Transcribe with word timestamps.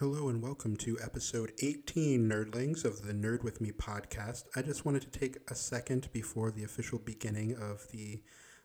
Hello 0.00 0.30
and 0.30 0.40
welcome 0.40 0.78
to 0.78 0.96
episode 1.04 1.52
18, 1.62 2.26
Nerdlings 2.26 2.86
of 2.86 3.02
the 3.02 3.12
Nerd 3.12 3.44
With 3.44 3.60
Me 3.60 3.70
podcast. 3.70 4.44
I 4.56 4.62
just 4.62 4.86
wanted 4.86 5.02
to 5.02 5.10
take 5.10 5.36
a 5.50 5.54
second 5.54 6.08
before 6.10 6.50
the 6.50 6.64
official 6.64 6.98
beginning 6.98 7.54
of 7.56 7.86
the 7.92 8.22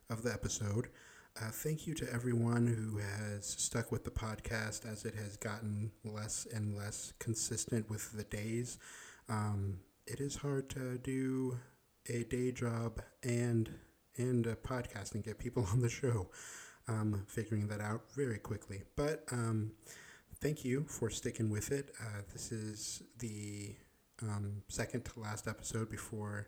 of 0.10 0.24
the 0.24 0.32
episode. 0.32 0.88
Uh, 1.36 1.50
thank 1.52 1.88
you 1.88 1.94
to 1.96 2.10
everyone 2.10 2.68
who 2.68 3.00
has 3.00 3.46
stuck 3.46 3.92
with 3.92 4.06
the 4.06 4.12
podcast 4.12 4.90
as 4.90 5.04
it 5.04 5.14
has 5.16 5.36
gotten 5.36 5.92
less 6.06 6.48
and 6.54 6.74
less 6.74 7.12
consistent 7.20 7.90
with 7.90 8.14
the 8.14 8.24
days. 8.24 8.80
Um, 9.28 9.80
it 10.08 10.22
is 10.22 10.38
hard 10.38 10.70
to 10.70 10.98
do 11.00 11.60
a 12.08 12.24
day 12.24 12.54
job 12.54 13.02
and 13.24 13.70
and 14.16 14.48
a 14.48 14.56
podcast 14.56 15.16
and 15.16 15.22
get 15.26 15.38
people 15.38 15.68
on 15.74 15.82
the 15.82 15.90
show. 15.90 16.30
Um, 16.88 17.26
figuring 17.28 17.68
that 17.68 17.82
out 17.82 18.04
very 18.16 18.38
quickly, 18.38 18.84
but 18.96 19.26
um, 19.34 19.74
thank 20.42 20.66
you 20.66 20.86
for 20.88 21.10
sticking 21.10 21.50
with 21.50 21.72
it. 21.72 21.94
Uh, 22.00 22.22
this 22.32 22.52
is 22.52 23.04
the 23.20 23.76
um, 24.22 24.64
second 24.68 25.06
to 25.06 25.20
last 25.20 25.48
episode 25.48 25.90
before 25.90 26.48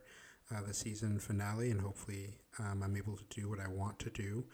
uh, 0.54 0.62
the 0.66 0.74
season 0.74 1.20
finale, 1.20 1.72
and 1.72 1.82
hopefully, 1.82 2.40
um, 2.60 2.82
I'm 2.84 2.96
able 2.96 3.18
to 3.18 3.24
do 3.30 3.50
what 3.50 3.60
I 3.60 3.68
want 3.68 4.00
to 4.00 4.10
do. 4.10 4.46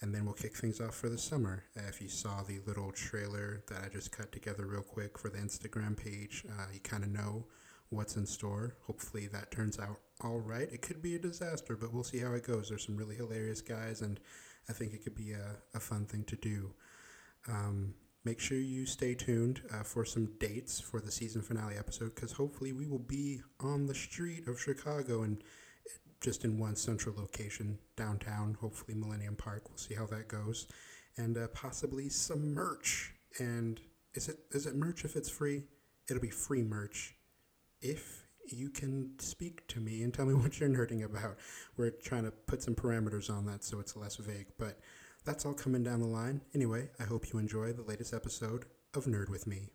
And 0.00 0.14
then 0.14 0.24
we'll 0.24 0.34
kick 0.34 0.56
things 0.56 0.80
off 0.80 0.94
for 0.94 1.08
the 1.08 1.18
summer. 1.18 1.64
Uh, 1.76 1.88
if 1.88 2.00
you 2.00 2.08
saw 2.08 2.42
the 2.42 2.60
little 2.66 2.92
trailer 2.92 3.64
that 3.68 3.78
I 3.84 3.88
just 3.88 4.12
cut 4.12 4.30
together 4.30 4.64
real 4.66 4.82
quick 4.82 5.18
for 5.18 5.28
the 5.28 5.38
Instagram 5.38 5.96
page, 5.96 6.44
uh, 6.48 6.66
you 6.72 6.80
kind 6.80 7.02
of 7.02 7.10
know 7.10 7.46
what's 7.90 8.16
in 8.16 8.26
store. 8.26 8.76
Hopefully, 8.86 9.26
that 9.28 9.50
turns 9.50 9.78
out 9.78 9.98
all 10.22 10.38
right. 10.38 10.68
It 10.72 10.82
could 10.82 11.02
be 11.02 11.16
a 11.16 11.18
disaster, 11.18 11.76
but 11.76 11.92
we'll 11.92 12.04
see 12.04 12.18
how 12.18 12.32
it 12.34 12.46
goes. 12.46 12.68
There's 12.68 12.86
some 12.86 12.96
really 12.96 13.16
hilarious 13.16 13.60
guys, 13.60 14.02
and 14.02 14.20
I 14.68 14.72
think 14.72 14.92
it 14.92 15.02
could 15.02 15.16
be 15.16 15.32
a, 15.32 15.56
a 15.74 15.80
fun 15.80 16.04
thing 16.04 16.24
to 16.24 16.36
do. 16.36 16.70
Um, 17.48 17.94
make 18.28 18.40
sure 18.40 18.58
you 18.58 18.84
stay 18.84 19.14
tuned 19.14 19.62
uh, 19.72 19.82
for 19.82 20.04
some 20.04 20.26
dates 20.38 20.78
for 20.78 21.00
the 21.00 21.10
season 21.10 21.40
finale 21.40 21.76
episode 21.78 22.14
because 22.14 22.32
hopefully 22.32 22.72
we 22.72 22.86
will 22.86 22.98
be 22.98 23.40
on 23.60 23.86
the 23.86 23.94
street 23.94 24.46
of 24.46 24.60
Chicago 24.60 25.22
and 25.22 25.42
just 26.20 26.44
in 26.44 26.58
one 26.58 26.76
central 26.76 27.14
location 27.16 27.78
downtown, 27.96 28.58
hopefully 28.60 28.94
Millennium 28.94 29.34
Park. 29.34 29.62
We'll 29.70 29.78
see 29.78 29.94
how 29.94 30.04
that 30.08 30.28
goes. 30.28 30.66
And 31.16 31.38
uh, 31.38 31.48
possibly 31.54 32.10
some 32.10 32.52
merch. 32.52 33.14
And 33.38 33.80
is 34.12 34.28
it 34.28 34.40
is 34.50 34.66
it 34.66 34.76
merch 34.76 35.06
if 35.06 35.16
it's 35.16 35.30
free? 35.30 35.62
It'll 36.10 36.20
be 36.20 36.28
free 36.28 36.62
merch 36.62 37.14
if 37.80 38.26
you 38.44 38.68
can 38.68 39.12
speak 39.20 39.66
to 39.68 39.80
me 39.80 40.02
and 40.02 40.12
tell 40.12 40.26
me 40.26 40.34
what 40.42 40.60
you're 40.60 40.68
nerding 40.68 41.02
about. 41.02 41.38
We're 41.78 41.92
trying 41.92 42.24
to 42.24 42.30
put 42.30 42.62
some 42.62 42.74
parameters 42.74 43.30
on 43.30 43.46
that 43.46 43.64
so 43.64 43.80
it's 43.80 43.96
less 43.96 44.16
vague, 44.16 44.48
but 44.58 44.78
that's 45.28 45.44
all 45.44 45.52
coming 45.52 45.82
down 45.82 46.00
the 46.00 46.06
line. 46.06 46.40
Anyway, 46.54 46.88
I 46.98 47.02
hope 47.02 47.30
you 47.30 47.38
enjoy 47.38 47.74
the 47.74 47.82
latest 47.82 48.14
episode 48.14 48.64
of 48.94 49.04
Nerd 49.04 49.28
with 49.28 49.46
Me. 49.46 49.68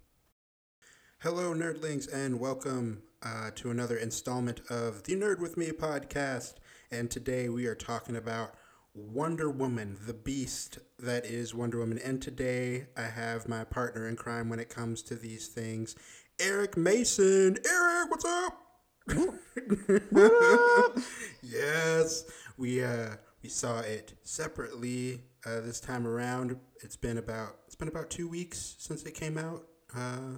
Hello, 1.20 1.54
nerdlings, 1.54 2.12
and 2.12 2.40
welcome 2.40 3.04
uh, 3.22 3.52
to 3.58 3.70
another 3.70 3.96
installment 3.96 4.62
of 4.72 5.04
the 5.04 5.14
Nerd 5.16 5.38
with 5.38 5.56
Me 5.56 5.68
podcast. 5.68 6.56
And 6.90 7.12
today 7.12 7.50
we 7.50 7.68
are 7.68 7.76
talking 7.76 8.16
about 8.16 8.56
Wonder 8.96 9.48
Woman, 9.48 9.96
the 10.08 10.16
beast 10.16 10.80
that 10.98 11.24
is 11.24 11.54
Wonder 11.54 11.78
Woman. 11.78 12.00
And 12.00 12.20
today 12.20 12.88
I 12.98 13.04
have 13.04 13.48
my 13.48 13.64
partner 13.64 14.08
in 14.08 14.16
crime 14.16 14.50
when 14.50 14.58
it 14.60 14.70
comes 14.70 15.04
to 15.04 15.16
these 15.16 15.50
things, 15.50 15.96
Eric 16.40 16.76
Mason. 16.78 17.60
Eric, 17.64 18.10
what's 18.10 18.26
up? 18.26 18.60
yes, 21.44 22.26
we 22.58 22.84
uh, 22.84 23.18
we 23.44 23.50
saw 23.50 23.80
it 23.82 24.14
separately 24.24 25.22
uh, 25.46 25.60
this 25.60 25.80
time 25.80 26.08
around. 26.08 26.56
It's 26.82 26.96
been 26.96 27.18
about 27.18 27.58
it's 27.68 27.76
been 27.76 27.90
about 27.90 28.10
two 28.10 28.28
weeks 28.28 28.76
since 28.80 29.04
it 29.04 29.14
came 29.14 29.38
out. 29.38 29.64
Uh, 29.96 30.38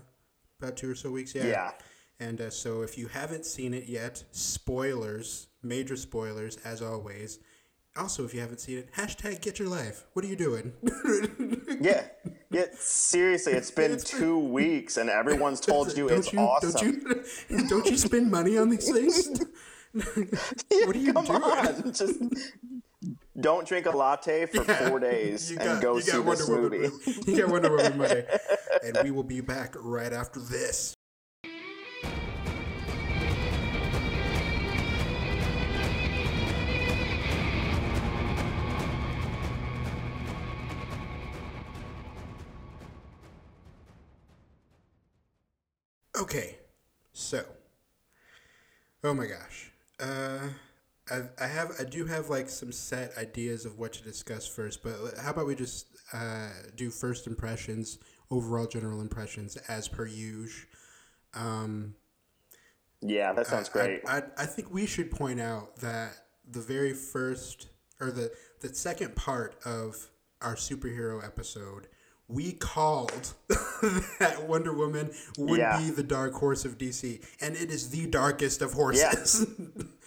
about 0.60 0.76
two 0.76 0.90
or 0.92 0.96
so 0.96 1.12
weeks, 1.12 1.36
yeah. 1.36 1.46
Yeah. 1.46 1.72
And 2.20 2.40
uh, 2.40 2.50
so, 2.50 2.82
if 2.82 2.98
you 2.98 3.08
haven't 3.08 3.46
seen 3.46 3.74
it 3.74 3.88
yet, 3.90 4.24
spoilers, 4.32 5.48
major 5.62 5.98
spoilers, 5.98 6.58
as 6.64 6.82
always. 6.82 7.40
Also, 7.98 8.24
if 8.26 8.34
you 8.34 8.40
haven't 8.42 8.60
seen 8.60 8.78
it, 8.80 8.94
hashtag 8.94 9.42
get 9.42 9.60
your 9.60 9.68
life. 9.70 10.06
What 10.14 10.26
are 10.26 10.28
you 10.28 10.36
doing? 10.36 10.74
Yeah. 11.82 12.08
Yeah. 12.52 12.66
Seriously, 12.80 13.52
it's 13.52 13.70
been 13.70 13.92
It's 13.92 14.10
been- 14.10 14.20
two 14.22 14.40
weeks 14.40 14.96
and 14.96 15.10
everyone's 15.10 15.60
told 15.72 15.96
you 15.98 16.08
don't 16.08 16.20
it's 16.20 16.32
you, 16.32 16.40
awesome. 16.40 16.72
Don't 16.72 17.26
you, 17.50 17.68
don't 17.70 17.86
you 17.86 17.98
spend 17.98 18.32
money 18.32 18.58
on 18.58 18.70
these 18.70 18.90
things? 18.90 19.42
what 19.94 20.96
are 20.96 21.00
you 21.00 21.12
Come 21.14 21.26
do? 21.26 21.34
on. 21.34 21.84
Just 21.94 22.16
don't 23.40 23.68
drink 23.68 23.86
a 23.86 23.92
latte 23.92 24.46
for 24.46 24.64
four 24.64 25.00
days 25.00 25.52
You 25.52 25.58
and 25.60 25.66
got- 25.66 25.82
go 25.82 25.96
you 25.96 26.02
see 26.02 26.12
this 26.22 26.48
Wonder 26.48 26.70
movie. 26.70 26.78
Woman. 26.90 27.24
You 27.28 27.38
got 27.38 27.50
Wonder 27.50 27.70
Woman 27.72 27.98
Monday. 27.98 28.26
and 28.84 28.98
we 29.04 29.12
will 29.12 29.24
be 29.24 29.42
back 29.42 29.76
right 29.78 30.14
after 30.14 30.40
this. 30.40 30.94
Okay, 46.20 46.56
so, 47.12 47.44
oh 49.04 49.14
my 49.14 49.26
gosh, 49.28 49.72
uh, 50.00 50.40
I, 51.12 51.22
I 51.40 51.48
have 51.48 51.72
I 51.80 51.84
do 51.84 52.06
have 52.06 52.30
like 52.30 52.50
some 52.50 52.72
set 52.72 53.18
ideas 53.18 53.66
of 53.66 53.78
what 53.78 53.94
to 53.94 54.04
discuss 54.04 54.48
first, 54.48 54.82
but 54.84 54.96
how 55.22 55.32
about 55.32 55.46
we 55.48 55.56
just 55.56 55.88
uh, 56.14 56.50
do 56.76 56.90
first 56.90 57.28
impressions, 57.28 58.00
overall 58.32 58.66
general 58.68 59.02
impressions 59.02 59.56
as 59.68 59.88
per 59.88 60.06
usual. 60.06 60.68
Um, 61.34 61.96
Yeah, 63.02 63.34
that 63.34 63.48
sounds 63.48 63.70
great. 63.70 64.02
I, 64.08 64.18
I, 64.18 64.24
I 64.40 64.46
think 64.46 64.74
we 64.74 64.86
should 64.86 65.12
point 65.12 65.40
out 65.40 65.76
that 65.78 66.14
the 66.50 66.62
very 66.62 66.94
first 66.94 67.68
or 68.00 68.12
the 68.12 68.32
the 68.62 68.74
second 68.74 69.16
part 69.16 69.56
of 69.66 70.10
our 70.42 70.56
superhero 70.56 71.24
episode, 71.24 71.88
we 72.28 72.52
called 72.54 73.34
that 74.20 74.46
Wonder 74.48 74.74
Woman 74.74 75.12
would 75.38 75.60
Yeah. 75.60 75.78
be 75.78 75.92
the 75.92 76.04
dark 76.04 76.34
horse 76.34 76.66
of 76.66 76.78
DC, 76.78 77.24
and 77.42 77.56
it 77.56 77.70
is 77.70 77.90
the 77.92 78.08
darkest 78.08 78.62
of 78.62 78.74
horses. 78.74 79.46
yeah, 79.78 79.84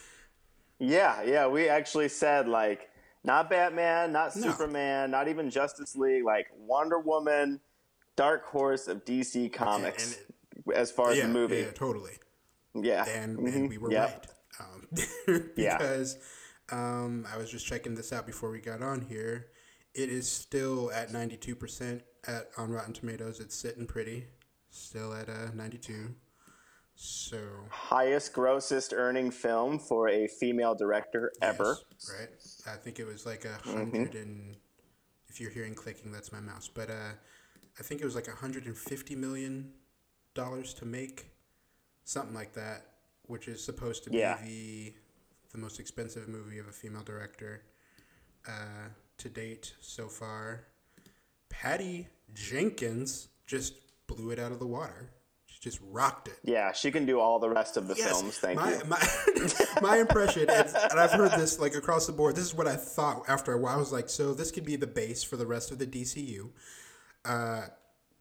yeah. 0.78 1.22
Yeah. 1.22 1.46
We 1.48 1.68
actually 1.68 2.08
said 2.08 2.48
like 2.48 2.88
not 3.24 3.50
Batman, 3.50 4.12
not 4.12 4.34
No. 4.36 4.50
Superman, 4.50 5.10
not 5.10 5.28
even 5.28 5.50
Justice 5.50 5.96
League, 5.96 6.24
like 6.24 6.46
Wonder 6.56 6.98
Woman, 7.00 7.60
Dark 8.16 8.44
Horse 8.46 8.88
of 8.88 9.04
DC 9.04 9.52
Comics 9.52 10.18
as 10.74 10.90
far 10.90 11.10
as 11.10 11.18
yeah, 11.18 11.26
the 11.26 11.32
movie. 11.32 11.58
yeah, 11.58 11.70
totally. 11.72 12.12
Yeah. 12.74 13.04
and, 13.08 13.38
Mhm. 13.38 13.54
and 13.54 13.68
we 13.68 13.78
were 13.78 13.90
Yep. 13.90 14.26
right 14.60 14.66
um, 15.36 15.50
Yeah. 15.56 15.78
because 15.78 16.16
um, 16.70 17.26
I 17.32 17.36
was 17.38 17.50
just 17.50 17.66
checking 17.66 17.94
this 17.94 18.12
out 18.12 18.26
before 18.26 18.50
we 18.50 18.60
got 18.60 18.82
on 18.82 19.00
here. 19.02 19.48
It 19.94 20.10
is 20.10 20.30
still 20.30 20.92
at 20.92 21.10
ninety 21.12 21.36
two 21.36 21.56
percent 21.56 22.02
at 22.26 22.50
on 22.56 22.70
Rotten 22.70 22.92
Tomatoes. 22.92 23.40
It's 23.40 23.54
sitting 23.56 23.86
pretty, 23.86 24.26
still 24.70 25.12
at 25.14 25.28
uh, 25.28 25.50
ninety 25.54 25.78
two. 25.78 26.14
So 27.00 27.38
Highest 27.70 28.32
grossest 28.32 28.92
earning 28.92 29.30
film 29.30 29.78
for 29.78 30.08
a 30.08 30.26
female 30.26 30.74
director 30.74 31.32
ever. 31.40 31.78
yes, 32.00 32.12
right? 32.18 32.28
I 32.74 32.76
think 32.76 32.98
it 32.98 33.06
was 33.06 33.24
like 33.24 33.44
a 33.44 33.56
Mm-hmm. 33.64 33.78
hundred 33.78 34.14
and 34.14 34.56
if 35.28 35.40
you're 35.40 35.50
hearing 35.50 35.74
clicking, 35.74 36.10
that's 36.10 36.32
my 36.32 36.40
mouse. 36.40 36.68
But 36.68 36.90
uh, 36.90 37.12
I 37.78 37.82
think 37.82 38.00
it 38.00 38.04
was 38.04 38.16
like 38.16 38.26
a 38.26 38.32
hundred 38.32 38.66
and 38.66 38.76
fifty 38.76 39.14
million 39.14 39.72
dollars 40.34 40.74
to 40.74 40.84
make, 40.84 41.30
something 42.04 42.34
like 42.34 42.52
that, 42.54 42.84
which 43.26 43.46
is 43.46 43.64
supposed 43.64 44.02
to 44.04 44.10
be 44.10 44.18
Yeah. 44.18 44.38
the 44.44 44.94
the 45.52 45.58
most 45.58 45.78
expensive 45.78 46.26
movie 46.28 46.58
of 46.58 46.66
a 46.66 46.72
female 46.72 47.02
director 47.04 47.62
uh, 48.46 48.88
to 49.18 49.28
date 49.28 49.74
so 49.80 50.08
far. 50.08 50.64
Patty 51.48 52.08
Jenkins 52.34 53.28
just 53.46 53.74
blew 54.08 54.30
it 54.30 54.38
out 54.40 54.50
of 54.52 54.58
the 54.58 54.66
water. 54.66 55.10
She 55.58 55.70
just 55.70 55.80
rocked 55.90 56.28
it. 56.28 56.38
Yeah, 56.44 56.70
she 56.72 56.92
can 56.92 57.04
do 57.04 57.18
all 57.18 57.40
the 57.40 57.50
rest 57.50 57.76
of 57.76 57.88
the 57.88 57.96
films. 57.96 58.38
Thank 58.38 58.60
my, 58.60 58.70
you. 58.74 58.80
My, 58.86 59.08
my 59.82 59.98
impression, 59.98 60.48
and, 60.48 60.68
and 60.68 61.00
I've 61.00 61.10
heard 61.10 61.32
this 61.32 61.58
like 61.58 61.74
across 61.74 62.06
the 62.06 62.12
board. 62.12 62.36
This 62.36 62.44
is 62.44 62.54
what 62.54 62.68
I 62.68 62.76
thought 62.76 63.22
after 63.28 63.52
a 63.52 63.58
while. 63.58 63.74
I 63.74 63.78
was 63.78 63.90
like, 63.92 64.08
so 64.08 64.34
this 64.34 64.52
could 64.52 64.64
be 64.64 64.76
the 64.76 64.86
base 64.86 65.24
for 65.24 65.36
the 65.36 65.46
rest 65.46 65.72
of 65.72 65.78
the 65.78 65.86
DCU. 65.86 66.50
Uh, 67.24 67.62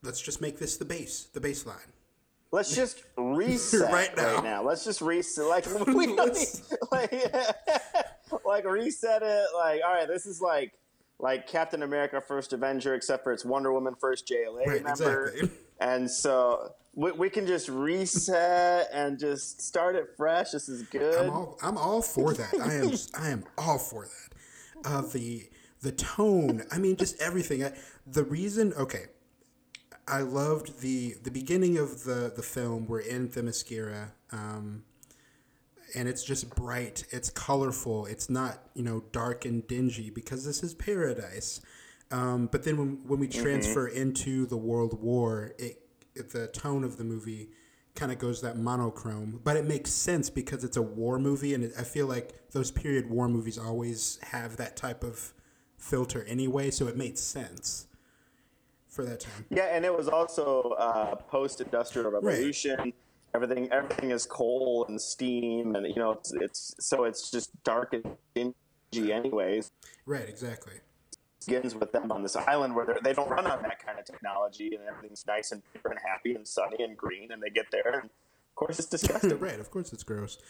let's 0.01 0.19
just 0.19 0.41
make 0.41 0.57
this 0.57 0.77
the 0.77 0.85
base, 0.85 1.27
the 1.31 1.39
baseline. 1.39 1.85
Let's 2.51 2.75
just 2.75 3.03
reset 3.17 3.91
Right 3.91 4.17
right 4.17 4.17
now. 4.17 4.41
now. 4.41 4.63
Let's 4.63 4.83
just 4.83 5.01
reset. 5.01 5.45
Like 5.45 5.65
we 5.87 6.15
don't 6.15 6.33
need, 6.33 6.47
like, 6.91 7.11
like 8.45 8.65
reset 8.65 9.21
it. 9.21 9.45
Like 9.55 9.81
all 9.85 9.93
right, 9.93 10.07
this 10.07 10.25
is 10.25 10.41
like 10.41 10.73
like 11.19 11.45
Captain 11.45 11.83
America: 11.83 12.19
First 12.19 12.51
Avenger, 12.53 12.95
except 12.95 13.23
for 13.23 13.31
it's 13.31 13.45
Wonder 13.45 13.71
Woman: 13.71 13.93
First 13.93 14.27
JLA 14.27 14.65
Right, 14.65 14.83
member. 14.83 15.27
exactly. 15.27 15.49
And 15.79 16.09
so 16.09 16.73
we, 16.97 17.11
we 17.11 17.29
can 17.29 17.45
just 17.45 17.69
reset 17.69 18.89
and 18.91 19.19
just 19.19 19.61
start 19.61 19.95
it 19.95 20.09
fresh. 20.17 20.49
This 20.49 20.67
is 20.67 20.81
good. 20.81 21.25
I'm 21.25 21.29
all, 21.29 21.57
I'm 21.61 21.77
all 21.77 22.01
for 22.01 22.33
that. 22.33 22.53
I 22.59 22.73
am 22.73 22.91
I 23.23 23.29
am 23.29 23.45
all 23.57 23.77
for 23.77 24.07
that. 24.07 24.91
Uh, 24.91 25.01
the 25.01 25.47
the 25.81 25.91
tone. 25.91 26.63
I 26.71 26.79
mean, 26.79 26.97
just 26.97 27.21
everything. 27.21 27.63
I, 27.63 27.73
the 28.07 28.23
reason. 28.23 28.73
Okay, 28.73 29.05
I 30.07 30.21
loved 30.21 30.81
the 30.81 31.15
the 31.21 31.29
beginning 31.29 31.77
of 31.77 32.03
the 32.03 32.33
the 32.35 32.41
film. 32.41 32.87
We're 32.87 33.01
in 33.01 33.29
Themyscira, 33.29 34.09
um, 34.31 34.83
and 35.95 36.09
it's 36.09 36.23
just 36.23 36.49
bright. 36.55 37.05
It's 37.11 37.29
colorful. 37.29 38.07
It's 38.07 38.27
not 38.27 38.63
you 38.73 38.81
know 38.81 39.03
dark 39.11 39.45
and 39.45 39.65
dingy 39.67 40.09
because 40.09 40.43
this 40.45 40.63
is 40.63 40.73
paradise. 40.73 41.61
Um, 42.09 42.47
but 42.51 42.63
then 42.63 42.77
when 42.77 42.99
when 43.05 43.19
we 43.19 43.27
transfer 43.27 43.87
mm-hmm. 43.87 44.01
into 44.01 44.45
the 44.47 44.57
World 44.57 44.99
War, 44.99 45.53
it, 45.59 45.63
it 45.63 45.86
the 46.23 46.47
tone 46.47 46.83
of 46.83 46.97
the 46.97 47.03
movie 47.03 47.49
kind 47.95 48.11
of 48.11 48.19
goes 48.19 48.41
that 48.41 48.57
monochrome, 48.57 49.41
but 49.43 49.57
it 49.57 49.65
makes 49.65 49.91
sense 49.91 50.29
because 50.29 50.63
it's 50.63 50.77
a 50.77 50.81
war 50.81 51.17
movie, 51.17 51.53
and 51.53 51.63
it, 51.63 51.73
I 51.77 51.83
feel 51.83 52.05
like 52.07 52.51
those 52.51 52.69
period 52.69 53.09
war 53.09 53.27
movies 53.27 53.57
always 53.57 54.19
have 54.21 54.57
that 54.57 54.75
type 54.75 55.03
of 55.03 55.33
filter 55.77 56.23
anyway, 56.27 56.69
so 56.71 56.87
it 56.87 56.95
made 56.95 57.17
sense 57.17 57.87
for 58.87 59.03
that 59.03 59.19
time. 59.19 59.45
Yeah, 59.49 59.75
and 59.75 59.83
it 59.83 59.95
was 59.95 60.07
also 60.07 60.75
uh, 60.77 61.15
post-industrial 61.15 62.11
revolution. 62.11 62.77
Right. 62.79 62.95
Everything, 63.33 63.71
everything 63.71 64.11
is 64.11 64.25
coal 64.25 64.85
and 64.87 64.99
steam, 64.99 65.75
and 65.75 65.85
you 65.85 65.95
know, 65.95 66.11
it's, 66.11 66.33
it's 66.33 66.75
so 66.79 67.03
it's 67.03 67.29
just 67.29 67.51
dark 67.63 67.93
and 67.93 68.53
dingy, 68.91 69.11
anyways. 69.11 69.69
Right. 70.05 70.27
Exactly. 70.29 70.73
Begins 71.47 71.75
with 71.75 71.91
them 71.91 72.11
on 72.11 72.23
this 72.23 72.35
island 72.35 72.75
where 72.75 72.97
they 73.01 73.13
don't 73.13 73.29
run 73.29 73.47
on 73.47 73.61
that 73.63 73.83
kind 73.83 73.97
of 73.97 74.05
technology, 74.05 74.75
and 74.75 74.83
everything's 74.87 75.25
nice 75.25 75.51
and 75.51 75.61
pure 75.71 75.91
and 75.91 75.99
happy 76.05 76.33
and 76.35 76.47
sunny 76.47 76.83
and 76.83 76.97
green, 76.97 77.31
and 77.31 77.41
they 77.41 77.49
get 77.49 77.65
there, 77.71 78.01
and 78.01 78.03
of 78.03 78.55
course 78.55 78.79
it's 78.79 78.87
disgusting. 78.97 79.39
right. 79.39 79.59
Of 79.59 79.71
course 79.71 79.93
it's 79.93 80.03
gross. 80.03 80.37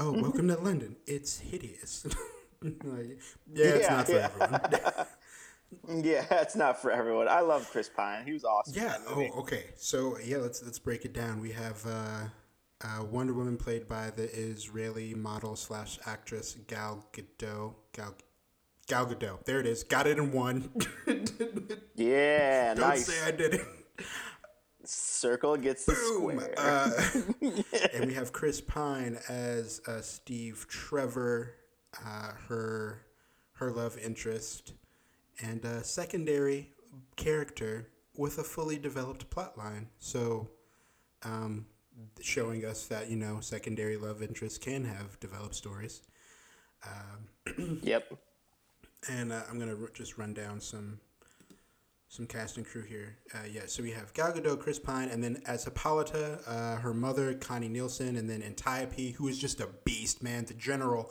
Oh, 0.00 0.12
welcome 0.12 0.46
to 0.46 0.56
London. 0.56 0.94
It's 1.08 1.40
hideous. 1.40 2.06
like, 2.62 3.18
yeah, 3.52 3.64
yeah, 3.64 3.70
it's 3.74 3.90
not 3.90 4.06
for 4.06 4.12
yeah. 4.12 4.30
everyone. 4.40 6.04
Yeah, 6.04 6.24
it's 6.30 6.56
not 6.56 6.80
for 6.80 6.90
everyone. 6.90 7.28
I 7.28 7.40
love 7.40 7.68
Chris 7.70 7.88
Pine. 7.88 8.24
He 8.24 8.32
was 8.32 8.44
awesome. 8.44 8.80
Yeah. 8.80 8.96
Oh, 9.08 9.40
okay. 9.40 9.64
So 9.76 10.16
yeah, 10.24 10.36
let's 10.38 10.62
let's 10.62 10.78
break 10.78 11.04
it 11.04 11.12
down. 11.12 11.40
We 11.40 11.50
have 11.52 11.84
uh, 11.86 12.28
uh, 12.82 13.04
Wonder 13.04 13.34
Woman 13.34 13.56
played 13.56 13.88
by 13.88 14.10
the 14.10 14.24
Israeli 14.32 15.14
model 15.14 15.56
slash 15.56 15.98
actress 16.06 16.56
Gal 16.68 17.04
Gadot. 17.12 17.74
Gal 17.92 18.14
Gal 18.88 19.06
Gadot. 19.06 19.44
There 19.44 19.60
it 19.60 19.66
is. 19.66 19.84
Got 19.84 20.06
it 20.06 20.18
in 20.18 20.32
one. 20.32 20.70
yeah, 21.94 22.74
Don't 22.74 22.88
nice. 22.88 23.06
say 23.06 23.26
I 23.26 23.30
did 23.30 23.54
it. 23.54 23.66
Circle 24.84 25.58
gets 25.58 25.84
the 25.84 25.94
square. 25.94 26.54
Uh, 26.56 26.90
and 27.94 28.06
we 28.06 28.14
have 28.14 28.32
Chris 28.32 28.62
Pine 28.62 29.18
as 29.28 29.82
uh, 29.86 30.00
Steve 30.00 30.66
Trevor, 30.68 31.54
uh, 32.04 32.32
her 32.48 33.02
her 33.52 33.70
love 33.72 33.98
interest 33.98 34.72
and 35.42 35.64
a 35.64 35.82
secondary 35.82 36.70
character 37.16 37.88
with 38.16 38.38
a 38.38 38.44
fully 38.44 38.78
developed 38.78 39.28
plot 39.30 39.58
line. 39.58 39.88
So, 39.98 40.48
um, 41.24 41.66
showing 42.20 42.64
us 42.64 42.86
that 42.86 43.10
you 43.10 43.16
know 43.16 43.40
secondary 43.40 43.98
love 43.98 44.22
interests 44.22 44.58
can 44.58 44.84
have 44.84 45.20
developed 45.20 45.54
stories. 45.54 46.00
Um, 46.86 47.80
yep. 47.82 48.10
And 49.08 49.32
uh, 49.32 49.42
I'm 49.48 49.58
gonna 49.58 49.76
r- 49.80 49.90
just 49.94 50.18
run 50.18 50.34
down 50.34 50.60
some 50.60 51.00
some 52.08 52.26
cast 52.26 52.56
and 52.56 52.66
crew 52.66 52.82
here. 52.82 53.18
Uh, 53.34 53.46
yeah, 53.50 53.62
so 53.66 53.82
we 53.82 53.90
have 53.92 54.14
Gal 54.14 54.32
Gadot, 54.32 54.60
Chris 54.60 54.78
Pine, 54.78 55.08
and 55.08 55.22
then 55.22 55.42
as 55.46 55.64
Hippolyta, 55.64 56.40
uh, 56.46 56.76
her 56.76 56.94
mother 56.94 57.34
Connie 57.34 57.68
Nielsen, 57.68 58.16
and 58.16 58.28
then 58.28 58.42
Antiope, 58.42 59.12
who 59.12 59.28
is 59.28 59.38
just 59.38 59.60
a 59.60 59.68
beast, 59.84 60.22
man, 60.22 60.46
the 60.46 60.54
general 60.54 61.10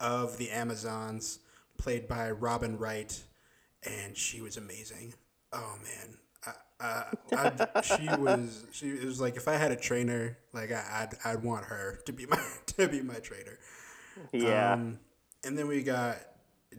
of 0.00 0.38
the 0.38 0.50
Amazons, 0.50 1.40
played 1.76 2.08
by 2.08 2.30
Robin 2.30 2.78
Wright 2.78 3.22
and 3.84 4.16
she 4.16 4.40
was 4.40 4.56
amazing. 4.56 5.14
Oh 5.52 5.74
man, 5.82 6.54
I, 6.80 7.04
I, 7.32 7.80
she 7.82 8.08
was 8.20 8.66
she 8.72 8.88
it 8.88 9.04
was 9.04 9.20
like 9.20 9.36
if 9.36 9.48
I 9.48 9.54
had 9.54 9.70
a 9.70 9.76
trainer, 9.76 10.38
like 10.52 10.72
I, 10.72 11.08
would 11.08 11.18
I'd 11.24 11.42
want 11.42 11.66
her 11.66 12.00
to 12.06 12.12
be 12.12 12.26
my 12.26 12.40
to 12.66 12.88
be 12.88 13.02
my 13.02 13.14
trainer. 13.14 13.58
Yeah. 14.32 14.74
Um, 14.74 14.98
and 15.44 15.56
then 15.56 15.68
we 15.68 15.82
got 15.82 16.16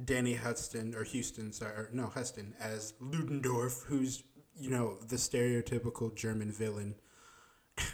Danny 0.03 0.35
Huston 0.35 0.95
or 0.95 1.03
Houston, 1.03 1.51
sorry, 1.51 1.87
no 1.91 2.07
Huston 2.07 2.53
as 2.59 2.93
Ludendorff, 2.99 3.83
who's 3.83 4.23
you 4.55 4.69
know 4.69 4.97
the 5.07 5.15
stereotypical 5.15 6.13
German 6.15 6.51
villain 6.51 6.95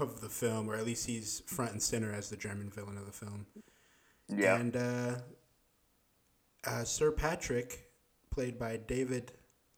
of 0.00 0.20
the 0.20 0.28
film, 0.28 0.68
or 0.68 0.76
at 0.76 0.84
least 0.84 1.06
he's 1.06 1.42
front 1.46 1.72
and 1.72 1.82
center 1.82 2.12
as 2.12 2.30
the 2.30 2.36
German 2.36 2.70
villain 2.70 2.96
of 2.96 3.06
the 3.06 3.12
film. 3.12 3.46
Yeah. 4.28 4.56
And 4.56 4.76
uh, 4.76 5.16
uh, 6.66 6.84
Sir 6.84 7.10
Patrick 7.10 7.90
played 8.30 8.58
by 8.58 8.76
David 8.76 9.32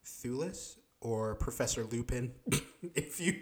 Thewlis 0.04 0.76
or 1.02 1.34
Professor 1.34 1.84
Lupin, 1.84 2.32
if 2.94 3.20
you 3.20 3.34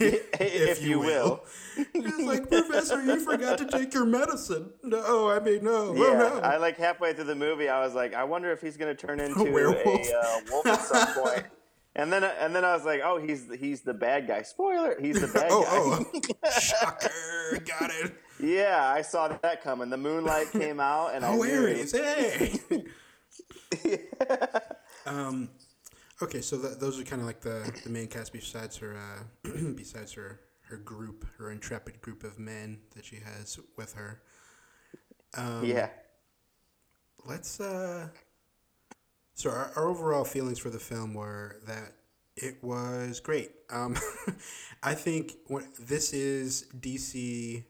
if, 0.00 0.40
if 0.40 0.82
you, 0.82 0.90
you 0.90 0.98
will. 1.00 1.44
It's 1.76 2.18
like 2.26 2.48
Professor, 2.48 3.02
you 3.02 3.20
forgot 3.20 3.58
to 3.58 3.66
take 3.66 3.92
your 3.92 4.04
medicine. 4.04 4.70
No, 4.82 5.30
I 5.30 5.40
mean 5.40 5.64
no. 5.64 5.88
Oh, 5.88 5.94
yeah, 5.94 6.30
oh, 6.32 6.38
no. 6.38 6.40
I 6.40 6.56
like 6.58 6.76
halfway 6.76 7.12
through 7.12 7.24
the 7.24 7.34
movie, 7.34 7.68
I 7.68 7.84
was 7.84 7.94
like, 7.94 8.14
I 8.14 8.24
wonder 8.24 8.52
if 8.52 8.60
he's 8.60 8.76
going 8.76 8.94
to 8.94 9.06
turn 9.06 9.18
into 9.18 9.40
a, 9.40 9.50
werewolf. 9.50 9.86
a 9.86 10.18
uh, 10.18 10.40
wolf 10.50 10.66
at 10.66 10.80
some 10.80 11.06
point. 11.14 11.44
And 11.96 12.12
then, 12.12 12.24
and 12.24 12.54
then 12.54 12.64
I 12.64 12.74
was 12.74 12.84
like, 12.84 13.02
"Oh, 13.04 13.20
he's 13.20 13.46
he's 13.56 13.82
the 13.82 13.94
bad 13.94 14.26
guy." 14.26 14.42
Spoiler: 14.42 14.96
He's 15.00 15.20
the 15.20 15.28
bad 15.28 15.46
oh, 15.48 16.02
guy. 16.02 16.20
Oh, 16.42 16.60
shocker! 16.60 17.60
Got 17.64 17.92
it. 18.02 18.14
Yeah, 18.40 18.84
I 18.84 19.00
saw 19.02 19.28
that 19.28 19.62
coming. 19.62 19.90
The 19.90 19.96
moonlight 19.96 20.50
came 20.50 20.80
out, 20.80 21.14
and 21.14 21.24
oh, 21.24 21.44
I 21.44 21.52
Ares, 21.52 21.92
hey. 21.92 22.58
um, 25.06 25.50
okay, 26.24 26.40
so 26.40 26.58
th- 26.58 26.78
those 26.78 27.00
are 27.00 27.04
kind 27.04 27.20
of 27.20 27.26
like 27.26 27.40
the, 27.40 27.70
the 27.84 27.90
main 27.90 28.08
cast 28.08 28.32
besides 28.32 28.76
her 28.78 28.96
uh, 28.96 29.50
besides 29.76 30.12
her 30.12 30.40
her 30.62 30.76
group, 30.78 31.26
her 31.38 31.50
intrepid 31.50 32.00
group 32.00 32.24
of 32.24 32.38
men 32.38 32.78
that 32.94 33.04
she 33.04 33.16
has 33.16 33.58
with 33.76 33.92
her. 33.94 34.22
Um, 35.36 35.64
yeah. 35.64 35.88
Let's. 37.24 37.60
Uh, 37.60 38.08
so 39.34 39.50
our, 39.50 39.72
our 39.76 39.88
overall 39.88 40.24
feelings 40.24 40.58
for 40.58 40.70
the 40.70 40.78
film 40.78 41.14
were 41.14 41.56
that 41.66 41.92
it 42.36 42.62
was 42.62 43.20
great. 43.20 43.50
Um, 43.70 43.96
I 44.82 44.94
think 44.94 45.34
what, 45.46 45.64
this 45.78 46.12
is 46.12 46.66
DC 46.78 47.64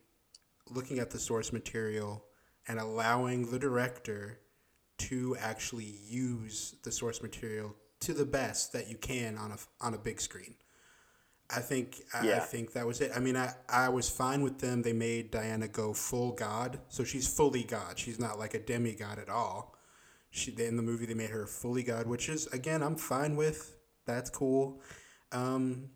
looking 0.71 0.99
at 0.99 1.11
the 1.11 1.19
source 1.19 1.53
material 1.53 2.25
and 2.69 2.79
allowing 2.79 3.51
the 3.51 3.59
director 3.59 4.41
to 4.97 5.37
actually 5.41 5.97
use 6.07 6.77
the 6.85 6.93
source 6.93 7.23
material 7.23 7.75
to 8.05 8.15
the 8.15 8.25
best 8.25 8.73
that 8.73 8.89
you 8.89 8.97
can 8.97 9.39
on 9.39 9.53
a 9.53 9.59
on 9.81 9.95
a 9.95 9.99
big 9.99 10.21
screen. 10.21 10.55
I 11.51 11.61
think 11.61 12.03
yeah. 12.23 12.37
I 12.37 12.39
think 12.41 12.73
that 12.73 12.87
was 12.87 13.01
it. 13.01 13.13
I 13.15 13.21
mean, 13.21 13.37
I, 13.37 13.53
I 13.69 13.89
was 13.91 14.09
fine 14.09 14.43
with 14.43 14.59
them. 14.59 14.83
They 14.83 14.93
made 14.93 15.31
Diana 15.31 15.69
go 15.69 15.93
full 15.93 16.33
god, 16.33 16.81
so 16.89 17.05
she's 17.05 17.29
fully 17.29 17.65
god. 17.65 17.99
She's 17.99 18.19
not 18.19 18.39
like 18.39 18.55
a 18.55 18.59
demigod 18.59 19.19
at 19.19 19.29
all. 19.29 19.77
She 20.31 20.55
in 20.59 20.77
the 20.77 20.83
movie 20.83 21.07
they 21.07 21.15
made 21.15 21.31
her 21.31 21.47
fully 21.47 21.83
god, 21.83 22.07
which 22.07 22.29
is 22.29 22.47
again 22.49 22.83
I'm 22.83 22.97
fine 22.97 23.37
with. 23.37 23.77
That's 24.07 24.31
cool. 24.31 24.81
Um, 25.33 25.91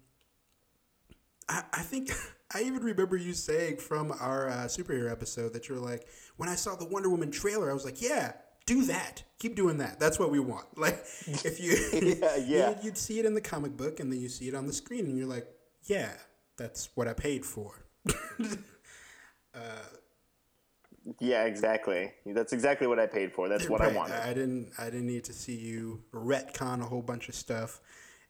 I 1.49 1.65
I 1.73 1.81
think 1.81 2.11
I 2.55 2.63
even 2.63 2.83
remember 2.83 3.17
you 3.17 3.35
saying 3.35 3.79
from 3.79 4.13
our 4.21 4.49
uh, 4.49 4.53
superhero 4.67 5.11
episode 5.11 5.53
that 5.55 5.69
you 5.69 5.75
were 5.75 5.81
like, 5.81 6.07
when 6.37 6.49
I 6.49 6.55
saw 6.55 6.77
the 6.77 6.87
Wonder 6.87 7.11
Woman 7.11 7.31
trailer, 7.31 7.71
I 7.71 7.75
was 7.75 7.85
like, 7.85 8.01
yeah, 8.01 8.33
do 8.69 8.85
that. 8.85 9.23
Keep 9.39 9.57
doing 9.57 9.79
that. 9.79 9.99
That's 9.99 10.19
what 10.19 10.31
we 10.31 10.39
want. 10.39 10.67
Like 10.77 11.05
if 11.27 11.59
you 11.59 11.77
yeah, 12.21 12.37
yeah. 12.47 12.69
You'd, 12.69 12.85
you'd 12.85 12.99
see 12.99 13.19
it 13.19 13.25
in 13.25 13.35
the 13.35 13.41
comic 13.41 13.77
book 13.77 13.99
and 13.99 14.13
then 14.13 14.21
you 14.21 14.29
see 14.29 14.47
it 14.49 14.55
on 14.55 14.67
the 14.67 14.73
screen 14.73 15.07
and 15.07 15.19
you're 15.19 15.27
like, 15.27 15.49
yeah, 15.85 16.13
that's 16.57 16.91
what 16.95 17.09
I 17.09 17.15
paid 17.15 17.45
for. 17.45 17.85
uh, 19.55 19.61
yeah, 21.21 21.45
exactly. 21.45 22.13
That's 22.27 22.53
exactly 22.53 22.87
what 22.87 22.99
I 22.99 23.07
paid 23.07 23.33
for. 23.33 23.49
That's 23.49 23.69
what 23.69 23.81
right. 23.81 23.93
I 23.93 23.97
wanted. 23.97 24.17
I 24.17 24.35
didn't. 24.35 24.73
I 24.79 24.85
didn't 24.85 25.07
need 25.07 25.25
to 25.25 25.33
see 25.33 25.57
you 25.57 26.03
retcon 26.13 26.83
a 26.83 26.85
whole 26.85 27.03
bunch 27.03 27.29
of 27.29 27.35
stuff. 27.35 27.81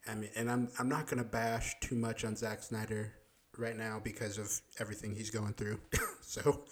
I 0.08 0.14
mean, 0.14 0.30
and 0.36 0.48
I'm 0.50 0.68
I'm 0.78 0.88
not 0.88 1.08
gonna 1.08 1.24
bash 1.24 1.74
too 1.80 1.96
much 1.96 2.24
on 2.24 2.36
Zack 2.36 2.62
Snyder 2.62 3.14
right 3.56 3.76
now 3.76 4.00
because 4.02 4.38
of 4.38 4.60
everything 4.78 5.14
he's 5.16 5.30
going 5.30 5.54
through. 5.54 5.80
so 6.22 6.64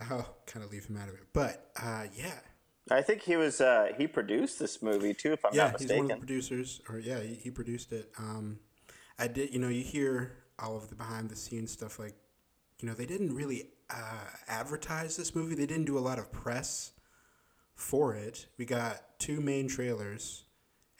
I'll 0.00 0.36
kind 0.46 0.64
of 0.64 0.70
leave 0.70 0.86
him 0.86 0.98
out 0.98 1.08
of 1.08 1.14
it. 1.14 1.26
But 1.32 1.70
uh, 1.80 2.04
yeah, 2.14 2.38
I 2.90 3.02
think 3.02 3.22
he 3.22 3.36
was 3.36 3.60
uh, 3.60 3.92
he 3.98 4.06
produced 4.06 4.58
this 4.58 4.80
movie 4.80 5.12
too, 5.12 5.32
if 5.32 5.44
I'm 5.44 5.52
yeah, 5.54 5.64
not 5.64 5.72
mistaken. 5.74 5.96
he's 5.96 6.02
one 6.02 6.10
of 6.12 6.20
the 6.20 6.26
producers, 6.26 6.80
or 6.88 6.98
yeah, 6.98 7.20
he, 7.20 7.34
he 7.34 7.50
produced 7.50 7.92
it. 7.92 8.10
Um, 8.18 8.60
I 9.18 9.28
did, 9.28 9.52
you 9.52 9.58
know, 9.58 9.68
you 9.68 9.82
hear 9.82 10.32
all 10.58 10.76
of 10.76 10.88
the 10.88 10.94
behind 10.94 11.30
the 11.30 11.36
scenes 11.36 11.72
stuff, 11.72 11.98
like, 11.98 12.14
you 12.78 12.88
know, 12.88 12.94
they 12.94 13.06
didn't 13.06 13.34
really 13.34 13.70
uh, 13.90 14.24
advertise 14.48 15.16
this 15.16 15.34
movie. 15.34 15.54
They 15.54 15.66
didn't 15.66 15.86
do 15.86 15.98
a 15.98 16.00
lot 16.00 16.18
of 16.18 16.30
press 16.32 16.92
for 17.74 18.14
it. 18.14 18.46
We 18.58 18.64
got 18.64 19.18
two 19.18 19.40
main 19.40 19.68
trailers, 19.68 20.44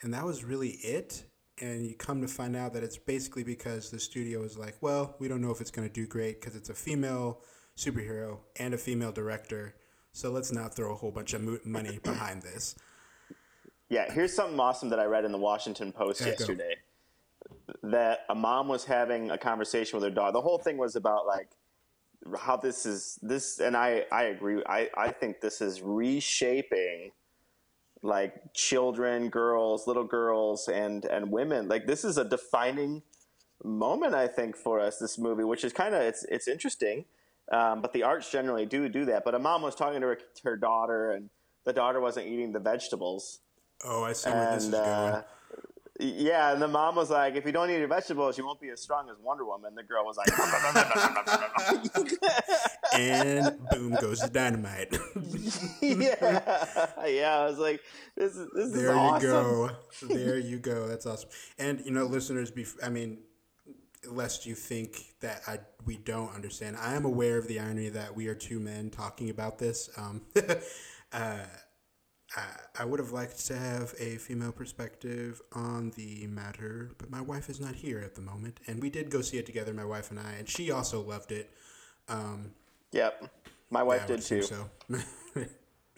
and 0.01 0.13
that 0.13 0.25
was 0.25 0.43
really 0.43 0.69
it. 0.69 1.23
And 1.59 1.85
you 1.87 1.95
come 1.95 2.21
to 2.21 2.27
find 2.27 2.55
out 2.55 2.73
that 2.73 2.83
it's 2.83 2.97
basically 2.97 3.43
because 3.43 3.89
the 3.89 3.99
studio 3.99 4.43
is 4.43 4.57
like, 4.57 4.75
well, 4.81 5.15
we 5.19 5.27
don't 5.27 5.41
know 5.41 5.49
if 5.49 5.59
it's 5.59 5.71
going 5.71 5.87
to 5.87 5.93
do 5.93 6.05
great 6.05 6.39
because 6.39 6.55
it's 6.55 6.69
a 6.69 6.73
female 6.75 7.41
superhero 7.75 8.39
and 8.59 8.73
a 8.73 8.77
female 8.77 9.11
director 9.11 9.73
so 10.17 10.31
let's 10.31 10.51
not 10.51 10.73
throw 10.73 10.93
a 10.93 10.95
whole 10.95 11.11
bunch 11.11 11.35
of 11.35 11.63
money 11.63 11.99
behind 12.01 12.41
this. 12.41 12.75
Yeah, 13.87 14.11
here's 14.11 14.33
something 14.33 14.59
awesome 14.59 14.89
that 14.89 14.99
I 14.99 15.05
read 15.05 15.25
in 15.25 15.31
the 15.31 15.37
Washington 15.37 15.91
Post 15.91 16.25
yesterday. 16.25 16.75
that 17.83 18.21
a 18.27 18.33
mom 18.33 18.67
was 18.67 18.83
having 18.83 19.29
a 19.29 19.37
conversation 19.37 19.95
with 19.97 20.03
her 20.03 20.09
daughter. 20.13 20.31
The 20.31 20.41
whole 20.41 20.57
thing 20.57 20.77
was 20.77 20.95
about 20.95 21.27
like 21.27 21.49
how 22.35 22.57
this 22.57 22.87
is 22.87 23.19
this, 23.21 23.59
and 23.59 23.77
I 23.77 24.05
I 24.11 24.23
agree. 24.23 24.63
I 24.67 24.89
I 24.97 25.11
think 25.11 25.39
this 25.39 25.61
is 25.61 25.83
reshaping 25.83 27.11
like 28.01 28.53
children, 28.55 29.29
girls, 29.29 29.85
little 29.85 30.03
girls, 30.03 30.67
and 30.67 31.05
and 31.05 31.31
women. 31.31 31.67
Like 31.67 31.85
this 31.85 32.03
is 32.03 32.17
a 32.17 32.25
defining 32.25 33.03
moment, 33.63 34.15
I 34.15 34.27
think, 34.27 34.57
for 34.57 34.79
us. 34.79 34.97
This 34.97 35.19
movie, 35.19 35.43
which 35.43 35.63
is 35.63 35.73
kind 35.73 35.93
of 35.93 36.01
it's 36.01 36.23
it's 36.23 36.47
interesting, 36.47 37.05
um, 37.51 37.81
but 37.81 37.93
the 37.93 38.03
arts 38.03 38.31
generally 38.31 38.65
do 38.65 38.89
do 38.89 39.05
that. 39.05 39.23
But 39.23 39.35
a 39.35 39.39
mom 39.39 39.61
was 39.61 39.75
talking 39.75 40.01
to 40.01 40.07
her, 40.07 40.19
her 40.43 40.57
daughter, 40.57 41.11
and 41.11 41.29
the 41.65 41.73
daughter 41.73 41.99
wasn't 41.99 42.27
eating 42.27 42.51
the 42.51 42.59
vegetables. 42.59 43.39
Oh, 43.85 44.03
I 44.03 44.13
see 44.13 44.29
where 44.29 44.55
this 44.55 44.65
is 44.65 44.71
going. 44.71 44.83
Uh, 44.83 45.21
yeah, 45.99 46.53
and 46.53 46.61
the 46.61 46.67
mom 46.67 46.95
was 46.95 47.09
like, 47.09 47.35
"If 47.35 47.43
you 47.45 47.51
don't 47.51 47.71
eat 47.71 47.79
your 47.79 47.87
vegetables, 47.87 48.37
you 48.37 48.45
won't 48.45 48.61
be 48.61 48.69
as 48.69 48.79
strong 48.81 49.09
as 49.09 49.15
Wonder 49.19 49.45
Woman." 49.45 49.73
The 49.73 49.81
girl 49.81 50.05
was 50.05 50.15
like, 50.15 50.27
and 52.93 53.57
boom 53.71 53.97
goes 53.99 54.19
the 54.19 54.29
dynamite. 54.29 54.95
yeah, 55.81 57.07
yeah. 57.07 57.39
I 57.39 57.45
was 57.45 57.57
like, 57.57 57.81
"This 58.15 58.35
is 58.35 58.47
this 58.53 58.73
there 58.73 58.91
is 58.91 58.97
awesome." 58.97 59.27
There 59.27 59.39
you 59.39 59.39
go. 59.39 59.71
There 60.07 60.37
you 60.37 60.59
go. 60.59 60.87
That's 60.87 61.07
awesome. 61.07 61.29
And 61.57 61.83
you 61.83 61.89
know, 61.91 62.05
listeners, 62.05 62.51
be 62.51 62.67
I 62.83 62.89
mean, 62.89 63.17
lest 64.09 64.45
you 64.45 64.55
think 64.55 65.13
that 65.21 65.41
I 65.47 65.59
we 65.85 65.97
don't 65.97 66.33
understand, 66.33 66.77
I 66.77 66.95
am 66.95 67.05
aware 67.05 67.37
of 67.37 67.47
the 67.47 67.59
irony 67.59 67.89
that 67.89 68.15
we 68.15 68.27
are 68.27 68.35
two 68.35 68.59
men 68.59 68.89
talking 68.89 69.29
about 69.29 69.57
this. 69.57 69.89
Um, 69.97 70.21
uh, 71.13 71.37
I, 72.77 72.83
would 72.83 72.99
have 72.99 73.11
liked 73.11 73.45
to 73.47 73.55
have 73.55 73.93
a 73.99 74.17
female 74.17 74.51
perspective 74.51 75.41
on 75.53 75.91
the 75.95 76.27
matter, 76.27 76.91
but 76.97 77.09
my 77.09 77.21
wife 77.21 77.49
is 77.49 77.59
not 77.59 77.75
here 77.75 77.99
at 77.99 78.15
the 78.15 78.21
moment. 78.21 78.59
And 78.67 78.81
we 78.81 78.89
did 78.89 79.09
go 79.09 79.21
see 79.21 79.37
it 79.37 79.45
together, 79.45 79.73
my 79.73 79.85
wife 79.85 80.11
and 80.11 80.19
I, 80.19 80.33
and 80.33 80.47
she 80.47 80.69
also 80.71 81.01
loved 81.01 81.31
it. 81.31 81.49
Um, 82.09 82.51
yep, 82.91 83.31
my 83.69 83.81
wife 83.81 84.01
yeah, 84.01 84.15
did 84.15 84.21
too. 84.23 84.41
So. 84.41 84.69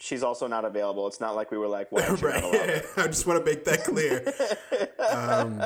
She's 0.00 0.22
also 0.22 0.46
not 0.46 0.64
available. 0.64 1.06
It's 1.06 1.20
not 1.20 1.36
like 1.36 1.50
we 1.50 1.58
were 1.58 1.68
like, 1.68 1.92
well, 1.92 2.16
right. 2.22 2.82
I 2.96 3.06
just 3.06 3.26
want 3.26 3.44
to 3.44 3.50
make 3.50 3.64
that 3.66 3.84
clear. 3.84 4.24
um, 5.10 5.58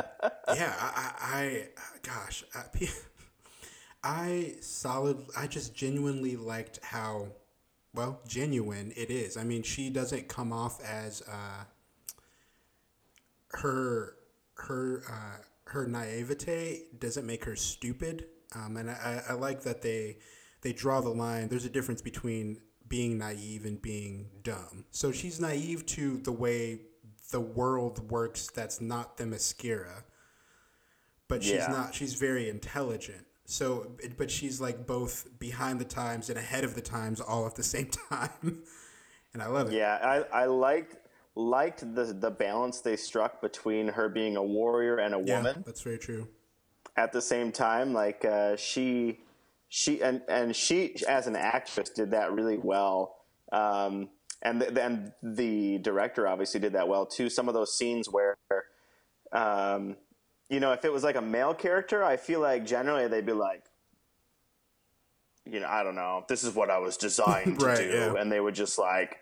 yeah, 0.54 0.74
I, 0.78 1.12
I, 1.20 1.68
gosh, 2.02 2.44
I, 2.54 2.88
I 4.02 4.54
solid. 4.60 5.24
I 5.38 5.46
just 5.46 5.74
genuinely 5.74 6.36
liked 6.36 6.80
how 6.82 7.28
well, 7.94 8.20
genuine 8.26 8.92
it 8.96 9.10
is. 9.10 9.36
I 9.36 9.44
mean, 9.44 9.62
she 9.62 9.88
doesn't 9.88 10.28
come 10.28 10.52
off 10.52 10.82
as 10.82 11.22
uh, 11.22 11.64
her 13.52 14.16
her 14.56 15.04
uh, 15.08 15.42
her 15.66 15.86
naivete 15.86 16.86
doesn't 16.98 17.24
make 17.24 17.44
her 17.44 17.54
stupid. 17.54 18.26
Um, 18.56 18.76
and 18.76 18.90
I, 18.90 19.22
I 19.30 19.32
like 19.34 19.62
that 19.62 19.82
they 19.82 20.18
they 20.62 20.72
draw 20.72 21.00
the 21.00 21.10
line. 21.10 21.48
There's 21.48 21.64
a 21.64 21.70
difference 21.70 22.02
between 22.02 22.60
being 22.94 23.18
naive 23.18 23.64
and 23.64 23.82
being 23.82 24.28
dumb. 24.44 24.84
So 24.92 25.10
she's 25.10 25.40
naive 25.40 25.84
to 25.86 26.18
the 26.18 26.30
way 26.30 26.78
the 27.32 27.40
world 27.40 28.08
works. 28.08 28.48
That's 28.54 28.80
not 28.80 29.16
the 29.16 29.26
mascara. 29.26 30.04
but 31.26 31.42
she's 31.42 31.54
yeah. 31.54 31.66
not. 31.66 31.92
She's 31.92 32.14
very 32.14 32.48
intelligent. 32.48 33.26
So, 33.46 33.90
but 34.16 34.30
she's 34.30 34.60
like 34.60 34.86
both 34.86 35.26
behind 35.40 35.80
the 35.80 35.84
times 35.84 36.30
and 36.30 36.38
ahead 36.38 36.62
of 36.62 36.76
the 36.76 36.80
times 36.80 37.20
all 37.20 37.48
at 37.48 37.56
the 37.56 37.64
same 37.64 37.90
time, 38.10 38.62
and 39.32 39.42
I 39.42 39.48
love 39.48 39.72
it. 39.72 39.74
Yeah, 39.74 39.98
I, 40.00 40.42
I 40.42 40.46
liked 40.46 40.94
liked 41.34 41.80
the 41.96 42.04
the 42.04 42.30
balance 42.30 42.78
they 42.78 42.94
struck 42.94 43.42
between 43.42 43.88
her 43.88 44.08
being 44.08 44.36
a 44.36 44.42
warrior 44.44 44.98
and 44.98 45.16
a 45.16 45.22
yeah, 45.24 45.38
woman. 45.38 45.64
That's 45.66 45.80
very 45.80 45.98
true. 45.98 46.28
At 46.96 47.10
the 47.10 47.20
same 47.20 47.50
time, 47.50 47.92
like 47.92 48.24
uh, 48.24 48.54
she 48.54 49.18
she 49.76 50.00
and 50.00 50.22
and 50.28 50.54
she 50.54 50.94
as 51.08 51.26
an 51.26 51.34
actress 51.34 51.90
did 51.90 52.12
that 52.12 52.30
really 52.30 52.56
well. 52.56 53.16
Um, 53.50 54.08
and 54.40 54.62
then 54.62 55.12
the 55.20 55.78
director 55.78 56.28
obviously 56.28 56.60
did 56.60 56.74
that 56.74 56.86
well 56.86 57.06
too. 57.06 57.28
Some 57.28 57.48
of 57.48 57.54
those 57.54 57.76
scenes 57.76 58.08
where 58.08 58.36
um, 59.32 59.96
you 60.48 60.60
know, 60.60 60.70
if 60.70 60.84
it 60.84 60.92
was 60.92 61.02
like 61.02 61.16
a 61.16 61.20
male 61.20 61.54
character, 61.54 62.04
I 62.04 62.16
feel 62.16 62.38
like 62.38 62.64
generally 62.64 63.08
they'd 63.08 63.26
be 63.26 63.32
like, 63.32 63.64
you 65.44 65.58
know, 65.58 65.66
I 65.66 65.82
don't 65.82 65.96
know, 65.96 66.24
this 66.28 66.44
is 66.44 66.54
what 66.54 66.70
I 66.70 66.78
was 66.78 66.96
designed 66.96 67.58
to 67.58 67.66
right, 67.66 67.78
do, 67.78 67.88
yeah. 67.88 68.14
and 68.16 68.30
they 68.30 68.38
would 68.38 68.54
just 68.54 68.78
like 68.78 69.16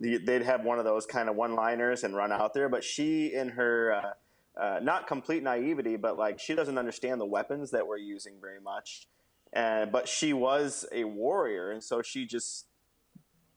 they'd 0.00 0.42
have 0.42 0.64
one 0.64 0.78
of 0.78 0.84
those 0.84 1.04
kind 1.04 1.28
of 1.28 1.34
one-liners 1.34 2.04
and 2.04 2.14
run 2.14 2.30
out 2.30 2.54
there. 2.54 2.68
But 2.68 2.84
she, 2.84 3.34
in 3.34 3.48
her 3.48 3.92
uh, 3.92 4.60
uh, 4.62 4.78
not 4.80 5.08
complete 5.08 5.42
naivety, 5.42 5.96
but 5.96 6.16
like 6.16 6.38
she 6.38 6.54
doesn't 6.54 6.78
understand 6.78 7.20
the 7.20 7.26
weapons 7.26 7.72
that 7.72 7.88
we're 7.88 7.96
using 7.96 8.34
very 8.40 8.60
much. 8.60 9.08
And 9.56 9.90
but 9.90 10.06
she 10.06 10.34
was 10.34 10.84
a 10.92 11.04
warrior, 11.04 11.70
and 11.70 11.82
so 11.82 12.02
she 12.02 12.26
just 12.26 12.66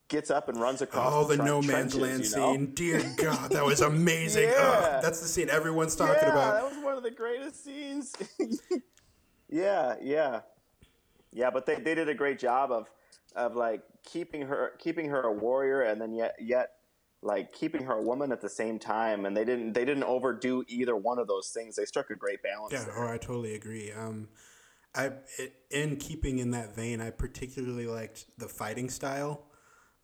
gets 0.08 0.32
up 0.32 0.48
and 0.48 0.58
runs 0.58 0.82
across. 0.82 1.12
Oh, 1.14 1.28
the, 1.28 1.36
the 1.36 1.44
no 1.44 1.62
man's 1.62 1.94
land 1.94 2.24
you 2.24 2.38
know? 2.38 2.54
scene! 2.54 2.74
Dear 2.74 3.04
God, 3.18 3.52
that 3.52 3.66
was 3.66 3.82
amazing. 3.82 4.44
yeah. 4.50 4.54
oh, 4.58 5.00
that's 5.02 5.20
the 5.20 5.28
scene 5.28 5.50
everyone's 5.50 5.98
talking 5.98 6.16
yeah, 6.22 6.32
about. 6.32 6.54
That 6.54 6.74
was 6.74 6.82
one 6.82 6.96
of 6.96 7.04
the 7.04 7.12
greatest 7.12 7.66
scenes. 7.66 8.16
yeah, 9.50 9.96
yeah, 10.02 10.40
yeah. 11.34 11.50
But 11.50 11.66
they, 11.66 11.76
they 11.76 11.96
did 11.96 12.08
a 12.08 12.16
great 12.16 12.40
job 12.40 12.72
of 12.72 12.90
of 13.36 13.58
like 13.58 13.82
keeping 14.06 14.44
her 14.44 14.72
keeping 14.80 15.10
her 15.10 15.24
a 15.24 15.34
warrior, 15.34 15.82
and 15.82 16.02
then 16.02 16.14
yet 16.14 16.36
yet 16.40 16.70
like 17.22 17.52
keeping 17.52 17.84
her 17.84 17.96
a 17.96 18.02
woman 18.02 18.32
at 18.32 18.40
the 18.40 18.48
same 18.48 18.80
time. 18.80 19.26
And 19.26 19.36
they 19.36 19.44
didn't 19.44 19.74
they 19.74 19.84
didn't 19.84 20.04
overdo 20.04 20.64
either 20.70 20.96
one 20.96 21.20
of 21.20 21.28
those 21.28 21.50
things. 21.50 21.76
They 21.76 21.84
struck 21.84 22.10
a 22.10 22.16
great 22.16 22.42
balance. 22.42 22.72
Yeah, 22.72 22.86
there. 22.86 23.04
oh, 23.04 23.14
I 23.14 23.18
totally 23.18 23.56
agree. 23.56 23.92
Um, 23.92 24.30
I 24.96 25.12
it, 25.38 25.54
in 25.72 25.98
keeping 25.98 26.40
in 26.40 26.52
that 26.52 26.76
vein, 26.76 27.02
I 27.02 27.12
particularly 27.12 27.88
liked 27.88 28.26
the 28.38 28.48
fighting 28.48 28.90
style 28.90 29.46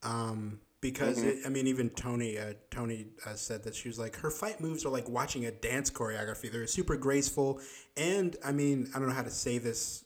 um, 0.03 0.59
because 0.81 1.19
mm-hmm. 1.19 1.29
it, 1.29 1.37
I 1.45 1.49
mean, 1.49 1.67
even 1.67 1.89
Tony 1.89 2.37
uh, 2.37 2.53
Tony 2.69 3.07
uh, 3.25 3.33
said 3.33 3.63
that 3.63 3.75
she 3.75 3.87
was 3.87 3.97
like 3.97 4.15
her 4.17 4.29
fight 4.29 4.61
moves 4.61 4.85
are 4.85 4.89
like 4.89 5.09
watching 5.09 5.45
a 5.45 5.51
dance 5.51 5.89
choreography. 5.89 6.51
They're 6.51 6.67
super 6.67 6.95
graceful, 6.95 7.59
and 7.97 8.35
I 8.45 8.51
mean, 8.51 8.89
I 8.95 8.99
don't 8.99 9.07
know 9.07 9.15
how 9.15 9.23
to 9.23 9.31
say 9.31 9.57
this. 9.57 10.05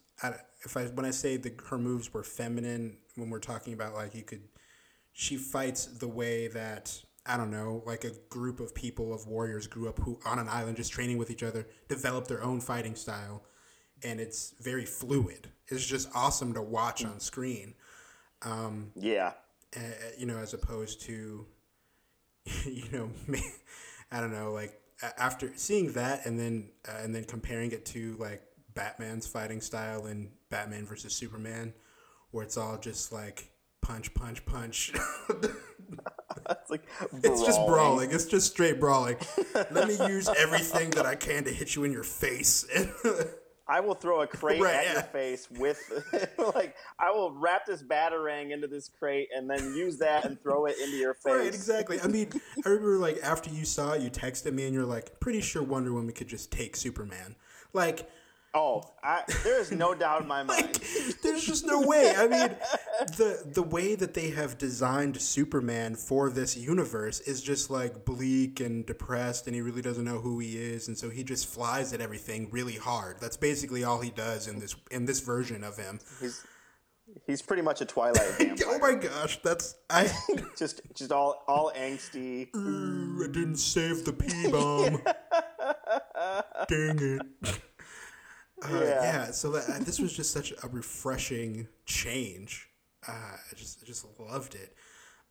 if 0.64 0.78
I 0.78 0.86
when 0.86 1.06
I 1.06 1.12
say 1.12 1.38
the 1.38 1.54
her 1.70 1.78
moves 1.78 2.14
were 2.14 2.24
feminine, 2.24 2.98
when 3.16 3.30
we're 3.30 3.40
talking 3.40 3.74
about 3.74 3.94
like 3.94 4.16
you 4.16 4.24
could, 4.24 4.44
she 5.12 5.36
fights 5.36 5.86
the 5.86 6.08
way 6.08 6.48
that 6.48 7.02
I 7.26 7.38
don't 7.38 7.52
know, 7.52 7.84
like 7.86 8.06
a 8.06 8.12
group 8.30 8.60
of 8.60 8.74
people 8.74 9.14
of 9.14 9.28
warriors 9.28 9.68
grew 9.68 9.90
up 9.90 10.00
who 10.00 10.20
on 10.26 10.40
an 10.40 10.48
island 10.48 10.78
just 10.78 10.92
training 10.92 11.18
with 11.18 11.30
each 11.30 11.44
other, 11.44 11.68
developed 11.88 12.28
their 12.28 12.42
own 12.42 12.62
fighting 12.62 12.96
style, 12.96 13.44
and 14.03 14.20
it's 14.20 14.53
very 14.60 14.86
fluid. 14.86 15.50
It's 15.68 15.86
just 15.86 16.10
awesome 16.15 16.53
to 16.53 16.62
watch 16.62 17.06
on 17.06 17.20
screen. 17.20 17.75
Um, 18.41 18.91
yeah, 18.96 19.34
uh, 19.75 19.79
you 20.18 20.25
know, 20.25 20.38
as 20.38 20.53
opposed 20.53 21.01
to, 21.01 21.46
you 22.65 22.89
know, 22.91 23.10
I 24.12 24.20
don't 24.20 24.32
know, 24.32 24.51
like 24.51 24.79
after 25.18 25.51
seeing 25.56 25.94
that 25.94 26.25
and 26.25 26.39
then 26.39 26.70
uh, 26.88 27.03
and 27.03 27.13
then 27.13 27.24
comparing 27.24 27.72
it 27.72 27.86
to 27.88 28.15
like 28.20 28.41
Batman's 28.74 29.27
fighting 29.27 29.62
style 29.62 30.06
in 30.08 30.29
Batman 30.50 30.86
versus 30.86 31.13
Superman, 31.13 31.74
where 32.32 32.44
it's 32.44 32.58
all 32.58 32.77
just 32.77 33.12
like 33.12 33.51
punch, 33.82 34.13
punch, 34.13 34.46
punch. 34.46 34.91
it's 35.29 36.70
like 36.70 36.84
it's 37.24 37.44
just 37.44 37.65
brawling. 37.68 38.12
It's 38.12 38.25
just 38.25 38.51
straight 38.51 38.79
brawling. 38.79 39.18
Let 39.72 39.88
me 39.88 39.98
use 40.08 40.29
everything 40.38 40.91
that 40.91 41.06
I 41.06 41.15
can 41.15 41.44
to 41.46 41.51
hit 41.51 41.75
you 41.75 41.84
in 41.84 41.91
your 41.91 42.03
face. 42.03 42.65
I 43.70 43.80
will 43.82 43.94
throw 43.94 44.22
a 44.22 44.28
crate 44.28 44.60
right, 44.60 44.74
at 44.74 44.86
yeah. 44.86 44.94
your 44.94 45.02
face 45.04 45.48
with, 45.52 45.80
like, 46.56 46.76
I 46.98 47.12
will 47.12 47.32
wrap 47.32 47.68
this 47.68 47.84
batarang 47.84 48.52
into 48.52 48.68
this 48.68 48.90
crate 48.90 49.30
and 49.36 49.48
then 49.48 49.76
use 49.76 49.98
that 50.00 50.26
and 50.26 50.42
throw 50.42 50.66
it 50.66 50.76
into 50.84 50.98
your 50.98 51.14
face. 51.14 51.34
Right, 51.34 51.48
exactly. 51.48 52.02
I 52.02 52.08
mean, 52.08 52.32
I 52.66 52.70
remember, 52.70 52.98
like, 52.98 53.20
after 53.22 53.52
you 53.52 53.66
saw 53.66 53.94
it, 53.94 54.02
you 54.02 54.10
texted 54.10 54.54
me 54.54 54.66
and 54.66 54.74
you're 54.74 54.86
like, 54.86 55.20
pretty 55.20 55.42
sure 55.42 55.62
Wonder 55.62 55.94
Woman 55.94 56.14
could 56.14 56.28
just 56.28 56.52
take 56.52 56.76
Superman. 56.76 57.36
Like, 57.72 58.10
Oh, 58.53 58.82
I, 59.03 59.22
there 59.44 59.60
is 59.62 59.72
no 59.72 59.94
doubt 59.94 60.24
in 60.24 60.27
my 60.27 60.41
mind. 60.44 60.62
like, 60.62 61.22
there's 61.22 61.46
just 61.46 61.68
no 61.68 61.82
way. 61.82 62.13
I 62.18 62.27
mean, 62.27 62.56
the 63.18 63.44
the 63.53 63.62
way 63.62 63.94
that 63.96 64.15
they 64.15 64.32
have 64.32 64.58
designed 64.58 65.22
Superman 65.22 65.96
for 65.96 66.32
this 66.32 66.58
universe 66.58 67.20
is 67.20 67.44
just 67.44 67.70
like 67.70 68.06
bleak 68.06 68.60
and 68.60 68.86
depressed, 68.86 69.46
and 69.46 69.56
he 69.56 69.62
really 69.62 69.84
doesn't 69.84 70.03
know 70.03 70.18
who 70.20 70.39
he 70.39 70.58
is, 70.58 70.88
and 70.88 70.98
so 70.98 71.10
he 71.12 71.24
just 71.24 71.46
flies 71.48 71.94
at 71.94 72.01
everything 72.01 72.50
really 72.51 72.75
hard. 72.75 73.18
That's 73.20 73.38
basically 73.38 73.84
all 73.84 74.01
he 74.01 74.10
does 74.10 74.48
in 74.48 74.60
this 74.60 74.75
in 74.89 75.06
this 75.06 75.20
version 75.20 75.63
of 75.63 75.77
him. 75.77 76.00
He's 76.20 76.44
he's 77.27 77.44
pretty 77.44 77.62
much 77.62 77.82
a 77.82 77.86
Twilight 77.86 78.18
vampire. 78.39 78.65
oh 78.68 78.79
my 78.79 78.96
gosh, 78.96 79.39
that's 79.44 79.75
I 79.91 80.10
just 80.58 80.82
just 80.96 81.12
all 81.12 81.44
all 81.48 81.72
angsty. 81.77 82.48
Ooh, 82.56 83.24
I 83.24 83.27
didn't 83.27 83.58
save 83.58 84.06
the 84.06 84.13
P 84.13 84.50
bomb. 84.50 85.03
Dang 86.68 87.00
it. 87.00 87.62
Uh, 88.63 88.74
yeah. 88.74 89.01
yeah. 89.04 89.32
So 89.32 89.51
that, 89.51 89.70
uh, 89.70 89.80
this 89.80 90.00
was 90.00 90.13
just 90.13 90.32
such 90.32 90.51
a 90.63 90.68
refreshing 90.68 91.68
change. 91.86 92.70
Uh, 93.08 93.12
I 93.12 93.56
just 93.56 93.80
I 93.82 93.86
just 93.86 94.06
loved 94.20 94.56
it. 94.56 94.74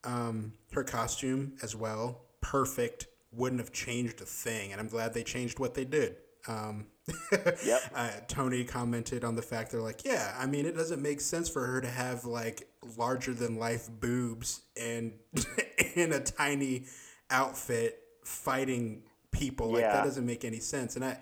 Um, 0.05 0.53
her 0.73 0.85
costume 0.85 1.55
as 1.63 1.75
well, 1.77 2.23
perfect. 2.41 3.07
Wouldn't 3.33 3.61
have 3.61 3.73
changed 3.73 4.21
a 4.23 4.25
thing, 4.25 4.73
and 4.73 4.81
I'm 4.81 4.89
glad 4.89 5.13
they 5.13 5.23
changed 5.23 5.59
what 5.59 5.75
they 5.75 5.85
did. 5.85 6.17
Um, 6.47 6.87
yep. 7.65 7.81
uh, 7.95 8.11
Tony 8.27 8.65
commented 8.65 9.23
on 9.25 9.35
the 9.37 9.43
fact 9.43 9.71
they're 9.71 9.83
like, 9.83 10.05
yeah, 10.05 10.35
I 10.39 10.47
mean, 10.47 10.65
it 10.65 10.75
doesn't 10.75 11.03
make 11.03 11.21
sense 11.21 11.49
for 11.49 11.67
her 11.67 11.81
to 11.83 11.89
have 11.89 12.25
like 12.25 12.69
larger 12.97 13.35
than 13.35 13.57
life 13.59 13.91
boobs 14.01 14.63
and 14.81 15.13
in 15.95 16.13
a 16.13 16.21
tiny 16.21 16.85
outfit 17.31 17.99
fighting 18.25 19.03
people. 19.31 19.73
Like 19.73 19.83
Yeah. 19.83 19.93
that 19.95 20.05
doesn't 20.05 20.25
make 20.25 20.45
any 20.45 20.61
sense. 20.61 20.97
And 20.97 21.05
I, 21.05 21.19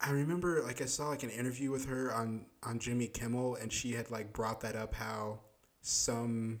I 0.00 0.10
remember 0.10 0.62
like 0.62 0.80
I 0.80 0.84
saw 0.84 1.08
like 1.08 1.22
an 1.22 1.30
interview 1.30 1.70
with 1.70 1.86
her 1.86 2.12
on 2.12 2.46
on 2.62 2.78
Jimmy 2.78 3.08
Kimmel, 3.08 3.56
and 3.56 3.72
she 3.72 3.92
had 3.92 4.10
like 4.10 4.32
brought 4.32 4.60
that 4.60 4.76
up 4.76 4.94
how 4.94 5.40
some 5.80 6.60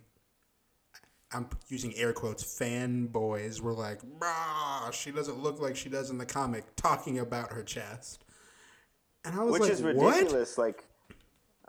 I'm 1.32 1.48
using 1.68 1.94
air 1.96 2.12
quotes 2.12 2.42
fanboys 2.42 3.60
were 3.60 3.72
like, 3.72 4.00
"Brah, 4.02 4.92
she 4.92 5.10
doesn't 5.10 5.38
look 5.38 5.60
like 5.60 5.76
she 5.76 5.88
does 5.88 6.10
in 6.10 6.18
the 6.18 6.26
comic," 6.26 6.64
talking 6.76 7.18
about 7.18 7.52
her 7.52 7.62
chest. 7.62 8.24
And 9.24 9.38
I 9.38 9.44
was 9.44 9.52
which 9.52 9.62
like, 9.62 9.72
is 9.72 9.82
"What?" 9.82 9.94
ridiculous. 9.94 10.58
Like, 10.58 10.84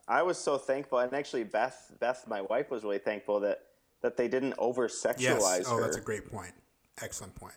I 0.08 0.24
was 0.24 0.38
so 0.38 0.58
thankful, 0.58 1.00
and 1.00 1.14
actually, 1.14 1.44
Beth, 1.44 1.92
Beth, 2.00 2.26
my 2.28 2.42
wife, 2.42 2.72
was 2.72 2.84
really 2.84 3.00
thankful 3.00 3.42
that 3.42 3.66
that 4.02 4.16
they 4.16 4.30
didn't 4.30 4.56
over 4.58 4.88
sexualize 4.88 5.20
Yes. 5.20 5.66
Oh, 5.68 5.76
her. 5.76 5.82
that's 5.82 5.98
a 5.98 6.02
great 6.02 6.32
point. 6.32 6.54
Excellent 7.02 7.36
point. 7.36 7.56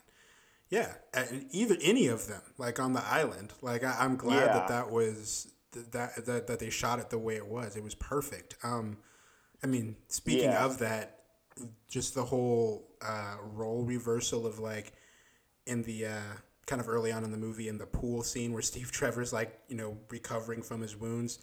Yeah, 0.72 0.94
and 1.12 1.44
even 1.50 1.76
any 1.82 2.06
of 2.06 2.28
them, 2.28 2.40
like 2.56 2.80
on 2.80 2.94
the 2.94 3.04
island, 3.04 3.52
like 3.60 3.84
I, 3.84 3.94
I'm 4.00 4.16
glad 4.16 4.46
Yeah. 4.46 4.52
that 4.54 4.68
that 4.68 4.90
was 4.90 5.52
that, 5.92 6.24
that 6.24 6.46
that 6.46 6.58
they 6.60 6.70
shot 6.70 6.98
it 6.98 7.10
the 7.10 7.18
way 7.18 7.36
it 7.36 7.46
was. 7.46 7.76
It 7.76 7.82
was 7.84 7.94
perfect. 7.94 8.56
Um, 8.64 8.96
I 9.62 9.66
mean, 9.66 9.96
speaking 10.08 10.50
Yeah. 10.50 10.64
of 10.64 10.78
that, 10.78 11.24
just 11.88 12.14
the 12.14 12.24
whole 12.24 12.88
uh, 13.02 13.36
role 13.52 13.84
reversal 13.84 14.46
of 14.46 14.58
like 14.60 14.94
in 15.66 15.82
the 15.82 16.06
uh, 16.06 16.32
kind 16.64 16.80
of 16.80 16.88
early 16.88 17.12
on 17.12 17.22
in 17.22 17.32
the 17.32 17.36
movie 17.36 17.68
in 17.68 17.76
the 17.76 17.84
pool 17.86 18.22
scene 18.22 18.54
where 18.54 18.62
Steve 18.72 18.90
Trevor's 18.90 19.30
like 19.30 19.60
you 19.68 19.76
know 19.76 19.98
recovering 20.08 20.62
from 20.62 20.80
his 20.80 20.96
wounds. 20.96 21.38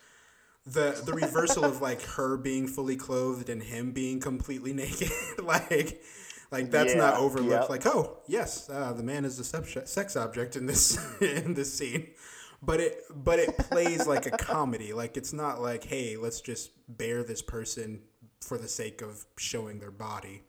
The 0.65 1.01
the 1.05 1.13
reversal 1.13 1.65
of 1.65 1.81
like 1.81 2.01
her 2.01 2.35
being 2.35 2.67
fully 2.67 2.95
clothed 2.95 3.47
and 3.49 3.61
him 3.61 3.91
being 3.91 4.19
completely 4.19 4.73
naked, 4.83 5.11
like 5.43 6.01
like 6.51 6.71
that's 6.71 6.95
not 6.95 7.15
overlooked. 7.15 7.51
yep. 7.51 7.69
Like 7.69 7.85
oh 7.85 8.17
yes, 8.27 8.69
uh, 8.69 8.93
the 8.93 9.03
man 9.03 9.25
is 9.25 9.39
a 9.39 9.43
sex 9.43 9.75
sex 9.85 10.15
object 10.15 10.55
in 10.55 10.65
this 10.65 10.97
in 11.21 11.53
this 11.53 11.73
scene, 11.73 12.07
but 12.61 12.79
it 12.79 13.03
but 13.13 13.39
it 13.39 13.57
plays 13.57 14.07
like 14.07 14.25
a 14.25 14.31
comedy. 14.31 14.93
Like 14.93 15.17
it's 15.17 15.33
not 15.33 15.61
like 15.61 15.83
hey 15.83 16.17
let's 16.17 16.41
just 16.41 16.71
bare 16.87 17.23
this 17.23 17.41
person 17.41 18.01
for 18.41 18.57
the 18.57 18.67
sake 18.67 19.01
of 19.01 19.25
showing 19.37 19.79
their 19.79 19.91
body 19.91 20.43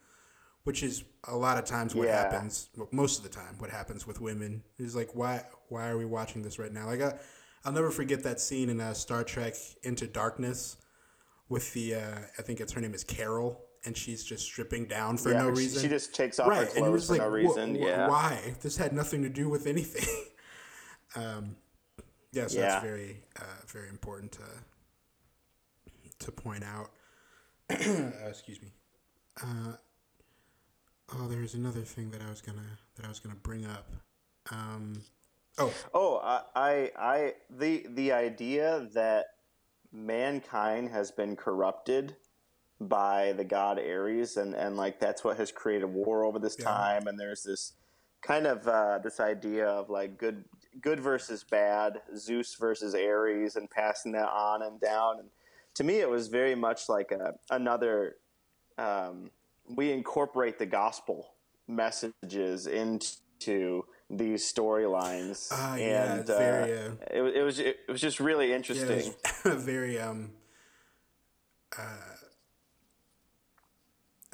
which 0.65 0.83
is 0.83 1.05
a 1.27 1.35
lot 1.35 1.57
of 1.59 1.65
times 1.65 1.95
what 1.95 2.07
Yeah. 2.07 2.23
happens 2.23 2.69
well, 2.77 2.87
most 2.93 3.17
of 3.19 3.25
the 3.25 3.31
time 3.31 3.57
what 3.59 3.71
happens 3.71 4.07
with 4.07 4.21
women 4.21 4.63
is 4.79 4.95
like 4.95 5.15
why 5.15 5.43
why 5.69 5.89
are 5.89 5.99
we 5.99 6.05
watching 6.05 6.43
this 6.43 6.59
right 6.59 6.73
now 6.73 6.87
like 6.87 7.01
I, 7.01 7.15
i'll 7.65 7.73
never 7.73 7.91
forget 7.91 8.23
that 8.23 8.39
scene 8.41 8.69
in 8.69 8.81
uh, 8.81 8.93
star 8.95 9.25
trek 9.25 9.55
into 9.83 10.07
darkness 10.07 10.77
with 11.49 11.73
the 11.73 11.95
uh, 11.97 12.19
i 12.39 12.43
think 12.43 12.61
it's 12.61 12.73
her 12.75 12.81
name 12.81 12.95
is 12.95 13.03
carol 13.05 13.65
and 13.85 13.97
she's 13.97 14.23
just 14.25 14.45
stripping 14.45 14.87
down 14.87 15.17
for 15.17 15.31
yeah, 15.33 15.43
no 15.43 15.49
reason 15.51 15.83
She 15.83 15.89
just 15.89 16.15
takes 16.15 16.39
off 16.39 16.47
her 16.47 16.53
right 16.53 16.69
it 16.69 16.75
clothes 16.75 17.07
for 17.07 17.13
like 17.15 17.23
no 17.23 17.29
wh- 17.31 17.33
reason. 17.33 17.75
wh- 17.75 17.79
yeah. 17.81 18.09
why 18.09 18.55
this 18.63 18.77
had 18.77 18.93
nothing 18.93 19.23
to 19.23 19.29
do 19.29 19.49
with 19.49 19.67
anything 19.67 20.07
um 21.17 21.57
yeah 22.33 22.47
so 22.47 22.59
Yeah. 22.59 22.69
that's 22.69 22.85
very 22.85 23.23
uh, 23.37 23.43
very 23.67 23.89
important 23.89 24.33
to 24.33 24.43
to 26.27 26.31
point 26.33 26.63
out 26.65 26.91
uh, 27.71 27.75
excuse 28.29 28.61
me 28.61 28.69
uh, 29.43 29.73
oh 31.19 31.27
there's 31.29 31.55
another 31.55 31.81
thing 31.81 32.11
that 32.11 32.21
i 32.21 32.29
was 32.29 32.41
gonna 32.43 32.79
that 32.97 33.07
i 33.07 33.09
was 33.09 33.19
gonna 33.21 33.35
bring 33.37 33.65
up 33.67 33.89
um 34.51 35.01
oh 35.59 35.73
Oh, 35.95 36.21
I, 36.23 36.43
I, 36.55 36.91
I, 36.99 37.35
the 37.51 37.87
the 37.91 38.13
idea 38.13 38.89
that 38.95 39.27
mankind 39.93 40.89
has 40.91 41.11
been 41.11 41.35
corrupted 41.37 42.17
by 42.81 43.33
the 43.33 43.45
god 43.45 43.79
Ares, 43.79 44.37
and 44.37 44.55
and 44.55 44.77
like 44.77 44.99
that's 45.01 45.23
what 45.23 45.37
has 45.37 45.53
created 45.53 45.87
war 45.87 46.25
over 46.25 46.39
this 46.39 46.57
Yeah. 46.59 46.65
time, 46.67 47.07
and 47.07 47.19
there's 47.19 47.43
this 47.43 47.75
kind 48.23 48.47
of 48.47 48.67
uh, 48.67 48.99
this 48.99 49.21
idea 49.21 49.67
of 49.67 49.91
like 49.91 50.19
good 50.19 50.45
good 50.81 51.01
versus 51.01 51.45
bad, 51.45 52.01
Zeus 52.17 52.55
versus 52.55 52.95
Ares, 52.95 53.57
and 53.57 53.69
passing 53.71 54.13
that 54.13 54.29
on 54.29 54.63
and 54.63 54.81
down. 54.81 55.19
And 55.19 55.29
to 55.75 55.85
me, 55.85 55.97
it 56.01 56.09
was 56.09 56.29
very 56.29 56.55
much 56.55 56.89
like 56.89 57.13
a 57.13 57.35
another. 57.51 58.17
Um, 58.79 59.31
we 59.69 59.93
incorporate 59.93 60.59
the 60.59 60.67
gospel 60.67 61.35
messages 61.69 62.67
into 62.67 63.85
these 64.09 64.43
storylines, 64.53 65.49
Ah, 65.53 65.77
yeah, 65.77 66.15
and 66.19 66.29
uh, 66.31 66.39
very, 66.39 66.73
uh, 66.73 66.91
it, 67.13 67.21
was- 67.21 67.35
it 67.35 67.43
was 67.43 67.59
it 67.61 67.77
was 67.89 68.01
just 68.01 68.19
really 68.21 68.53
interesting. 68.53 69.13
was 69.45 69.63
very 69.65 70.01
um 70.01 70.33
uh 71.79 71.83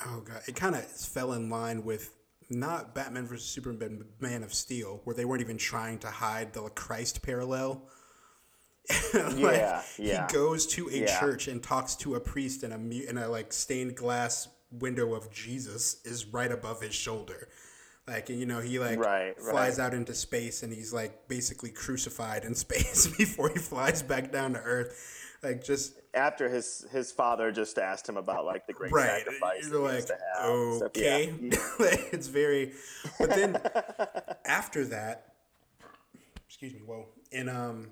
oh 0.06 0.20
god 0.20 0.42
it 0.46 0.54
kind 0.56 0.74
of 0.74 0.84
fell 0.84 1.32
in 1.32 1.48
line 1.48 1.84
with 1.84 2.14
not 2.50 2.94
batman 2.94 3.26
versus 3.26 3.46
superman 3.46 3.96
but 3.98 4.06
man 4.20 4.42
of 4.42 4.52
steel 4.52 5.00
where 5.04 5.14
they 5.16 5.24
weren't 5.24 5.40
even 5.40 5.56
trying 5.56 5.98
to 5.98 6.08
hide 6.08 6.52
the 6.52 6.62
christ 6.70 7.22
parallel 7.22 7.88
like, 9.14 9.36
Yeah, 9.36 9.82
yeah. 9.98 10.26
he 10.28 10.32
goes 10.32 10.66
to 10.68 10.88
a 10.88 10.92
Yeah. 11.00 11.18
church 11.20 11.48
and 11.48 11.62
talks 11.62 11.96
to 11.96 12.14
a 12.14 12.20
priest 12.20 12.62
and 12.62 12.72
a 12.72 12.78
mu- 12.78 13.04
and 13.08 13.18
a 13.18 13.28
like 13.28 13.52
stained 13.52 13.96
glass 13.96 14.48
window 14.70 15.14
of 15.14 15.30
jesus 15.32 16.00
is 16.04 16.26
right 16.26 16.52
above 16.52 16.80
his 16.82 16.94
shoulder 16.94 17.48
like 18.08 18.28
you 18.28 18.46
know 18.46 18.60
he 18.60 18.78
like 18.78 18.98
Right, 18.98 19.34
flies 19.40 19.78
out 19.78 19.94
into 19.94 20.14
space 20.14 20.62
and 20.62 20.72
he's 20.72 20.92
like 20.92 21.28
basically 21.28 21.70
crucified 21.70 22.44
in 22.44 22.54
space 22.66 23.06
before 23.18 23.50
he 23.50 23.58
flies 23.58 24.02
back 24.02 24.32
down 24.32 24.54
to 24.54 24.60
earth 24.60 25.22
like 25.42 25.62
just 25.62 25.94
After 26.14 26.48
his 26.48 26.86
his 26.92 27.12
father 27.12 27.52
just 27.52 27.78
asked 27.78 28.08
him 28.08 28.16
about 28.16 28.44
like 28.44 28.66
the 28.66 28.72
great 28.72 28.92
right 28.92 29.24
sacrifice 29.24 29.68
you're 29.68 29.80
like 29.82 29.94
used 29.94 30.08
to 30.08 30.14
have 30.14 30.50
and 30.50 30.74
stuff. 30.76 30.90
Yeah. 30.94 31.06
okay 31.06 31.32
it's 32.12 32.28
very 32.28 32.72
but 33.18 33.30
then 33.30 33.60
after 34.44 34.84
that 34.86 35.34
excuse 36.46 36.72
me 36.72 36.80
whoa 36.84 37.06
in 37.32 37.48
um 37.48 37.88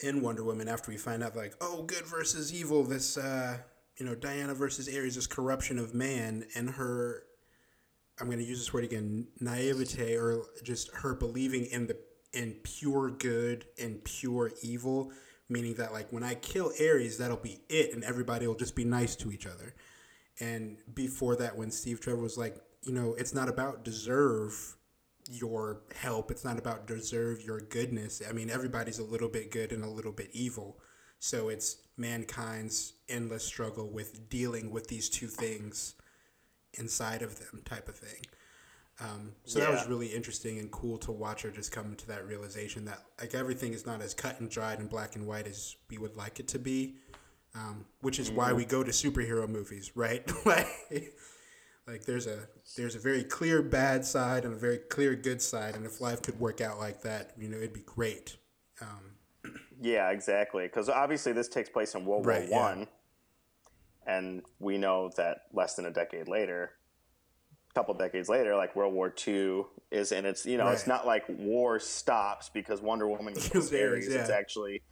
in 0.00 0.22
wonder 0.22 0.44
woman 0.44 0.68
after 0.68 0.90
we 0.90 0.96
find 0.96 1.22
out 1.22 1.36
like 1.36 1.54
oh 1.60 1.82
good 1.82 2.06
versus 2.06 2.54
evil 2.54 2.84
this 2.84 3.18
uh 3.18 3.58
you 3.98 4.06
know 4.06 4.14
diana 4.14 4.54
versus 4.54 4.88
ares 4.94 5.16
this 5.16 5.26
corruption 5.26 5.78
of 5.78 5.92
man 5.94 6.46
and 6.54 6.70
her 6.70 7.24
i'm 8.20 8.26
going 8.26 8.38
to 8.38 8.44
use 8.44 8.58
this 8.58 8.72
word 8.72 8.84
again 8.84 9.26
naivete 9.40 10.16
or 10.16 10.44
just 10.62 10.90
her 10.94 11.14
believing 11.14 11.66
in 11.66 11.86
the 11.86 11.96
in 12.32 12.52
pure 12.62 13.10
good 13.10 13.64
and 13.80 14.04
pure 14.04 14.50
evil 14.62 15.10
meaning 15.48 15.74
that 15.74 15.92
like 15.92 16.10
when 16.12 16.22
i 16.22 16.34
kill 16.34 16.72
ares 16.80 17.18
that'll 17.18 17.36
be 17.36 17.58
it 17.68 17.94
and 17.94 18.04
everybody 18.04 18.46
will 18.46 18.54
just 18.54 18.76
be 18.76 18.84
nice 18.84 19.16
to 19.16 19.32
each 19.32 19.46
other 19.46 19.74
and 20.40 20.76
before 20.94 21.36
that, 21.36 21.56
when 21.56 21.70
Steve 21.70 22.00
Trevor 22.00 22.22
was 22.22 22.38
like, 22.38 22.56
you 22.82 22.92
know, 22.92 23.14
it's 23.14 23.34
not 23.34 23.48
about 23.48 23.84
deserve 23.84 24.76
your 25.30 25.82
help. 25.94 26.30
It's 26.30 26.44
not 26.44 26.58
about 26.58 26.86
deserve 26.86 27.42
your 27.42 27.60
goodness. 27.60 28.22
I 28.28 28.32
mean, 28.32 28.50
everybody's 28.50 28.98
a 28.98 29.04
little 29.04 29.28
bit 29.28 29.50
good 29.50 29.72
and 29.72 29.84
a 29.84 29.88
little 29.88 30.12
bit 30.12 30.30
evil. 30.32 30.78
So 31.18 31.48
it's 31.48 31.78
mankind's 31.96 32.94
endless 33.08 33.44
struggle 33.44 33.90
with 33.90 34.28
dealing 34.30 34.70
with 34.70 34.86
these 34.86 35.08
two 35.08 35.26
things 35.26 35.94
inside 36.78 37.22
of 37.22 37.38
them, 37.38 37.62
type 37.64 37.88
of 37.88 37.96
thing. 37.96 38.24
Um, 39.00 39.32
so 39.44 39.60
that 39.60 39.70
was 39.70 39.86
really 39.86 40.08
interesting 40.08 40.58
and 40.58 40.72
cool 40.72 40.98
to 40.98 41.12
watch 41.12 41.42
her 41.42 41.50
just 41.50 41.70
come 41.70 41.94
to 41.94 42.06
that 42.08 42.26
realization 42.26 42.84
that 42.86 43.04
like 43.20 43.32
everything 43.32 43.72
is 43.72 43.86
not 43.86 44.02
as 44.02 44.12
cut 44.12 44.40
and 44.40 44.50
dried 44.50 44.80
and 44.80 44.90
black 44.90 45.14
and 45.14 45.24
white 45.24 45.46
as 45.46 45.76
we 45.88 45.98
would 45.98 46.16
like 46.16 46.40
it 46.40 46.48
to 46.48 46.58
be 46.58 46.96
um, 47.54 47.84
which 48.02 48.18
is 48.18 48.30
why 48.30 48.52
we 48.52 48.64
go 48.64 48.82
to 48.82 48.90
superhero 48.90 49.48
movies, 49.48 49.92
right? 49.94 50.22
like, 50.46 51.14
like 51.86 52.04
there's 52.04 52.26
a 52.26 52.48
there's 52.76 52.94
a 52.94 52.98
very 52.98 53.24
clear 53.24 53.62
bad 53.62 54.04
side 54.04 54.44
and 54.44 54.54
a 54.54 54.56
very 54.56 54.78
clear 54.78 55.14
good 55.14 55.40
side, 55.42 55.74
and 55.74 55.86
if 55.86 56.00
life 56.00 56.22
could 56.22 56.38
work 56.38 56.60
out 56.60 56.78
like 56.78 57.02
that, 57.02 57.32
you 57.38 57.48
know, 57.48 57.56
it'd 57.56 57.72
be 57.72 57.80
great. 57.80 58.36
Um, 58.80 59.52
Yeah, 59.80 60.10
exactly. 60.10 60.64
Because 60.64 60.88
obviously 60.88 61.32
this 61.32 61.48
takes 61.48 61.68
place 61.68 61.94
in 61.94 62.04
World 62.04 62.26
Right, 62.26 62.48
War 62.48 62.74
yeah. 62.76 62.84
And 64.08 64.42
we 64.58 64.78
know 64.78 65.10
that 65.18 65.42
less 65.52 65.74
than 65.74 65.84
a 65.84 65.90
decade 65.90 66.28
later, 66.28 66.72
a 67.70 67.74
couple 67.74 67.92
decades 67.92 68.30
later, 68.30 68.56
like 68.56 68.74
World 68.74 68.94
War 68.94 69.14
II 69.26 69.64
is, 69.90 70.12
and 70.12 70.26
it's 70.26 70.46
you 70.46 70.56
know 70.56 70.68
it's 70.68 70.86
not 70.86 71.06
like 71.06 71.24
war 71.28 71.78
stops 71.78 72.48
because 72.48 72.80
Wonder 72.80 73.06
Woman 73.06 73.34
kills 73.34 73.70
Ares, 73.72 74.06
Ares. 74.06 74.08
It's 74.08 74.30
actually, 74.30 74.82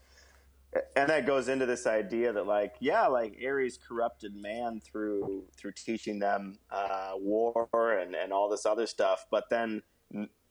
and 0.94 1.08
that 1.08 1.26
goes 1.26 1.48
into 1.48 1.64
this 1.64 1.86
idea 1.86 2.34
that 2.34 2.46
like 2.46 2.74
yeah, 2.78 3.06
like 3.06 3.38
Ares 3.42 3.78
corrupted 3.78 4.36
man 4.36 4.80
through 4.80 5.44
through 5.56 5.72
teaching 5.72 6.18
them 6.18 6.58
uh, 6.70 7.12
war 7.14 7.98
and 7.98 8.14
and 8.14 8.34
all 8.34 8.50
this 8.50 8.66
other 8.66 8.86
stuff, 8.86 9.26
but 9.30 9.44
then. 9.50 9.82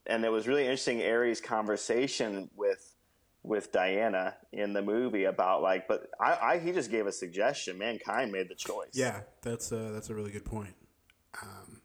And 0.07 0.23
it 0.23 0.31
was 0.31 0.47
really 0.47 0.65
interesting 0.65 1.01
Ares' 1.01 1.41
conversation 1.41 2.51
with 2.55 2.94
with 3.45 3.71
Diana 3.71 4.35
in 4.51 4.73
the 4.73 4.81
movie 4.81 5.25
about 5.25 5.61
like, 5.61 5.87
but 5.87 6.07
I, 6.19 6.37
I 6.41 6.59
he 6.59 6.71
just 6.71 6.91
gave 6.91 7.07
a 7.07 7.11
suggestion. 7.11 7.77
Mankind 7.77 8.31
made 8.31 8.49
the 8.49 8.55
choice. 8.55 8.91
yeah, 8.93 9.21
that's 9.41 9.71
a, 9.71 9.91
that's 9.91 10.09
a 10.09 10.15
really 10.15 10.31
good 10.31 10.45
point. 10.45 10.75
Um, 11.41 11.81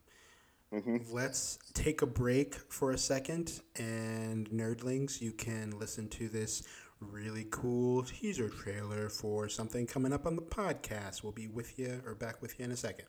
Mm-hmm. 0.72 0.98
Let's 1.12 1.58
take 1.74 2.00
a 2.00 2.06
break 2.06 2.54
for 2.54 2.92
a 2.92 2.98
second, 2.98 3.60
and 3.74 4.48
nerdlings, 4.50 5.20
you 5.20 5.32
can 5.32 5.76
listen 5.80 6.08
to 6.10 6.28
this 6.28 6.62
really 7.00 7.46
cool 7.50 8.04
teaser 8.04 8.48
trailer 8.48 9.08
for 9.08 9.48
something 9.48 9.86
coming 9.86 10.12
up 10.12 10.26
on 10.26 10.36
the 10.36 10.42
podcast. 10.42 11.24
We'll 11.24 11.32
be 11.32 11.48
with 11.48 11.76
you 11.76 12.00
or 12.06 12.14
back 12.14 12.40
with 12.40 12.58
you 12.58 12.66
in 12.66 12.70
a 12.70 12.76
second. 12.76 13.06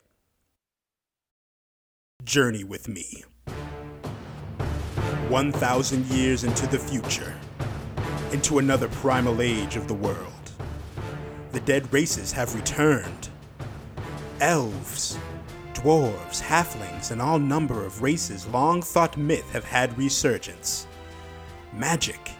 Journey 2.23 2.63
with 2.63 2.87
me. 2.87 3.23
1,000 5.27 6.05
years 6.07 6.43
into 6.43 6.65
the 6.67 6.79
future, 6.79 7.35
into 8.31 8.59
another 8.59 8.87
primal 8.87 9.41
age 9.41 9.75
of 9.75 9.87
the 9.87 9.93
world. 9.93 10.51
The 11.51 11.59
dead 11.59 11.91
races 11.91 12.31
have 12.31 12.55
returned. 12.55 13.29
Elves, 14.39 15.17
dwarves, 15.73 16.41
halflings, 16.41 17.11
and 17.11 17.21
all 17.21 17.39
number 17.39 17.85
of 17.85 18.01
races 18.01 18.47
long 18.47 18.81
thought 18.81 19.17
myth 19.17 19.49
have 19.51 19.65
had 19.65 19.97
resurgence. 19.97 20.87
Magic 21.73 22.31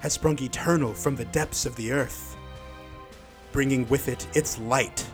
has 0.00 0.12
sprung 0.12 0.40
eternal 0.40 0.94
from 0.94 1.16
the 1.16 1.24
depths 1.26 1.66
of 1.66 1.74
the 1.76 1.90
earth, 1.90 2.36
bringing 3.52 3.88
with 3.88 4.08
it 4.08 4.26
its 4.34 4.58
light 4.58 5.04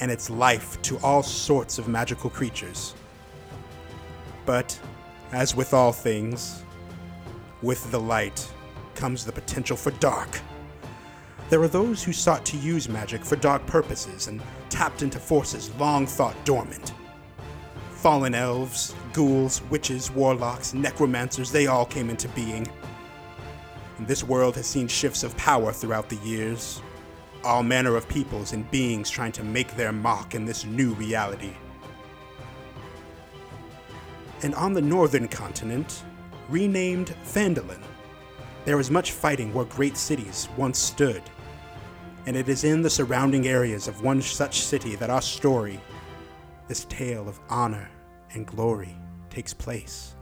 and 0.00 0.10
its 0.10 0.30
life 0.30 0.80
to 0.82 0.98
all 0.98 1.22
sorts 1.22 1.78
of 1.78 1.88
magical 1.88 2.30
creatures. 2.30 2.94
But, 4.46 4.78
as 5.32 5.54
with 5.54 5.74
all 5.74 5.92
things, 5.92 6.62
with 7.62 7.90
the 7.90 8.00
light 8.00 8.48
comes 9.00 9.24
the 9.24 9.32
potential 9.32 9.78
for 9.78 9.92
dark. 9.92 10.38
There 11.48 11.62
are 11.62 11.68
those 11.68 12.04
who 12.04 12.12
sought 12.12 12.44
to 12.46 12.58
use 12.58 12.86
magic 12.86 13.24
for 13.24 13.36
dark 13.36 13.66
purposes 13.66 14.26
and 14.26 14.42
tapped 14.68 15.02
into 15.02 15.18
forces 15.18 15.74
long 15.76 16.06
thought 16.06 16.36
dormant. 16.44 16.92
Fallen 17.92 18.34
elves, 18.34 18.94
ghouls, 19.14 19.62
witches, 19.70 20.10
warlocks, 20.10 20.74
necromancers, 20.74 21.50
they 21.50 21.66
all 21.66 21.86
came 21.86 22.10
into 22.10 22.28
being 22.28 22.68
And 23.96 24.06
this 24.06 24.22
world 24.22 24.54
has 24.56 24.66
seen 24.66 24.86
shifts 24.86 25.22
of 25.22 25.34
power 25.38 25.72
throughout 25.72 26.10
the 26.10 26.16
years. 26.16 26.82
All 27.42 27.62
manner 27.62 27.96
of 27.96 28.06
peoples 28.06 28.52
and 28.52 28.70
beings 28.70 29.08
trying 29.08 29.32
to 29.32 29.42
make 29.42 29.76
their 29.76 29.92
mark 29.92 30.34
in 30.34 30.44
this 30.44 30.66
new 30.66 30.92
reality. 30.92 31.54
And 34.42 34.54
on 34.54 34.74
the 34.74 34.82
northern 34.82 35.26
continent, 35.26 36.02
renamed 36.50 37.14
Phandalin, 37.24 37.82
there 38.64 38.80
is 38.80 38.90
much 38.90 39.12
fighting 39.12 39.52
where 39.52 39.64
great 39.64 39.96
cities 39.96 40.48
once 40.56 40.78
stood. 40.78 41.22
And 42.26 42.36
it 42.36 42.48
is 42.48 42.64
in 42.64 42.82
the 42.82 42.90
surrounding 42.90 43.48
areas 43.48 43.88
of 43.88 44.02
one 44.02 44.20
such 44.20 44.60
city 44.60 44.94
that 44.96 45.10
our 45.10 45.22
story, 45.22 45.80
this 46.68 46.84
tale 46.84 47.28
of 47.28 47.40
honor 47.48 47.88
and 48.34 48.46
glory, 48.46 48.96
takes 49.30 49.54
place. 49.54 50.14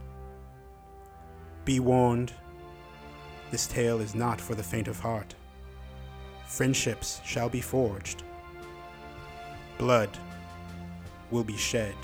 Be 1.65 1.79
warned, 1.79 2.33
this 3.51 3.67
tale 3.67 3.99
is 3.99 4.15
not 4.15 4.39
for 4.39 4.55
the 4.55 4.63
faint 4.63 4.87
of 4.87 4.99
heart. 4.99 5.35
Friendships 6.47 7.21
shall 7.25 7.49
be 7.49 7.61
forged. 7.61 8.23
Blood 9.77 10.09
will 11.31 11.43
be 11.43 11.57
shed. 11.57 11.95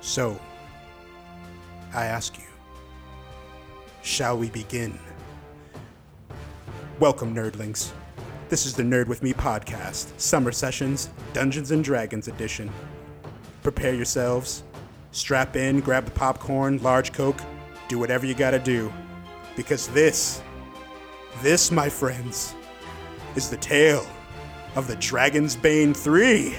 So, 0.00 0.40
I 1.94 2.06
ask 2.06 2.36
you, 2.38 2.51
shall 4.02 4.36
we 4.36 4.50
begin? 4.50 4.98
Welcome, 6.98 7.34
nerdlings. 7.34 7.92
This 8.48 8.66
is 8.66 8.74
the 8.74 8.82
Nerd 8.82 9.06
With 9.06 9.22
Me 9.22 9.32
podcast, 9.32 10.18
Summer 10.20 10.52
Sessions, 10.52 11.08
Dungeons 11.32 11.70
and 11.70 11.82
Dragons 11.82 12.28
edition. 12.28 12.70
Prepare 13.62 13.94
yourselves, 13.94 14.64
strap 15.12 15.56
in, 15.56 15.80
grab 15.80 16.04
the 16.04 16.10
popcorn, 16.10 16.82
large 16.82 17.12
Coke, 17.12 17.40
do 17.88 17.98
whatever 17.98 18.26
you 18.26 18.34
gotta 18.34 18.58
do. 18.58 18.92
Because 19.56 19.88
this, 19.88 20.42
this, 21.40 21.70
my 21.70 21.88
friends, 21.88 22.54
is 23.36 23.48
the 23.48 23.56
tale 23.56 24.06
of 24.74 24.88
the 24.88 24.96
Dragon's 24.96 25.54
Bane 25.54 25.94
3. 25.94 26.56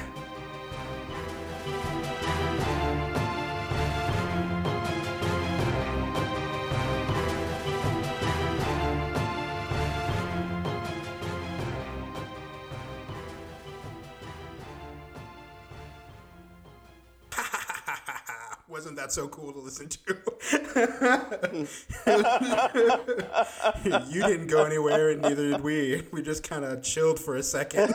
you 24.10 24.22
didn't 24.22 24.48
go 24.48 24.66
anywhere, 24.66 25.10
and 25.10 25.22
neither 25.22 25.52
did 25.52 25.62
we. 25.62 26.04
We 26.12 26.22
just 26.22 26.44
kind 26.44 26.66
of 26.66 26.84
chilled 26.84 27.20
for 27.20 27.36
a 27.36 27.44
second. 27.44 27.94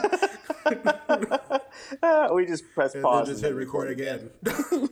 we 2.33 2.47
just 2.47 2.65
pressed 2.75 2.95
and 2.95 3.05
pause. 3.05 3.27
then 3.27 3.35
just 3.35 3.45
hit 3.45 3.55
record 3.55 3.91
again. 3.91 4.31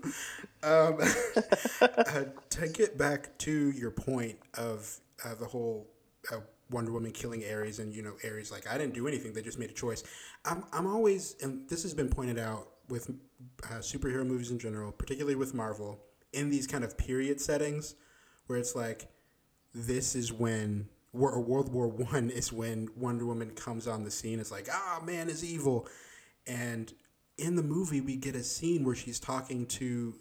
um, 0.62 0.98
uh, 1.80 2.24
to 2.50 2.68
get 2.68 2.98
back 2.98 3.36
to 3.38 3.70
your 3.72 3.90
point 3.90 4.38
of 4.54 4.98
uh, 5.24 5.34
the 5.34 5.46
whole 5.46 5.86
uh, 6.32 6.40
Wonder 6.70 6.92
Woman 6.92 7.12
killing 7.12 7.44
Ares, 7.50 7.78
and 7.78 7.94
you 7.94 8.02
know, 8.02 8.14
Ares 8.24 8.50
like 8.50 8.68
I 8.68 8.78
didn't 8.78 8.94
do 8.94 9.06
anything; 9.06 9.32
they 9.32 9.42
just 9.42 9.58
made 9.58 9.70
a 9.70 9.74
choice. 9.74 10.02
I'm 10.44 10.64
I'm 10.72 10.86
always, 10.86 11.36
and 11.42 11.68
this 11.68 11.82
has 11.82 11.94
been 11.94 12.08
pointed 12.08 12.38
out 12.38 12.68
with 12.88 13.10
uh, 13.64 13.78
superhero 13.78 14.26
movies 14.26 14.50
in 14.50 14.58
general, 14.58 14.92
particularly 14.92 15.36
with 15.36 15.54
Marvel, 15.54 16.00
in 16.32 16.50
these 16.50 16.66
kind 16.66 16.84
of 16.84 16.96
period 16.96 17.40
settings, 17.40 17.94
where 18.46 18.58
it's 18.58 18.74
like 18.74 19.08
this 19.74 20.14
is 20.14 20.32
when 20.32 20.88
or 21.12 21.40
World 21.40 21.72
War 21.72 21.88
One 21.88 22.30
is 22.30 22.52
when 22.52 22.88
Wonder 22.96 23.26
Woman 23.26 23.50
comes 23.50 23.86
on 23.86 24.04
the 24.04 24.10
scene. 24.10 24.38
It's 24.38 24.50
like, 24.50 24.68
ah, 24.70 25.02
man 25.04 25.28
is 25.28 25.44
evil, 25.44 25.88
and 26.46 26.92
in 27.38 27.56
the 27.56 27.62
movie 27.62 28.00
we 28.00 28.16
get 28.16 28.34
a 28.34 28.42
scene 28.42 28.84
where 28.84 28.94
she's 28.94 29.20
talking 29.20 29.66
to 29.66 30.14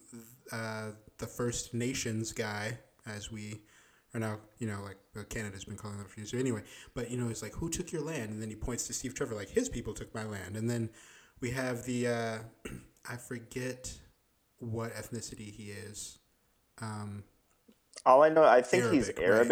uh, 0.52 0.92
the 1.18 1.28
First 1.28 1.74
Nations 1.74 2.34
guy, 2.34 2.78
as 3.06 3.32
we 3.32 3.62
are 4.14 4.20
now, 4.20 4.38
you 4.60 4.68
know, 4.68 4.82
like 4.84 5.30
Canada's 5.30 5.66
been 5.66 5.78
calling 5.78 5.98
them 5.98 6.08
for 6.08 6.20
years. 6.20 6.34
Anyway, 6.34 6.64
but 6.94 7.12
you 7.12 7.18
know, 7.18 7.30
it's 7.30 7.42
like, 7.42 7.54
who 7.54 7.70
took 7.70 7.92
your 7.92 8.02
land? 8.02 8.32
And 8.32 8.42
then 8.42 8.50
he 8.50 8.56
points 8.56 8.88
to 8.88 8.94
Steve 8.94 9.14
Trevor, 9.14 9.36
like 9.36 9.50
his 9.50 9.70
people 9.70 9.94
took 9.94 10.14
my 10.14 10.26
land, 10.26 10.56
and 10.56 10.70
then 10.70 10.90
we 11.40 11.52
have 11.52 11.84
the 11.84 12.08
uh, 12.08 12.38
I 13.10 13.18
forget 13.18 13.94
what 14.60 14.94
ethnicity 14.94 15.52
he 15.52 15.72
is. 15.72 16.20
Um, 16.82 17.24
All 18.06 18.24
I 18.24 18.30
know, 18.30 18.44
I 18.44 18.62
think 18.62 18.88
he's 18.88 19.12
Arabic, 19.18 19.24
right? 19.26 19.48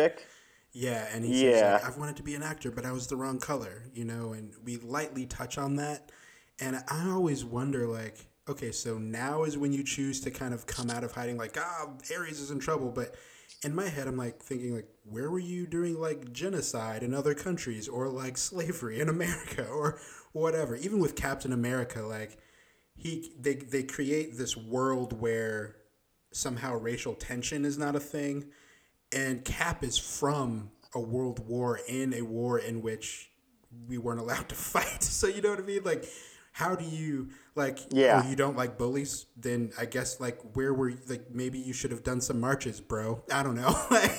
Yeah, 0.72 1.08
and 1.14 1.24
he 1.24 1.34
Yeah. 1.34 1.34
says, 1.34 1.64
like, 1.64 1.84
I've 1.86 1.98
wanted 1.98 2.16
to 2.18 2.24
be 2.24 2.36
an 2.36 2.44
actor, 2.44 2.72
but 2.72 2.86
I 2.86 2.92
was 2.92 3.08
the 3.08 3.16
wrong 3.16 3.40
color, 3.40 3.84
you 3.94 4.06
know, 4.06 4.34
and 4.34 4.54
we 4.64 4.78
lightly 4.78 5.26
touch 5.26 5.58
on 5.58 5.76
that. 5.78 6.12
And 6.60 6.78
I 6.90 7.10
always 7.10 7.46
wonder, 7.46 7.88
like, 7.88 8.18
okay, 8.50 8.72
so 8.72 8.98
now 8.98 9.44
is 9.44 9.58
when 9.58 9.72
you 9.74 9.84
choose 9.84 10.20
to 10.22 10.32
kind 10.32 10.54
of 10.54 10.66
come 10.66 10.90
out 10.90 11.04
of 11.04 11.12
hiding, 11.14 11.38
like, 11.38 11.58
ah, 11.60 11.90
Ares 12.16 12.40
is 12.40 12.52
in 12.52 12.60
trouble. 12.60 12.92
But 12.92 13.16
in 13.64 13.76
my 13.76 13.88
head, 13.88 14.08
I'm 14.08 14.18
like 14.18 14.42
thinking, 14.42 14.76
like, 14.76 14.90
where 15.04 15.30
were 15.30 15.40
you 15.40 15.68
during 15.68 16.00
like 16.00 16.34
genocide 16.34 17.04
in 17.04 17.14
other 17.14 17.34
countries 17.34 17.88
or 17.88 18.10
like 18.10 18.38
slavery 18.50 19.00
in 19.00 19.10
America 19.10 19.68
or 19.68 20.00
whatever? 20.34 20.76
Even 20.76 21.00
with 21.00 21.16
Captain 21.16 21.54
America, 21.54 22.02
like, 22.02 22.38
he 22.96 23.34
they 23.40 23.56
they 23.56 23.84
create 23.84 24.38
this 24.38 24.56
world 24.58 25.20
where 25.20 25.76
somehow 26.34 26.76
racial 26.76 27.14
tension 27.16 27.66
is 27.66 27.78
not 27.78 27.96
a 27.96 28.00
thing 28.00 28.46
and 29.16 29.44
Cap 29.46 29.84
is 29.84 29.98
from 29.98 30.72
a 30.96 31.00
world 31.00 31.48
war 31.48 31.80
in 31.88 32.14
a 32.14 32.22
war 32.22 32.60
in 32.60 32.82
which 32.82 33.30
we 33.88 33.98
weren't 33.98 34.20
allowed 34.20 34.50
to 34.50 34.56
fight. 34.74 35.04
So 35.04 35.28
you 35.28 35.42
know 35.42 35.52
what 35.52 35.60
I 35.60 35.64
mean? 35.64 35.84
Like, 35.84 36.06
how 36.52 36.76
do 36.76 36.86
you 36.86 37.30
like? 37.56 37.80
Yeah. 37.92 38.22
Oh, 38.24 38.30
you 38.30 38.36
don't 38.36 38.56
like 38.58 38.78
bullies? 38.78 39.26
Then 39.38 39.72
I 39.80 39.86
guess 39.86 40.20
like 40.20 40.40
where 40.56 40.74
were 40.74 40.90
you, 40.90 41.00
like 41.08 41.32
maybe 41.32 41.60
you 41.60 41.74
should 41.74 41.92
have 41.92 42.04
done 42.04 42.22
some 42.22 42.40
marches, 42.40 42.80
bro. 42.82 43.24
I 43.32 43.44
don't 43.44 43.56
know. 43.56 43.76
like, 43.92 44.12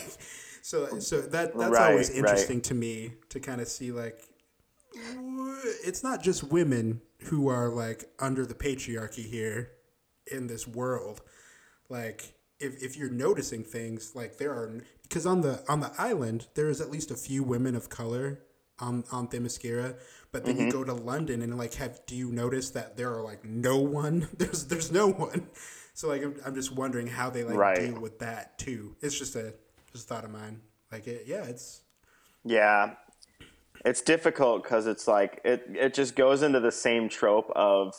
so 0.62 0.98
so 0.98 1.20
that 1.20 1.56
that's 1.56 1.70
Right, 1.70 1.90
always 1.90 2.08
right. 2.10 2.18
interesting 2.18 2.60
to 2.62 2.74
me 2.74 3.14
to 3.30 3.40
kind 3.40 3.60
of 3.60 3.68
see 3.68 3.92
like. 3.92 4.20
It's 5.84 6.02
not 6.04 6.22
just 6.22 6.44
women 6.44 7.00
who 7.24 7.48
are 7.48 7.68
like 7.68 8.04
under 8.20 8.46
the 8.46 8.54
patriarchy 8.54 9.28
here 9.28 9.72
in 10.30 10.46
this 10.46 10.68
world 10.68 11.20
like 11.88 12.34
if, 12.60 12.82
if 12.82 12.96
you're 12.96 13.10
noticing 13.10 13.64
things 13.64 14.12
like 14.14 14.38
there 14.38 14.52
are 14.52 14.80
because 15.02 15.26
on 15.26 15.40
the 15.42 15.62
on 15.68 15.80
the 15.80 15.92
island 15.98 16.46
there 16.54 16.68
is 16.68 16.80
at 16.80 16.90
least 16.90 17.10
a 17.10 17.16
few 17.16 17.42
women 17.42 17.74
of 17.74 17.88
color 17.88 18.40
on 18.80 19.04
on 19.12 19.28
Themyscira 19.28 19.96
but 20.32 20.44
then 20.44 20.58
you 20.58 20.66
Mm-hmm. 20.66 20.68
go 20.68 20.82
to 20.84 20.92
London 20.92 21.42
and 21.42 21.56
like 21.56 21.74
have 21.74 22.00
do 22.06 22.16
you 22.16 22.30
notice 22.32 22.70
that 22.70 22.96
there 22.96 23.12
are 23.14 23.22
like 23.22 23.44
no 23.44 23.78
one? 23.78 24.28
There's 24.36 24.66
there's 24.66 24.90
no 24.92 25.08
one. 25.08 25.48
So 25.94 26.08
like 26.08 26.22
I'm, 26.22 26.36
I'm 26.44 26.54
just 26.54 26.72
wondering 26.74 27.06
how 27.06 27.30
they 27.30 27.44
like 27.44 27.72
Right. 27.72 27.74
deal 27.74 28.00
with 28.00 28.18
that 28.20 28.58
too. 28.58 28.96
It's 29.00 29.16
just 29.18 29.36
a 29.36 29.54
just 29.92 30.06
a 30.06 30.08
thought 30.08 30.24
of 30.24 30.30
mine. 30.30 30.60
Like 30.90 31.06
it 31.06 31.24
yeah 31.26 31.44
it's 31.44 31.82
Yeah, 32.44 32.94
it's 33.84 34.02
difficult 34.02 34.62
because 34.62 34.86
it's 34.86 35.06
like 35.08 35.40
it 35.44 35.64
it 35.70 35.94
just 35.94 36.16
goes 36.16 36.42
into 36.42 36.60
the 36.60 36.72
same 36.72 37.08
trope 37.08 37.50
of 37.54 37.94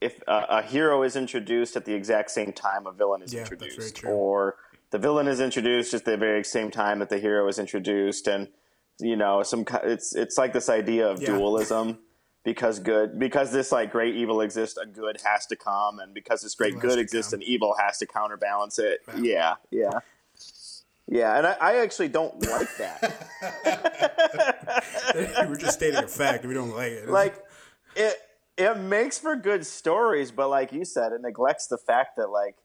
if 0.00 0.20
a, 0.26 0.46
a 0.48 0.62
hero 0.62 1.02
is 1.02 1.16
introduced 1.16 1.76
at 1.76 1.84
the 1.84 1.94
exact 1.94 2.30
same 2.30 2.52
time 2.52 2.86
a 2.86 2.92
villain 2.92 3.22
is 3.22 3.32
Yeah, 3.34 3.42
introduced, 3.42 4.04
or 4.04 4.56
the 4.90 4.98
villain 4.98 5.28
is 5.28 5.40
introduced 5.40 5.92
at 5.94 6.04
the 6.04 6.16
very 6.16 6.42
same 6.44 6.70
time 6.70 6.98
that 7.00 7.10
the 7.10 7.18
hero 7.18 7.46
is 7.48 7.58
introduced, 7.58 8.26
and 8.26 8.48
you 8.98 9.16
know, 9.16 9.42
some 9.42 9.64
it's 9.84 10.14
it's 10.14 10.38
like 10.38 10.52
this 10.52 10.68
idea 10.68 11.06
of 11.08 11.20
Yeah. 11.20 11.36
dualism. 11.36 11.98
Because 12.42 12.78
good, 12.78 13.18
because 13.18 13.52
this 13.52 13.70
like 13.70 13.92
great 13.92 14.14
evil 14.16 14.40
exists, 14.40 14.78
a 14.78 14.86
good 14.86 15.20
has 15.26 15.44
to 15.48 15.56
come, 15.56 15.98
and 15.98 16.14
because 16.14 16.40
this 16.40 16.54
great 16.54 16.70
Evil 16.74 16.88
good 16.88 16.98
exists, 16.98 17.32
come. 17.32 17.40
an 17.40 17.46
evil 17.46 17.74
has 17.78 17.98
to 17.98 18.06
counterbalance 18.06 18.78
it. 18.78 19.00
Wow. 19.06 19.14
Yeah, 19.18 19.56
yeah, 19.70 19.98
yeah. 21.06 21.36
And 21.36 21.46
I, 21.46 21.52
I 21.60 21.76
actually 21.82 22.08
don't 22.08 22.40
like 22.48 22.74
that. 22.78 24.86
We're 25.50 25.56
just 25.56 25.74
stating 25.74 26.02
a 26.02 26.08
fact. 26.08 26.46
We 26.46 26.54
don't 26.54 26.74
like 26.74 26.92
it. 26.92 27.10
like 27.10 27.44
it 27.94 28.16
it 28.60 28.78
makes 28.78 29.18
for 29.18 29.34
good 29.36 29.66
stories 29.66 30.30
but 30.30 30.48
like 30.48 30.72
you 30.72 30.84
said 30.84 31.12
it 31.12 31.20
neglects 31.22 31.66
the 31.66 31.78
fact 31.78 32.16
that 32.16 32.28
like 32.28 32.56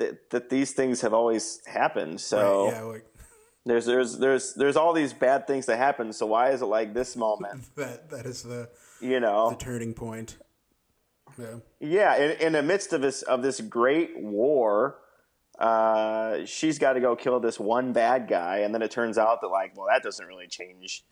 that, 0.00 0.30
that 0.30 0.50
these 0.50 0.72
things 0.72 1.00
have 1.02 1.14
always 1.14 1.60
happened. 1.66 2.20
So 2.20 2.64
Right, 2.64 2.72
yeah, 2.72 2.82
like 2.82 3.06
there's 3.66 3.86
there's 3.86 4.18
there's 4.18 4.54
there's 4.54 4.76
all 4.76 4.92
these 4.92 5.12
bad 5.12 5.46
things 5.46 5.66
that 5.66 5.78
happen. 5.78 6.12
So 6.12 6.26
why 6.26 6.50
is 6.50 6.62
it 6.62 6.66
like 6.66 6.92
this 6.92 7.14
moment? 7.16 7.66
That 7.76 8.10
that 8.10 8.26
is 8.26 8.42
the 8.42 8.68
you 9.00 9.20
know? 9.20 9.50
the 9.50 9.56
turning 9.56 9.94
point. 9.94 10.36
Yeah. 11.38 11.56
yeah 11.78 12.16
in, 12.16 12.30
in 12.40 12.52
the 12.54 12.62
midst 12.62 12.92
of 12.92 13.02
this 13.02 13.22
of 13.22 13.40
this 13.42 13.60
great 13.60 14.18
war 14.18 14.96
uh, 15.58 16.44
she's 16.44 16.78
got 16.78 16.94
to 16.94 17.00
go 17.00 17.14
kill 17.14 17.38
this 17.38 17.60
one 17.60 17.92
bad 17.92 18.26
guy. 18.28 18.58
And 18.58 18.74
then 18.74 18.82
it 18.82 18.90
turns 18.90 19.16
out 19.16 19.40
that 19.42 19.48
like 19.48 19.76
well 19.76 19.86
that 19.90 20.02
doesn't 20.02 20.26
really 20.26 20.48
change 20.48 21.04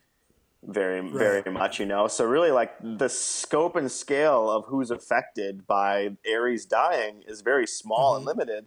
very 0.67 1.01
very 1.11 1.51
much 1.53 1.79
you 1.79 1.87
know 1.87 2.09
so 2.09 2.25
really 2.25 2.51
like 2.51 2.73
the 2.99 3.09
scope 3.09 3.77
and 3.77 3.91
scale 3.91 4.51
of 4.51 4.65
who's 4.67 4.91
affected 4.91 5.67
by 5.67 6.11
ares 6.31 6.67
dying 6.67 7.23
is 7.29 7.41
very 7.43 7.67
small 7.67 8.17
and 8.17 8.27
Mm-hmm. 8.27 8.39
limited 8.41 8.67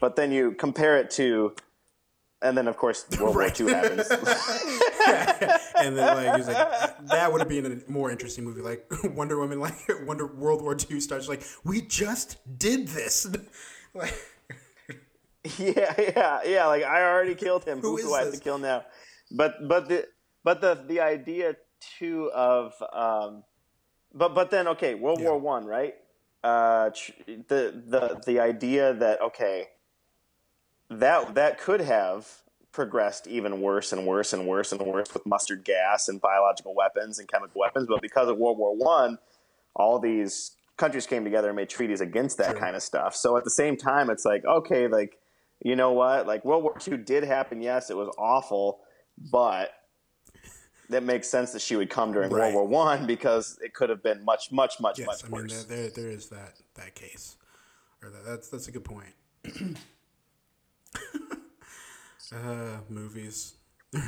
but 0.00 0.14
then 0.16 0.30
you 0.30 0.52
compare 0.52 0.98
it 0.98 1.10
to 1.12 1.54
and 2.42 2.56
then 2.56 2.68
of 2.68 2.76
course 2.76 3.06
world 3.20 3.34
Right. 3.36 3.58
war 3.60 3.68
ii 3.68 3.74
happens 3.74 4.10
and 5.76 5.96
then 5.96 6.16
like 6.16 6.36
he's 6.36 6.48
like 6.48 6.98
that 7.08 7.32
would 7.32 7.40
have 7.40 7.48
been 7.48 7.66
a 7.86 7.90
more 7.90 8.10
interesting 8.10 8.44
movie 8.44 8.60
like 8.60 8.84
Wonder 9.04 9.38
Woman 9.38 9.58
like 9.58 9.74
Wonder 10.06 10.26
World 10.26 10.60
War 10.62 10.76
II 10.90 11.00
starts 11.00 11.28
like 11.28 11.42
we 11.64 11.80
just 11.80 12.36
did 12.58 12.88
this 12.88 13.26
like 13.94 14.14
yeah, 15.58 15.92
yeah, 15.98 16.38
yeah. 16.46 16.66
Like 16.66 16.84
I 16.84 17.02
already 17.02 17.34
killed 17.34 17.64
him. 17.64 17.80
Who 17.80 17.96
Who, 17.96 18.02
do 18.02 18.14
I 18.14 18.18
have 18.20 18.30
this? 18.30 18.38
to 18.38 18.44
kill 18.44 18.58
now? 18.58 18.84
But 19.32 19.66
but 19.66 19.88
the 19.88 20.06
but 20.44 20.60
the 20.60 20.82
the 20.86 21.00
idea 21.00 21.56
too 21.98 22.30
of 22.32 22.74
um, 22.92 23.44
but 24.14 24.34
but 24.34 24.50
then 24.50 24.68
okay, 24.68 24.94
World 24.94 25.20
Yeah. 25.20 25.30
War 25.30 25.38
One, 25.38 25.64
right? 25.66 25.94
Uh, 26.44 26.90
tr- 26.90 27.12
the 27.26 27.82
the 27.86 28.22
the 28.26 28.40
idea 28.40 28.94
that 28.94 29.20
okay, 29.22 29.68
that 30.90 31.34
that 31.34 31.58
could 31.58 31.80
have 31.80 32.42
progressed 32.72 33.26
even 33.26 33.60
worse 33.60 33.92
and 33.92 34.06
worse 34.06 34.32
and 34.32 34.46
worse 34.46 34.72
and 34.72 34.80
worse 34.82 35.12
with 35.12 35.26
mustard 35.26 35.62
gas 35.64 36.08
and 36.08 36.20
biological 36.20 36.74
weapons 36.74 37.18
and 37.18 37.28
chemical 37.28 37.60
weapons, 37.60 37.86
but 37.86 38.00
because 38.00 38.28
of 38.28 38.38
World 38.38 38.58
War 38.58 38.74
One, 38.74 39.18
all 39.74 39.98
these 39.98 40.52
countries 40.76 41.06
came 41.06 41.22
together 41.22 41.48
and 41.48 41.56
made 41.56 41.68
treaties 41.68 42.00
against 42.00 42.38
that 42.38 42.52
Sure. 42.52 42.58
kind 42.58 42.74
of 42.74 42.82
stuff. 42.82 43.14
So 43.14 43.36
at 43.36 43.44
the 43.44 43.50
same 43.50 43.76
time, 43.76 44.10
it's 44.10 44.24
like 44.24 44.44
okay, 44.44 44.88
like 44.88 45.18
you 45.62 45.76
know 45.76 45.92
what, 45.92 46.26
like 46.26 46.44
World 46.44 46.62
War 46.64 46.76
Two 46.78 46.96
did 46.96 47.24
happen. 47.24 47.60
Yes, 47.62 47.90
it 47.90 47.96
was 47.96 48.08
awful, 48.18 48.80
but 49.30 49.70
that 50.92 51.02
makes 51.02 51.28
sense 51.28 51.52
that 51.52 51.60
she 51.62 51.76
would 51.76 51.90
come 51.90 52.12
during 52.12 52.30
Right. 52.30 52.54
World 52.54 52.70
War 52.70 52.84
One 52.86 53.06
because 53.06 53.58
it 53.62 53.74
could 53.74 53.90
have 53.90 54.02
been 54.02 54.24
much, 54.24 54.52
much, 54.52 54.80
much, 54.80 54.98
yes 54.98 55.06
much 55.06 55.24
I 55.24 55.28
mean 55.28 55.42
worse. 55.42 55.64
there, 55.64 55.76
there 55.78 55.90
there 55.90 56.10
is 56.10 56.28
that 56.28 56.54
that 56.74 56.94
case 56.94 57.36
or 58.02 58.10
that, 58.10 58.24
that's 58.24 58.48
that's 58.48 58.68
a 58.68 58.72
good 58.72 58.84
point 58.84 59.14
uh 62.34 62.78
movies 62.88 63.54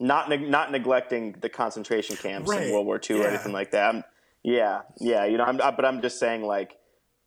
not 0.00 0.28
neg- 0.28 0.48
not 0.48 0.72
neglecting 0.72 1.34
the 1.40 1.48
concentration 1.48 2.16
camps 2.16 2.48
Right, 2.48 2.62
in 2.66 2.72
World 2.72 2.86
War 2.86 3.00
II 3.08 3.20
or 3.20 3.26
anything 3.28 3.52
like 3.52 3.70
that. 3.72 3.94
I'm, 3.94 4.04
yeah, 4.42 4.82
yeah, 4.98 5.26
you 5.26 5.36
know, 5.36 5.44
I'm, 5.44 5.60
I, 5.60 5.70
but 5.70 5.84
I'm 5.84 6.00
just 6.00 6.18
saying 6.18 6.42
like 6.42 6.78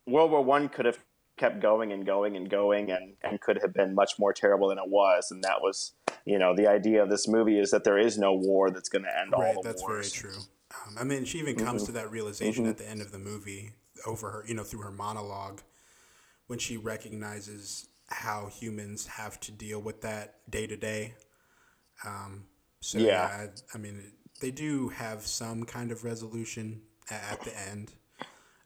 World 0.06 0.32
War 0.32 0.42
One 0.42 0.68
could 0.68 0.84
have 0.86 0.98
kept 1.36 1.60
going 1.60 1.92
and 1.92 2.06
going 2.06 2.36
and 2.36 2.48
going 2.48 2.90
and 2.90 3.14
and 3.22 3.40
could 3.40 3.58
have 3.62 3.74
been 3.74 3.94
much 3.94 4.12
more 4.18 4.32
terrible 4.32 4.68
than 4.68 4.78
it 4.78 4.88
was, 4.88 5.30
and 5.30 5.42
that 5.44 5.60
was 5.60 5.92
you 6.24 6.38
know 6.38 6.54
the 6.54 6.66
idea 6.66 7.02
of 7.02 7.10
this 7.10 7.28
movie 7.28 7.58
is 7.58 7.70
that 7.70 7.84
there 7.84 7.98
is 7.98 8.18
no 8.18 8.32
war 8.32 8.70
that's 8.70 8.88
going 8.88 9.04
to 9.04 9.18
end 9.20 9.32
right 9.32 9.56
all 9.56 9.62
the 9.62 9.68
that's 9.68 9.82
wars. 9.82 10.12
very 10.12 10.32
true 10.32 10.40
um, 10.86 10.96
I 10.98 11.04
mean 11.04 11.24
she 11.24 11.38
even 11.38 11.56
comes 11.56 11.84
to 11.84 11.92
that 11.92 12.10
realization 12.10 12.66
at 12.66 12.78
the 12.78 12.88
end 12.88 13.00
of 13.02 13.12
the 13.12 13.18
movie 13.18 13.72
over 14.06 14.30
her 14.30 14.44
you 14.46 14.54
know 14.54 14.62
through 14.64 14.80
her 14.82 14.90
monologue 14.90 15.60
when 16.46 16.58
she 16.58 16.76
recognizes 16.76 17.88
how 18.08 18.46
humans 18.46 19.06
have 19.06 19.40
to 19.40 19.50
deal 19.52 19.80
with 19.80 20.02
that 20.02 20.36
day 20.50 20.66
to 20.66 20.76
day. 20.76 21.14
Um, 22.04 22.46
So 22.80 22.98
Yeah. 22.98 23.04
yeah, 23.06 23.24
I, 23.26 23.48
I 23.76 23.78
mean, 23.78 24.12
they 24.42 24.50
do 24.50 24.88
have 24.90 25.26
some 25.26 25.64
kind 25.64 25.90
of 25.90 26.04
resolution 26.04 26.82
at, 27.10 27.22
at 27.32 27.40
the 27.42 27.58
end. 27.70 27.92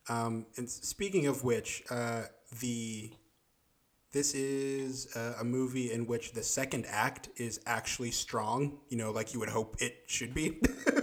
Um, 0.09 0.46
and 0.57 0.68
speaking 0.68 1.26
of 1.28 1.44
which, 1.44 1.85
uh, 1.90 2.22
the 2.61 3.12
this 4.12 4.34
is 4.34 5.14
a, 5.16 5.37
a 5.40 5.44
movie 5.44 5.92
in 5.92 6.06
which 6.06 6.32
the 6.32 6.42
second 6.42 6.87
act 6.88 7.28
is 7.37 7.61
actually 7.66 8.11
strong. 8.11 8.78
You 8.88 8.96
know, 8.98 9.11
like 9.11 9.34
you 9.34 9.40
would 9.40 9.50
hope 9.50 9.76
it 9.80 10.04
should 10.06 10.32
be. 10.34 10.58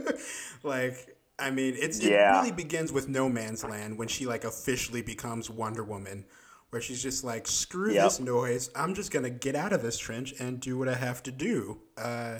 like, 0.64 1.16
I 1.38 1.52
mean, 1.52 1.76
it's 1.78 2.00
it 2.00 2.12
really 2.16 2.52
begins 2.52 2.92
with 2.92 3.08
No 3.08 3.30
Man's 3.30 3.64
Land 3.64 3.98
when 3.98 4.08
she 4.08 4.26
like 4.26 4.44
officially 4.44 5.02
becomes 5.04 5.50
Wonder 5.50 5.84
Woman, 5.84 6.26
where 6.72 6.82
she's 6.82 7.02
just 7.04 7.24
like, 7.24 7.48
screw 7.48 7.94
Yep. 7.94 8.04
this 8.04 8.20
noise. 8.20 8.70
I'm 8.76 8.96
just 8.96 9.12
gonna 9.12 9.30
get 9.30 9.56
out 9.56 9.72
of 9.72 9.84
this 9.84 9.98
trench 9.98 10.34
and 10.40 10.60
do 10.60 10.78
what 10.78 10.90
I 10.90 10.96
have 10.96 11.22
to 11.24 11.32
do. 11.32 11.80
Uh, 11.98 12.40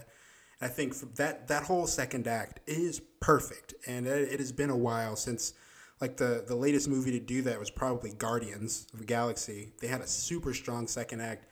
I 0.62 0.68
think 0.68 0.96
that 1.16 1.48
that 1.50 1.64
whole 1.64 1.86
second 1.86 2.28
act 2.28 2.62
is 2.66 3.02
perfect, 3.20 3.76
and 3.86 4.08
it, 4.08 4.34
it 4.34 4.40
has 4.40 4.52
been 4.52 4.70
a 4.72 4.78
while 4.78 5.16
since 5.16 5.54
like 6.02 6.18
the 6.18 6.44
the 6.48 6.56
latest 6.56 6.88
movie 6.90 7.12
to 7.12 7.20
do 7.20 7.42
that 7.44 7.60
was 7.60 7.70
probably 7.70 8.12
Guardians 8.12 8.88
of 8.94 9.00
the 9.00 9.06
Galaxy. 9.06 9.74
They 9.82 9.88
had 9.88 10.02
a 10.02 10.08
super 10.08 10.54
strong 10.54 10.88
second 10.88 11.22
act, 11.22 11.46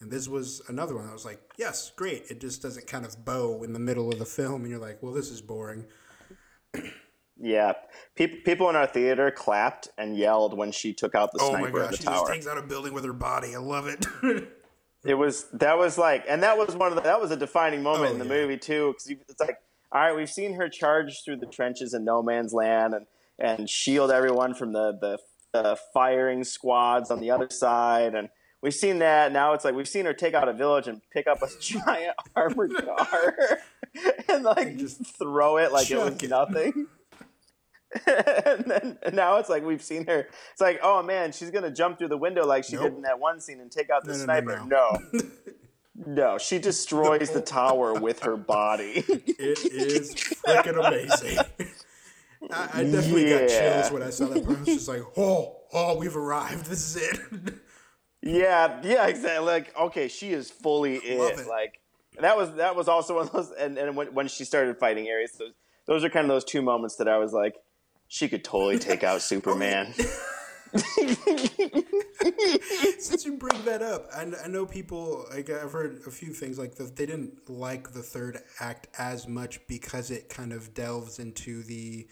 and 0.00 0.10
this 0.10 0.28
was 0.28 0.62
another 0.68 0.96
one. 0.96 1.08
I 1.08 1.12
was 1.12 1.24
like, 1.24 1.40
yes, 1.56 1.92
great. 1.96 2.24
It 2.30 2.40
just 2.40 2.62
doesn't 2.62 2.86
kind 2.86 3.04
of 3.04 3.24
bow 3.24 3.62
in 3.62 3.72
the 3.72 3.78
middle 3.78 4.10
of 4.12 4.18
the 4.18 4.24
film, 4.24 4.62
and 4.62 4.70
you're 4.70 4.80
like, 4.80 5.02
well, 5.02 5.12
this 5.12 5.30
is 5.30 5.40
boring. 5.40 5.86
Yeah, 7.40 7.72
people 8.14 8.38
people 8.44 8.70
in 8.70 8.76
our 8.76 8.86
theater 8.86 9.30
clapped 9.30 9.88
and 9.98 10.16
yelled 10.16 10.56
when 10.56 10.70
she 10.70 10.92
took 10.92 11.14
out 11.16 11.32
the 11.32 11.38
Oh 11.42 11.52
my 11.52 11.58
sniper 11.62 11.78
gosh, 11.80 11.84
of 11.84 11.90
the 11.90 11.96
she 11.96 12.02
just 12.04 12.14
tower. 12.24 12.32
takes 12.32 12.46
out 12.46 12.58
a 12.58 12.62
building 12.62 12.94
with 12.94 13.04
her 13.04 13.12
body. 13.12 13.54
I 13.54 13.58
love 13.58 13.86
it. 13.88 14.06
It 15.06 15.12
was 15.18 15.44
that 15.52 15.76
was 15.76 15.98
like, 15.98 16.24
and 16.30 16.42
that 16.44 16.56
was 16.56 16.74
one 16.74 16.88
of 16.88 16.94
the 16.96 17.02
that 17.02 17.20
was 17.20 17.30
a 17.30 17.36
defining 17.36 17.82
moment 17.82 18.08
Oh, 18.08 18.12
in 18.14 18.18
the 18.18 18.24
yeah. 18.24 18.40
movie 18.40 18.56
too, 18.56 18.94
because 19.06 19.26
it's 19.28 19.38
like, 19.40 19.60
all 19.92 20.00
right, 20.00 20.16
we've 20.16 20.30
seen 20.30 20.54
her 20.54 20.66
charge 20.66 21.22
through 21.22 21.36
the 21.36 21.46
trenches 21.46 21.92
in 21.92 22.06
no 22.06 22.22
man's 22.22 22.54
land 22.54 22.94
and 22.94 23.04
and 23.38 23.68
shield 23.68 24.10
everyone 24.10 24.54
from 24.54 24.72
the 24.72 24.92
the, 25.00 25.18
the 25.52 25.78
firing 25.92 26.44
squads 26.44 27.10
on 27.10 27.20
the 27.20 27.30
other 27.30 27.48
side, 27.50 28.14
and 28.14 28.28
we've 28.62 28.74
seen 28.74 28.98
that. 29.00 29.32
Now 29.32 29.52
it's 29.52 29.64
like 29.64 29.74
we've 29.74 29.88
seen 29.88 30.04
her 30.06 30.12
take 30.14 30.34
out 30.34 30.48
a 30.48 30.52
village 30.52 30.86
and 30.88 31.00
pick 31.12 31.26
up 31.26 31.42
a 31.42 31.48
giant 31.60 32.16
armored 32.34 32.72
car 32.74 33.58
and 34.28 34.44
like 34.44 34.76
just 34.76 35.04
throw 35.18 35.58
it 35.58 35.72
like 35.72 35.90
it 35.90 35.96
was 35.96 36.22
it. 36.22 36.30
nothing. 36.30 36.86
and 38.06 38.64
then 38.66 38.98
and 39.04 39.14
now 39.14 39.36
it's 39.36 39.48
like 39.48 39.64
we've 39.64 39.82
seen 39.82 40.04
her. 40.06 40.26
It's 40.52 40.60
like, 40.60 40.80
oh 40.82 41.02
man, 41.02 41.30
she's 41.30 41.50
gonna 41.50 41.70
jump 41.70 41.98
through 41.98 42.08
the 42.08 42.16
window 42.18 42.44
like 42.44 42.64
she 42.64 42.74
Nope. 42.74 42.84
did 42.84 42.94
in 42.96 43.02
that 43.02 43.20
one 43.20 43.40
scene 43.40 43.60
and 43.60 43.70
take 43.70 43.88
out 43.90 44.04
the 44.04 44.12
no, 44.12 44.18
sniper. 44.18 44.62
no. 44.66 44.98
no. 45.12 45.20
No, 46.06 46.38
she 46.38 46.58
destroys 46.58 47.30
the 47.30 47.40
tower 47.40 47.94
with 47.94 48.18
her 48.24 48.36
body. 48.36 49.04
it 49.06 49.38
is 49.72 50.12
freaking 50.44 50.84
amazing. 50.84 51.38
I, 52.52 52.80
I 52.80 52.84
definitely 52.84 53.28
got 53.28 53.48
chills 53.48 53.90
when 53.92 54.02
I 54.02 54.10
saw 54.10 54.26
that. 54.26 54.44
part. 54.44 54.56
I 54.56 54.60
was 54.60 54.68
just 54.68 54.88
like, 54.88 55.02
oh, 55.16 55.56
oh, 55.72 55.98
we've 55.98 56.16
arrived. 56.16 56.66
This 56.66 56.96
is 56.96 57.02
it. 57.02 57.54
yeah, 58.22 58.80
yeah, 58.82 59.06
exactly. 59.06 59.46
Like, 59.46 59.76
okay, 59.78 60.08
she 60.08 60.32
is 60.32 60.50
fully 60.50 60.96
it. 60.96 61.38
it. 61.38 61.46
Like 61.46 61.80
that 62.20 62.36
was 62.36 62.54
that 62.54 62.76
was 62.76 62.88
also 62.88 63.16
one 63.16 63.26
of 63.26 63.32
those. 63.32 63.52
And, 63.52 63.78
and 63.78 63.96
when 63.96 64.14
when 64.14 64.28
she 64.28 64.44
started 64.44 64.78
fighting 64.78 65.08
Ares, 65.08 65.32
those 65.32 65.52
those 65.86 66.04
are 66.04 66.10
kind 66.10 66.24
of 66.24 66.30
those 66.30 66.44
two 66.44 66.62
moments 66.62 66.96
that 66.96 67.08
I 67.08 67.18
was 67.18 67.32
like, 67.32 67.56
she 68.08 68.28
could 68.28 68.44
totally 68.44 68.78
take 68.78 69.02
out 69.04 69.22
Superman. 69.30 69.94
Since 72.98 73.24
you 73.24 73.36
bring 73.36 73.64
that 73.64 73.80
up, 73.80 74.08
I, 74.12 74.26
I 74.44 74.48
know 74.48 74.66
people 74.66 75.24
like 75.30 75.48
I've 75.50 75.70
heard 75.72 76.00
a 76.06 76.10
few 76.10 76.32
things 76.32 76.58
like 76.58 76.74
that. 76.76 76.96
They 76.96 77.06
didn't 77.06 77.48
like 77.48 77.92
the 77.92 78.02
third 78.02 78.38
act 78.60 78.88
as 78.98 79.28
much 79.28 79.64
because 79.68 80.10
it 80.10 80.28
kind 80.28 80.52
of 80.52 80.74
delves 80.74 81.20
into 81.20 81.62
the 81.62 82.08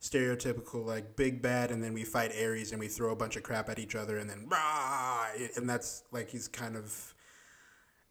stereotypical 0.00 0.84
like 0.84 1.16
big 1.16 1.42
bad, 1.42 1.70
and 1.70 1.82
then 1.82 1.92
we 1.92 2.04
fight 2.04 2.32
Ares 2.40 2.72
and 2.72 2.80
we 2.80 2.88
throw 2.88 3.12
a 3.12 3.16
bunch 3.16 3.36
of 3.36 3.42
crap 3.42 3.68
at 3.68 3.78
each 3.78 3.94
other, 3.94 4.18
and 4.18 4.28
then 4.28 4.46
rah, 4.48 5.26
and 5.56 5.68
that's 5.68 6.04
like 6.10 6.30
he's 6.30 6.48
kind 6.48 6.76
of. 6.76 7.14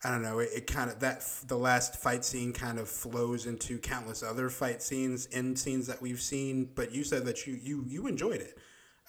I 0.01 0.11
don't 0.11 0.21
know. 0.21 0.39
It, 0.39 0.49
it 0.55 0.67
kind 0.67 0.89
of 0.89 1.01
that 1.01 1.25
the 1.47 1.57
last 1.57 1.97
fight 1.97 2.23
scene 2.23 2.53
kind 2.53 2.79
of 2.79 2.87
flows 2.87 3.45
into 3.45 3.77
countless 3.77 4.23
other 4.23 4.49
fight 4.49 4.81
scenes 4.81 5.25
in 5.25 5.57
scenes 5.57 5.87
that 5.87 6.01
we've 6.01 6.21
seen. 6.21 6.69
But 6.73 6.93
you 6.93 7.03
said 7.03 7.25
that 7.25 7.45
you 7.45 7.59
you 7.61 7.83
you 7.85 8.07
enjoyed 8.07 8.39
it. 8.39 8.57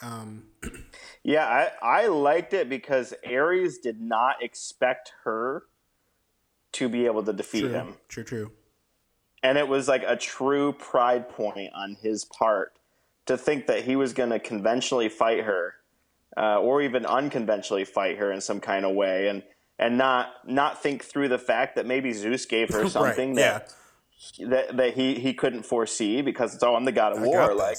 Um, 0.02 0.44
yeah, 1.22 1.46
I 1.46 2.02
I 2.02 2.06
liked 2.08 2.54
it 2.54 2.68
because 2.68 3.14
Ares 3.24 3.78
did 3.78 4.00
not 4.00 4.42
expect 4.42 5.12
her 5.22 5.64
to 6.72 6.88
be 6.88 7.06
able 7.06 7.22
to 7.22 7.32
defeat 7.32 7.60
true, 7.60 7.70
him. 7.70 7.94
True, 8.08 8.24
true. 8.24 8.52
And 9.42 9.56
it 9.56 9.68
was 9.68 9.88
like 9.88 10.04
a 10.06 10.16
true 10.16 10.72
pride 10.72 11.28
point 11.28 11.72
on 11.74 11.96
his 12.02 12.24
part 12.24 12.74
to 13.26 13.38
think 13.38 13.66
that 13.66 13.84
he 13.84 13.96
was 13.96 14.12
going 14.12 14.30
to 14.30 14.38
conventionally 14.38 15.08
fight 15.08 15.44
her, 15.44 15.74
uh, 16.36 16.60
or 16.60 16.82
even 16.82 17.06
unconventionally 17.06 17.84
fight 17.84 18.18
her 18.18 18.32
in 18.32 18.40
some 18.40 18.60
kind 18.60 18.84
of 18.84 18.94
way, 18.94 19.28
and 19.28 19.42
and 19.78 19.96
not 19.96 20.28
not 20.46 20.82
think 20.82 21.04
through 21.04 21.28
the 21.28 21.38
fact 21.38 21.74
that 21.76 21.86
maybe 21.86 22.12
Zeus 22.12 22.44
gave 22.46 22.68
her 22.70 22.88
something 22.88 23.34
right, 23.34 23.36
that, 23.36 23.74
yeah. 24.36 24.48
that 24.48 24.76
that 24.76 24.94
he 24.94 25.14
he 25.14 25.32
couldn't 25.32 25.64
foresee 25.64 26.20
because 26.20 26.54
it's 26.54 26.62
oh 26.62 26.76
I'm 26.76 26.84
the 26.84 26.92
god 26.92 27.12
of 27.12 27.22
I 27.22 27.26
war 27.26 27.54
like 27.54 27.78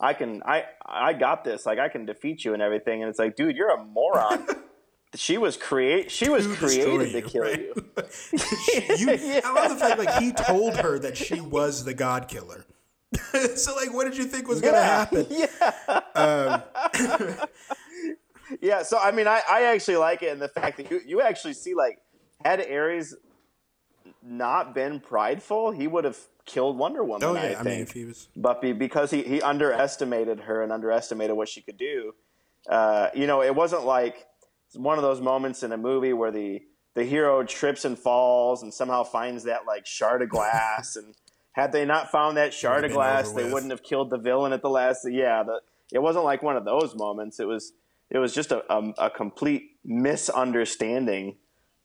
I 0.00 0.14
can 0.14 0.42
I 0.44 0.64
I 0.84 1.12
got 1.12 1.44
this 1.44 1.66
like 1.66 1.78
I 1.78 1.88
can 1.88 2.06
defeat 2.06 2.44
you 2.44 2.54
and 2.54 2.62
everything 2.62 3.02
and 3.02 3.10
it's 3.10 3.18
like 3.18 3.36
dude 3.36 3.56
you're 3.56 3.70
a 3.70 3.84
moron. 3.84 4.46
she 5.14 5.38
was 5.38 5.56
create 5.56 6.10
she 6.10 6.28
was 6.28 6.46
created 6.46 7.12
destroy 7.12 7.20
to 7.20 7.22
kill 7.22 7.42
right? 7.42 7.60
you. 7.60 7.74
you 8.96 9.42
I 9.44 9.52
love 9.54 9.70
the 9.70 9.76
fact 9.76 9.98
like 9.98 10.14
he 10.22 10.32
told 10.32 10.76
her 10.76 10.98
that 10.98 11.16
she 11.16 11.40
was 11.40 11.84
the 11.84 11.94
god 11.94 12.28
killer. 12.28 12.64
so 13.56 13.74
like, 13.74 13.92
what 13.92 14.04
did 14.04 14.16
you 14.16 14.24
think 14.24 14.48
was 14.48 14.60
gonna 14.60 14.82
happen? 14.82 15.26
Yeah. 15.28 16.62
yeah. 18.60 18.82
So 18.82 18.98
I 18.98 19.10
mean, 19.10 19.26
I, 19.26 19.42
I 19.48 19.64
actually 19.64 19.96
like 19.96 20.22
it 20.22 20.32
in 20.32 20.38
the 20.38 20.48
fact 20.48 20.78
that 20.78 20.90
you 20.90 21.00
you 21.06 21.20
actually 21.20 21.54
see 21.54 21.74
like 21.74 21.98
had 22.44 22.60
Ares 22.60 23.14
not 24.22 24.74
been 24.74 25.00
prideful, 25.00 25.72
he 25.72 25.86
would 25.86 26.04
have 26.04 26.18
killed 26.44 26.78
Wonder 26.78 27.04
Woman. 27.04 27.28
Oh 27.28 27.34
yeah, 27.34 27.56
I, 27.56 27.60
I, 27.60 27.62
mean, 27.62 27.80
if 27.80 27.92
he 27.92 28.04
was 28.04 28.28
but 28.34 28.62
be, 28.62 28.72
because 28.72 29.10
he, 29.10 29.22
he 29.22 29.42
underestimated 29.42 30.40
her 30.40 30.62
and 30.62 30.72
underestimated 30.72 31.36
what 31.36 31.48
she 31.48 31.60
could 31.60 31.76
do, 31.76 32.14
uh, 32.68 33.08
you 33.14 33.26
know, 33.26 33.42
it 33.42 33.54
wasn't 33.54 33.84
like 33.84 34.26
one 34.74 34.98
of 34.98 35.02
those 35.02 35.20
moments 35.20 35.62
in 35.62 35.72
a 35.72 35.76
movie 35.76 36.12
where 36.12 36.30
the 36.30 36.62
the 36.94 37.04
hero 37.04 37.42
trips 37.42 37.84
and 37.84 37.98
falls 37.98 38.62
and 38.62 38.72
somehow 38.72 39.02
finds 39.02 39.44
that 39.44 39.66
like 39.66 39.86
shard 39.86 40.22
of 40.22 40.28
glass 40.28 40.96
and 40.96 41.14
had 41.52 41.72
they 41.72 41.84
not 41.84 42.10
found 42.10 42.36
that 42.38 42.54
shard 42.54 42.84
of 42.84 42.92
glass, 42.92 43.30
they 43.32 43.44
with. 43.44 43.52
wouldn't 43.52 43.70
have 43.72 43.82
killed 43.82 44.10
the 44.10 44.18
villain 44.18 44.52
at 44.52 44.62
the 44.62 44.70
last. 44.70 45.06
Yeah, 45.08 45.42
the, 45.42 45.60
it 45.92 46.00
wasn't 46.00 46.24
like 46.24 46.42
one 46.42 46.56
of 46.56 46.64
those 46.64 46.94
moments. 46.94 47.38
It 47.40 47.46
was 47.46 47.72
it 48.10 48.18
was 48.18 48.34
just 48.34 48.52
a, 48.52 48.64
a, 48.72 48.94
a 48.98 49.10
complete 49.10 49.72
misunderstanding, 49.84 51.36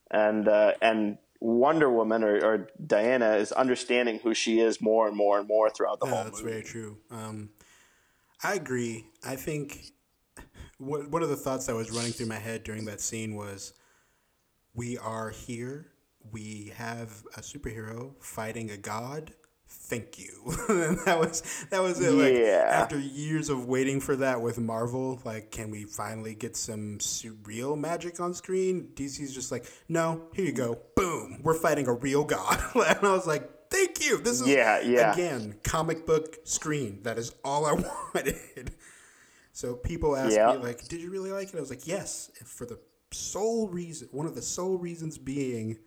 and 0.10 0.48
uh, 0.48 0.74
and 0.82 1.18
Wonder 1.42 1.92
Woman 1.92 2.24
or, 2.24 2.46
or 2.46 2.70
Diana 2.86 3.36
is 3.36 3.52
understanding 3.52 4.20
who 4.24 4.34
she 4.34 4.60
is 4.60 4.82
more 4.82 5.08
and 5.08 5.16
more 5.16 5.38
and 5.38 5.48
more 5.48 5.70
throughout 5.70 6.00
the 6.00 6.08
yeah, 6.08 6.14
whole 6.14 6.24
that's 6.24 6.42
movie. 6.42 6.54
That's 6.56 6.72
very 6.72 6.84
true. 6.84 6.98
Um, 7.12 7.50
I 8.42 8.56
agree. 8.56 9.06
I 9.24 9.36
think 9.36 9.92
one 10.78 11.10
one 11.12 11.24
of 11.24 11.30
the 11.30 11.36
thoughts 11.36 11.66
that 11.68 11.76
was 11.76 11.92
running 11.92 12.12
through 12.12 12.28
my 12.28 12.36
head 12.40 12.64
during 12.64 12.86
that 12.86 13.02
scene 13.02 13.36
was, 13.36 13.74
"We 14.74 14.98
are 14.98 15.30
here. 15.30 15.88
We 16.32 16.74
have 16.76 17.24
a 17.36 17.42
superhero 17.42 18.14
fighting 18.22 18.70
a 18.72 18.78
god. 18.78 19.34
Thank 19.70 20.20
you." 20.20 20.30
that 21.06 21.18
was 21.20 21.42
that 21.72 21.82
was 21.82 22.00
it. 22.00 22.12
Like 22.14 22.34
Yeah. 22.34 22.70
after 22.72 22.98
years 23.00 23.50
of 23.50 23.66
waiting 23.68 24.00
for 24.00 24.16
that 24.18 24.42
with 24.42 24.60
Marvel, 24.60 25.20
like, 25.26 25.52
can 25.52 25.72
we 25.72 25.84
finally 25.86 26.36
get 26.36 26.56
some 26.56 27.00
su- 27.00 27.38
real 27.44 27.76
magic 27.76 28.20
on 28.20 28.34
screen? 28.34 28.90
DC's 28.94 29.34
just 29.34 29.52
like, 29.52 29.66
"No, 29.90 30.28
here 30.34 30.46
you 30.46 30.52
go. 30.54 30.80
Boom. 30.96 31.40
We're 31.44 31.54
fighting 31.56 31.88
a 31.88 31.94
real 31.94 32.24
god." 32.24 32.60
and 32.76 33.00
I 33.06 33.12
was 33.14 33.28
like. 33.28 33.52
Thank 33.70 34.02
you. 34.02 34.18
This 34.20 34.40
is 34.40 34.48
Yeah, 34.48 34.80
yeah. 34.80 35.12
again 35.12 35.56
comic 35.62 36.06
book 36.06 36.38
screen. 36.46 37.04
That 37.04 37.18
is 37.18 37.36
all 37.44 37.66
I 37.66 37.74
wanted. 38.14 38.72
So 39.58 39.74
people 39.74 40.16
ask 40.16 40.36
Yeah. 40.36 40.52
me 40.52 40.58
like, 40.58 40.88
"Did 40.88 41.02
you 41.02 41.10
really 41.10 41.32
like 41.32 41.52
it?" 41.52 41.58
I 41.58 41.60
was 41.60 41.72
like, 41.72 41.88
"Yes." 41.88 42.30
For 42.46 42.68
the 42.68 42.80
sole 43.10 43.68
reason, 43.68 44.08
one 44.12 44.28
of 44.28 44.36
the 44.36 44.42
sole 44.44 44.78
reasons 44.78 45.18
being, 45.18 45.80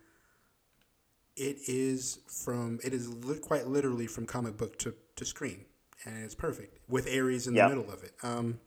it 1.37 1.57
is 1.69 2.19
from 2.27 2.81
it 2.83 2.93
is 2.93 3.07
li- 3.07 3.39
quite 3.39 3.67
literally 3.67 4.07
from 4.07 4.25
comic 4.25 4.57
book 4.57 4.77
to, 4.79 4.93
to 5.15 5.23
screen, 5.23 5.63
and 6.03 6.21
it's 6.21 6.35
perfect 6.35 6.79
with 6.89 7.07
Ares 7.07 7.47
in 7.47 7.53
the 7.53 7.69
middle 7.69 7.89
of 7.89 8.03
it. 8.03 8.13
Um, 8.23 8.59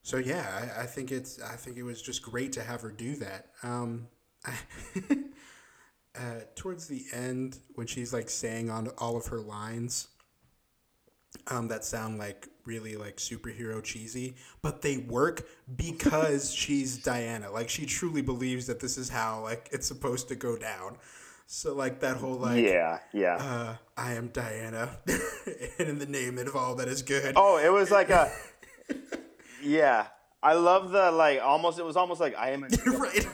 so 0.00 0.16
yeah, 0.16 0.72
I, 0.78 0.84
I 0.84 0.86
think 0.86 1.12
it's 1.12 1.38
I 1.38 1.56
think 1.56 1.76
it 1.76 1.82
was 1.82 2.00
just 2.00 2.22
great 2.22 2.54
to 2.54 2.62
have 2.62 2.80
her 2.80 2.90
do 2.90 3.16
that. 3.16 3.50
Um, 3.62 4.08
uh, 6.18 6.40
towards 6.54 6.86
the 6.86 7.04
end, 7.12 7.58
when 7.74 7.86
she's 7.86 8.14
like 8.14 8.30
saying 8.30 8.70
on 8.70 8.88
all 8.96 9.18
of 9.18 9.26
her 9.26 9.40
lines, 9.40 10.08
um, 11.48 11.68
that 11.68 11.84
sound 11.84 12.18
like 12.18 12.48
really 12.64 12.96
like 12.96 13.16
superhero 13.16 13.82
cheesy, 13.82 14.34
but 14.62 14.82
they 14.82 14.98
work 14.98 15.46
because 15.76 16.52
she's 16.54 16.98
Diana. 16.98 17.50
Like 17.50 17.68
she 17.68 17.86
truly 17.86 18.22
believes 18.22 18.66
that 18.66 18.80
this 18.80 18.98
is 18.98 19.08
how 19.08 19.42
like 19.42 19.68
it's 19.72 19.86
supposed 19.86 20.28
to 20.28 20.34
go 20.34 20.56
down. 20.56 20.96
So 21.46 21.74
like 21.74 22.00
that 22.00 22.16
whole 22.16 22.34
like 22.34 22.64
yeah, 22.64 23.00
yeah. 23.12 23.36
uh, 23.36 23.76
I 23.96 24.12
am 24.12 24.28
Diana, 24.28 24.98
and 25.78 25.88
in 25.88 25.98
the 25.98 26.06
name 26.06 26.38
of 26.38 26.54
all 26.54 26.76
that 26.76 26.86
is 26.86 27.02
good. 27.02 27.34
Oh, 27.36 27.58
it 27.58 27.72
was 27.72 27.90
like 27.90 28.10
a 28.10 28.30
yeah. 29.62 30.06
I 30.42 30.54
love 30.54 30.90
the 30.90 31.10
like 31.10 31.40
almost. 31.42 31.78
It 31.78 31.84
was 31.84 31.96
almost 31.96 32.20
like 32.20 32.36
I 32.36 32.50
am. 32.50 32.64
A, 32.64 32.68
right. 32.92 33.26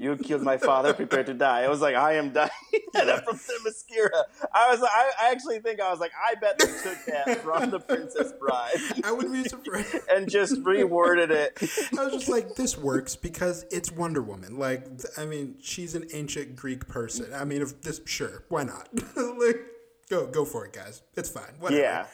You 0.00 0.16
killed 0.16 0.42
my 0.42 0.56
father. 0.56 0.94
Prepare 0.94 1.24
to 1.24 1.34
die. 1.34 1.64
It 1.64 1.70
was 1.70 1.80
like 1.80 1.94
I 1.94 2.14
am 2.14 2.30
Diana 2.30 2.50
from 3.24 3.36
Themyscira. 3.36 4.24
I 4.52 4.70
was. 4.70 4.82
I, 4.82 5.10
I 5.22 5.30
actually 5.30 5.60
think 5.60 5.80
I 5.80 5.90
was 5.90 6.00
like 6.00 6.12
I 6.18 6.34
bet 6.34 6.58
they 6.58 6.66
took 6.66 7.04
that 7.06 7.42
from 7.42 7.70
the 7.70 7.80
Princess 7.80 8.32
Bride 8.38 8.78
I 9.04 9.12
wouldn't 9.12 9.32
be 9.32 9.48
surprised. 9.48 9.96
and 10.12 10.28
just 10.28 10.62
reworded 10.62 11.30
it. 11.30 11.58
I 11.98 12.04
was 12.04 12.12
just 12.12 12.28
like, 12.28 12.54
this 12.54 12.76
works 12.76 13.16
because 13.16 13.64
it's 13.70 13.90
Wonder 13.90 14.22
Woman. 14.22 14.58
Like, 14.58 14.86
I 15.16 15.24
mean, 15.24 15.56
she's 15.60 15.94
an 15.94 16.06
ancient 16.12 16.56
Greek 16.56 16.88
person. 16.88 17.32
I 17.34 17.44
mean, 17.44 17.62
if 17.62 17.80
this, 17.82 18.00
sure, 18.04 18.44
why 18.48 18.64
not? 18.64 18.88
like, 19.16 19.60
go, 20.08 20.26
go 20.26 20.44
for 20.44 20.66
it, 20.66 20.72
guys. 20.72 21.02
It's 21.16 21.28
fine. 21.28 21.54
Whatever. 21.58 21.80
Yeah. 21.80 22.06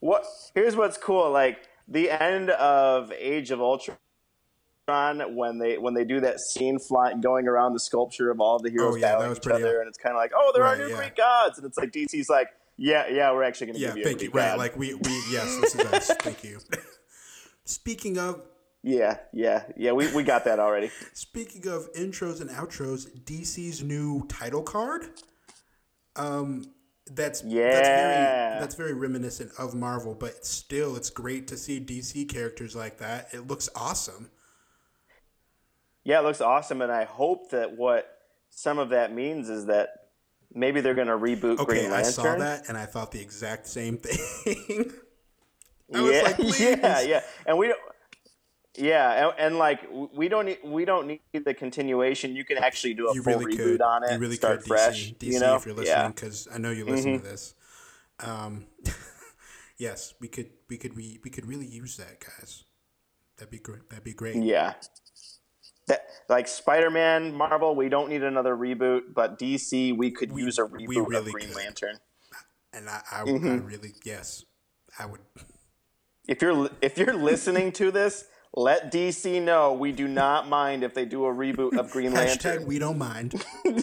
What? 0.00 0.24
Here's 0.54 0.76
what's 0.76 0.98
cool. 0.98 1.30
Like 1.30 1.68
the 1.88 2.10
end 2.10 2.50
of 2.50 3.12
Age 3.12 3.50
of 3.50 3.60
Ultron, 3.60 3.96
when 4.88 5.58
they 5.58 5.78
when 5.78 5.94
they 5.94 6.04
do 6.04 6.20
that 6.20 6.40
scene 6.40 6.78
flying 6.78 7.20
going 7.20 7.48
around 7.48 7.72
the 7.72 7.80
sculpture 7.80 8.30
of 8.30 8.40
all 8.40 8.58
the 8.58 8.70
heroes 8.70 8.94
Oh, 8.94 8.96
yeah, 8.96 9.08
that 9.12 9.18
battling 9.18 9.36
each 9.36 9.46
other, 9.48 9.80
and 9.80 9.88
it's 9.88 9.98
kind 9.98 10.14
of 10.14 10.18
like, 10.18 10.32
oh, 10.34 10.52
there 10.54 10.62
Right, 10.62 10.78
are 10.80 10.84
new 10.86 10.90
yeah. 10.90 10.96
Greek 10.98 11.16
gods, 11.16 11.58
and 11.58 11.66
it's 11.66 11.76
like 11.76 11.90
DC's 11.90 12.28
like, 12.28 12.50
yeah, 12.76 13.08
yeah, 13.08 13.32
we're 13.32 13.42
actually 13.42 13.68
going 13.68 13.76
to 13.78 13.80
Yeah, 13.82 13.88
give 13.88 13.96
you 13.96 14.02
a 14.02 14.04
thank 14.06 14.18
Greek 14.18 14.32
you. 14.34 14.38
Right, 14.40 14.56
like 14.56 14.76
we, 14.76 14.94
we, 14.94 15.10
yes, 15.30 15.56
this 15.60 15.74
is 15.74 15.80
us. 15.86 16.10
Thank 16.20 16.44
you. 16.44 16.60
Speaking 17.64 18.16
of, 18.18 18.42
yeah, 18.82 19.18
yeah, 19.32 19.64
yeah. 19.76 19.90
We 19.90 20.14
we 20.14 20.22
got 20.22 20.44
that 20.44 20.60
already. 20.60 20.90
speaking 21.14 21.66
of 21.66 21.92
intros 21.94 22.40
and 22.40 22.48
outros, 22.50 23.08
DC's 23.24 23.82
new 23.82 24.24
title 24.28 24.62
card. 24.62 25.06
Um, 26.14 26.64
that's 27.10 27.40
that's 27.40 27.44
Yeah. 27.52 27.96
very 27.96 28.60
that's 28.60 28.76
very 28.76 28.92
reminiscent 28.92 29.50
of 29.58 29.74
Marvel, 29.74 30.14
but 30.14 30.46
still, 30.46 30.94
it's 30.94 31.10
great 31.10 31.48
to 31.48 31.56
see 31.56 31.80
DC 31.80 32.28
characters 32.28 32.76
like 32.76 32.98
that. 32.98 33.28
It 33.34 33.48
looks 33.48 33.68
awesome. 33.74 34.30
Yeah, 36.06 36.20
it 36.20 36.22
looks 36.22 36.40
awesome, 36.40 36.82
and 36.82 36.92
I 36.92 37.02
hope 37.02 37.50
that 37.50 37.76
what 37.76 38.06
some 38.48 38.78
of 38.78 38.90
that 38.90 39.12
means 39.12 39.48
is 39.48 39.66
that 39.66 39.88
maybe 40.54 40.80
they're 40.80 40.94
going 40.94 41.08
to 41.08 41.18
reboot 41.18 41.58
Okay, 41.58 41.80
Green 41.80 41.90
I 41.90 42.02
saw 42.02 42.36
that 42.36 42.68
and 42.68 42.78
I 42.78 42.86
thought 42.86 43.10
the 43.10 43.20
exact 43.20 43.66
same 43.66 43.98
thing. 43.98 44.92
I 45.92 46.00
was 46.00 46.12
yeah, 46.12 46.22
like, 46.22 46.36
please. 46.36 46.60
yeah, 46.60 47.00
yeah, 47.00 47.20
and 47.44 47.58
we 47.58 47.66
don't. 47.66 47.80
Yeah, 48.78 49.30
and, 49.30 49.34
and 49.36 49.58
like 49.58 49.80
we 50.14 50.28
don't 50.28 50.46
need 50.46 50.58
we 50.62 50.84
don't 50.84 51.08
need 51.08 51.20
the 51.44 51.54
continuation. 51.54 52.36
You 52.36 52.44
can 52.44 52.58
actually 52.58 52.94
do 52.94 53.08
a 53.08 53.14
you 53.14 53.24
full 53.24 53.40
really 53.40 53.56
reboot 53.56 53.56
could. 53.56 53.82
on 53.82 54.04
it. 54.04 54.12
You 54.12 54.18
really 54.18 54.36
start 54.36 54.60
could, 54.60 54.68
fresh. 54.68 55.10
DC. 55.10 55.18
DC, 55.18 55.32
you 55.32 55.40
know, 55.40 55.56
if 55.56 55.66
you're 55.66 55.74
listening, 55.74 56.12
because 56.12 56.46
I 56.54 56.58
know 56.58 56.70
you 56.70 56.84
listen 56.84 57.18
to 57.18 57.24
this. 57.24 57.54
Um, 58.20 58.66
yes, 59.76 60.14
we 60.20 60.28
could, 60.28 60.50
we 60.68 60.78
could, 60.78 60.94
we, 60.94 61.18
we 61.24 61.30
could 61.30 61.46
really 61.46 61.66
use 61.66 61.96
that, 61.96 62.20
guys. 62.20 62.62
That'd 63.38 63.50
be 63.50 63.58
great. 63.58 63.88
That'd 63.90 64.04
be 64.04 64.14
great. 64.14 64.36
Yeah. 64.36 64.74
That 65.88 66.02
like 66.28 66.48
Spider-Man, 66.48 67.32
Marvel, 67.34 67.76
we 67.76 67.88
don't 67.88 68.08
need 68.10 68.22
another 68.24 68.56
reboot, 68.56 69.14
but 69.14 69.38
DC, 69.38 69.96
we 69.96 70.10
could 70.10 70.32
use 70.32 70.58
a 70.58 70.64
we 70.64 70.86
reboot 70.86 71.06
really 71.08 71.26
of 71.28 71.32
Green 71.32 71.46
could. 71.48 71.56
Lantern. 71.56 71.98
And 72.72 72.88
I, 72.88 73.00
I, 73.10 73.20
I 73.20 73.24
Mm-hmm. 73.24 73.64
really, 73.66 73.92
yes, 74.04 74.44
I 74.98 75.06
would. 75.06 75.20
If 76.28 76.42
you're 76.42 76.68
if 76.82 76.98
you're 76.98 77.14
listening 77.14 77.70
to 77.72 77.90
this, 77.92 78.24
let 78.54 78.90
DC 78.92 79.40
know 79.40 79.72
we 79.74 79.92
do 79.92 80.08
not 80.08 80.48
mind 80.48 80.82
if 80.82 80.92
they 80.92 81.04
do 81.04 81.24
a 81.24 81.32
reboot 81.32 81.76
of 81.78 81.90
Green 81.92 82.10
Hashtag 82.14 82.44
Lantern. 82.44 82.66
we 82.66 82.78
don't 82.80 82.98
mind. 82.98 83.34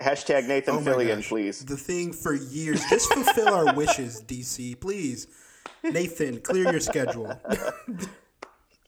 Hashtag 0.00 0.46
Nathan 0.48 0.76
Oh 0.76 0.80
Fillion, 0.80 1.16
gosh. 1.16 1.28
please. 1.28 1.64
The 1.64 1.76
thing 1.76 2.12
for 2.12 2.34
years. 2.34 2.84
Just 2.88 3.12
fulfill 3.12 3.52
our 3.52 3.74
wishes, 3.74 4.22
DC, 4.22 4.80
please. 4.80 5.26
Nathan, 5.82 6.40
clear 6.40 6.70
your 6.70 6.80
schedule. 6.80 7.40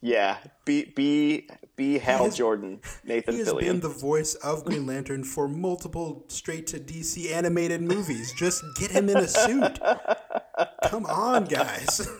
Yeah, 0.05 0.37
be 0.65 0.85
be 0.95 1.49
be 1.75 1.97
Hal 1.97 2.25
has- 2.25 2.37
Jordan, 2.37 2.79
Nathan 3.03 3.33
He 3.33 3.39
has 3.39 3.51
been 3.53 3.79
the 3.79 3.89
voice 3.89 4.35
of 4.35 4.63
Green 4.63 4.85
Lantern 4.85 5.23
for 5.23 5.47
multiple 5.47 6.25
straight 6.27 6.67
to 6.67 6.79
DC 6.79 7.31
animated 7.31 7.81
movies. 7.81 8.31
Just 8.37 8.63
get 8.79 8.91
him 8.91 9.09
in 9.09 9.17
a 9.17 9.27
suit. 9.27 9.79
Come 10.85 11.05
on, 11.07 11.45
guys. 11.45 12.07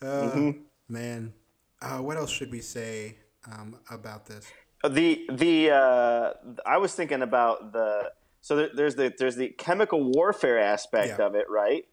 Uh, 0.00 0.52
Man, 0.88 1.34
uh, 1.82 1.98
what 1.98 2.16
else 2.16 2.30
should 2.30 2.52
we 2.52 2.60
say 2.60 3.18
um, 3.50 3.76
about 3.90 4.26
this? 4.26 4.46
the 4.88 5.26
the 5.32 5.72
uh, 5.72 6.32
I 6.64 6.76
was 6.78 6.94
thinking 6.94 7.22
about 7.22 7.72
the 7.72 8.12
so 8.40 8.54
there, 8.54 8.68
there's 8.72 8.94
the 8.94 9.12
there's 9.18 9.34
the 9.34 9.48
chemical 9.48 10.04
warfare 10.12 10.60
aspect 10.60 11.18
Yeah. 11.18 11.26
of 11.26 11.34
it, 11.34 11.46
right? 11.50 11.84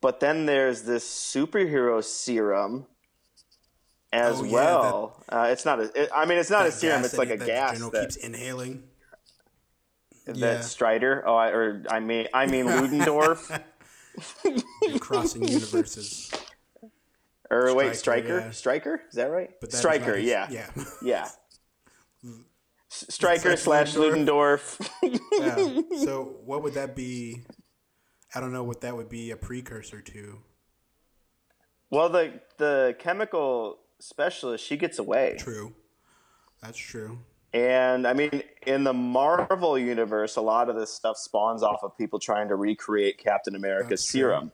But 0.00 0.18
then 0.18 0.46
there's 0.46 0.82
this 0.82 1.04
superhero 1.08 2.02
serum 2.02 2.86
as 4.12 4.40
Oh, 4.40 4.44
yeah, 4.44 4.52
well. 4.52 5.24
uh, 5.28 5.48
it's 5.50 5.64
not 5.64 5.80
a. 5.80 6.02
It, 6.02 6.10
I 6.14 6.24
mean, 6.26 6.38
it's 6.38 6.50
not 6.50 6.66
a 6.66 6.72
serum. 6.72 7.04
It's 7.04 7.16
like 7.16 7.30
a 7.30 7.36
that 7.36 7.46
gas 7.46 7.72
General 7.74 7.90
that, 7.92 8.00
keeps 8.02 8.16
inhaling. 8.16 8.82
that 10.26 10.36
yeah. 10.36 10.60
Strider. 10.60 11.22
Oh, 11.26 11.34
I, 11.34 11.48
or 11.48 11.84
I 11.90 12.00
mean, 12.00 12.28
I 12.34 12.46
mean 12.46 12.66
Ludendorff. 12.66 13.50
You're 14.82 14.98
crossing 14.98 15.48
universes. 15.48 16.30
or 17.50 17.74
wait, 17.74 17.96
Stryker. 17.96 18.40
yeah. 18.40 18.50
Stryker. 18.50 19.00
Is 19.08 19.14
that 19.16 19.30
right? 19.30 19.58
That 19.60 19.72
Stryker. 19.72 20.16
his- 20.16 20.26
Yeah. 20.26 20.48
Yeah. 20.50 20.68
Yeah. 21.02 21.28
Stryker 22.88 23.56
Slash 23.56 23.92
slash 23.92 23.96
Ludendorff. 23.96 24.78
yeah. 25.02 25.80
So 26.04 26.36
what 26.44 26.62
would 26.62 26.74
that 26.74 26.94
be? 26.94 27.42
I 28.34 28.40
don't 28.40 28.52
know 28.52 28.64
what 28.64 28.82
that 28.82 28.94
would 28.96 29.08
be 29.08 29.30
a 29.30 29.36
precursor 29.36 30.02
to. 30.02 30.38
well, 31.90 32.10
the 32.10 32.40
the 32.58 32.94
chemical 32.98 33.78
specialist 34.02 34.64
she 34.64 34.76
gets 34.76 34.98
away. 34.98 35.36
True. 35.38 35.72
That's 36.62 36.78
true. 36.78 37.18
And 37.54 38.06
I 38.06 38.14
mean, 38.14 38.42
in 38.66 38.84
the 38.84 38.94
Marvel 38.94 39.78
universe, 39.78 40.36
a 40.36 40.40
lot 40.40 40.70
of 40.70 40.76
this 40.76 40.92
stuff 40.92 41.18
spawns 41.18 41.62
off 41.62 41.82
of 41.82 41.96
people 41.98 42.18
trying 42.18 42.48
to 42.48 42.56
recreate 42.56 43.18
Captain 43.18 43.54
America's 43.54 44.00
That's 44.00 44.10
true. 44.10 44.20
serum. 44.20 44.52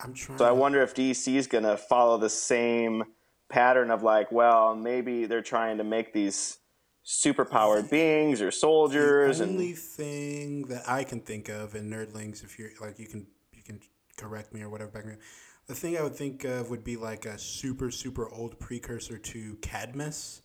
I'm 0.00 0.12
trying. 0.12 0.38
So 0.38 0.44
I 0.44 0.50
wonder 0.50 0.82
if 0.82 0.94
DC 0.94 1.34
is 1.34 1.46
going 1.46 1.64
to 1.64 1.76
follow 1.76 2.18
the 2.18 2.28
same 2.28 3.04
pattern 3.48 3.90
of 3.90 4.02
like, 4.02 4.30
well, 4.30 4.74
maybe 4.74 5.24
they're 5.26 5.42
trying 5.42 5.78
to 5.78 5.84
make 5.84 6.12
these 6.12 6.58
superpowered 7.06 7.90
beings 7.90 8.42
or 8.42 8.50
soldiers, 8.50 9.38
the 9.38 9.44
and 9.44 9.52
only 9.52 9.72
thing 9.72 10.62
that 10.68 10.82
I 10.88 11.04
can 11.04 11.20
think 11.20 11.48
of 11.48 11.74
in 11.74 11.88
nerdlings, 11.90 12.42
if 12.42 12.58
you're 12.58 12.70
like, 12.80 12.98
you 12.98 13.06
can 13.06 13.26
you 13.52 13.62
can 13.62 13.80
correct 14.16 14.52
me 14.52 14.62
or 14.62 14.68
whatever. 14.68 14.90
Background. 14.90 15.18
The 15.66 15.74
thing 15.74 15.96
I 15.96 16.02
would 16.02 16.14
think 16.14 16.44
of 16.44 16.70
would 16.70 16.84
be 16.84 16.96
like 16.96 17.24
a 17.24 17.38
super 17.38 17.90
super 17.90 18.28
old 18.28 18.58
precursor 18.58 19.18
to 19.18 19.56
Cadmus, 19.62 20.42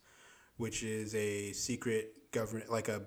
which 0.57 0.83
is 0.83 1.13
a 1.15 1.51
secret 1.53 2.31
government, 2.31 2.71
like 2.71 2.87
a. 2.87 3.03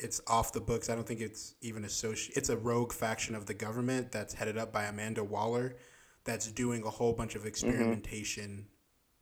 It's 0.00 0.20
off 0.26 0.52
the 0.52 0.60
books. 0.60 0.90
I 0.90 0.96
don't 0.96 1.06
think 1.06 1.20
it's 1.20 1.54
even 1.60 1.84
associated. 1.84 2.36
It's 2.38 2.48
a 2.48 2.56
rogue 2.56 2.92
faction 2.92 3.36
of 3.36 3.46
the 3.46 3.54
government 3.54 4.10
that's 4.10 4.34
headed 4.34 4.58
up 4.58 4.72
by 4.72 4.84
Amanda 4.84 5.22
Waller, 5.22 5.76
that's 6.24 6.50
doing 6.50 6.82
a 6.84 6.90
whole 6.90 7.12
bunch 7.12 7.34
of 7.34 7.42
mm-hmm. 7.42 7.48
experimentation 7.48 8.66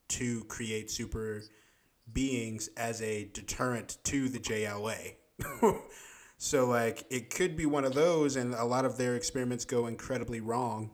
to 0.09 0.45
create 0.45 0.91
super 0.91 1.43
beings 2.13 2.69
as 2.77 3.01
a 3.03 3.31
deterrent 3.33 3.99
to 4.05 4.29
the 4.29 4.39
JLA. 4.39 5.15
so 6.39 6.67
like 6.67 7.05
it 7.11 7.31
could 7.31 7.57
be 7.57 7.67
one 7.67 7.85
of 7.85 7.95
those 7.95 8.37
and 8.37 8.55
a 8.55 8.65
lot 8.65 8.85
of 8.85 8.99
their 8.99 9.15
experiments 9.15 9.65
go 9.65 9.87
incredibly 9.87 10.41
wrong. 10.41 10.91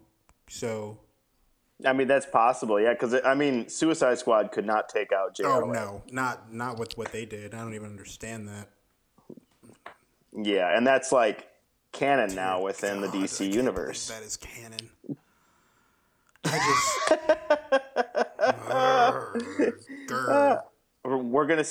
So 0.49 1.01
I 1.85 1.93
mean 1.93 2.09
that's 2.09 2.27
possible, 2.27 2.81
yeah. 2.81 2.93
Because 2.93 3.15
I 3.25 3.35
mean, 3.35 3.69
Suicide 3.69 4.19
Squad 4.19 4.51
could 4.51 4.65
not 4.65 4.89
take 4.89 5.13
out 5.13 5.37
JLA. 5.37 5.63
oh 5.63 5.71
no, 5.71 6.03
not 6.11 6.53
not 6.53 6.79
with 6.79 6.97
what 6.97 7.13
they 7.13 7.27
did. 7.27 7.55
I 7.55 7.59
don't 7.59 7.75
even 7.75 7.91
understand 7.91 8.49
that. 8.49 8.69
Yeah, 10.33 10.77
and 10.77 10.87
that's 10.87 11.13
like 11.13 11.49
canon 11.93 12.35
now 12.35 12.63
within 12.63 13.01
the 13.01 13.09
God, 13.09 13.17
I 13.17 13.21
DC 13.21 13.53
universe. 13.53 14.09
That 14.09 14.23
is 14.23 14.37
canon. 14.37 14.91
I 16.45 16.59
just 16.59 17.11
Grr. 20.09 20.63
We're, 21.05 21.17
we're 21.19 21.47
gonna 21.47 21.65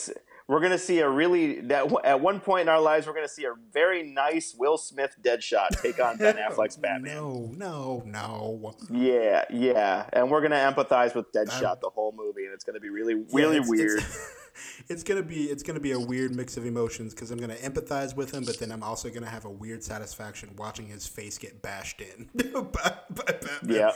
we're 0.47 0.59
gonna 0.59 0.77
see 0.77 0.99
a 0.99 1.09
really 1.09 1.61
that 1.61 1.91
at 2.03 2.21
one 2.21 2.39
point 2.39 2.61
in 2.63 2.69
our 2.69 2.79
lives 2.79 3.07
we're 3.07 3.13
gonna 3.15 3.27
see 3.27 3.45
a 3.45 3.53
very 3.73 4.03
nice 4.03 4.53
Will 4.57 4.77
Smith 4.77 5.15
Deadshot 5.23 5.81
take 5.81 5.99
on 6.03 6.17
Ben 6.17 6.35
Affleck's 6.49 6.77
Batman. 6.77 7.15
No, 7.15 7.51
no, 7.55 8.03
no. 8.05 8.73
Yeah, 8.91 9.45
yeah, 9.49 10.07
and 10.13 10.29
we're 10.29 10.41
gonna 10.41 10.55
empathize 10.55 11.15
with 11.15 11.31
Deadshot 11.31 11.81
the 11.81 11.89
whole 11.89 12.13
movie, 12.15 12.45
and 12.45 12.53
it's 12.53 12.63
gonna 12.63 12.79
be 12.79 12.89
really, 12.89 13.15
really 13.33 13.55
Yeah, 13.57 13.61
it's- 13.63 13.69
weird. 13.69 13.99
It's, 13.99 14.31
it's 14.89 15.03
gonna 15.03 15.23
be 15.23 15.45
it's 15.45 15.63
gonna 15.63 15.79
be 15.79 15.91
a 15.93 15.99
weird 15.99 16.35
mix 16.35 16.57
of 16.57 16.65
emotions 16.65 17.13
because 17.13 17.31
I'm 17.31 17.39
gonna 17.39 17.55
empathize 17.55 18.15
with 18.15 18.31
him, 18.33 18.43
but 18.45 18.59
then 18.59 18.71
I'm 18.71 18.83
also 18.83 19.09
gonna 19.09 19.25
have 19.29 19.45
a 19.45 19.49
weird 19.49 19.83
satisfaction 19.83 20.51
watching 20.57 20.87
his 20.87 21.07
face 21.07 21.37
get 21.37 21.61
bashed 21.61 22.01
in. 22.01 22.29
by, 22.53 22.93
by 23.09 23.23
Batman. 23.33 23.49
yeah, 23.63 23.91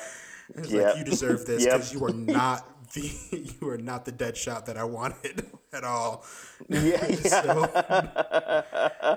It's 0.55 0.71
Yep. 0.71 0.85
like 0.87 0.97
you 0.97 1.03
deserve 1.03 1.45
this 1.45 1.63
Yep. 1.63 1.73
because 1.73 1.93
you 1.93 2.03
are 2.05 2.13
not 2.13 2.91
the 2.93 3.55
you 3.61 3.69
are 3.69 3.77
not 3.77 4.03
the 4.05 4.11
dead 4.11 4.35
shot 4.35 4.65
that 4.65 4.77
I 4.77 4.83
wanted 4.83 5.45
at 5.73 5.83
all. 5.83 6.25
yeah, 6.67 7.07
yeah. 7.25 9.15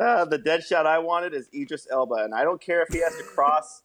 Uh, 0.00 0.24
the 0.24 0.38
Deadshot 0.38 0.86
I 0.86 0.98
wanted 0.98 1.34
is 1.34 1.48
Idris 1.54 1.86
Elba, 1.90 2.14
and 2.16 2.34
I 2.34 2.42
don't 2.42 2.60
care 2.60 2.82
if 2.82 2.88
he 2.88 3.00
has 3.00 3.16
to 3.16 3.22
cross 3.22 3.82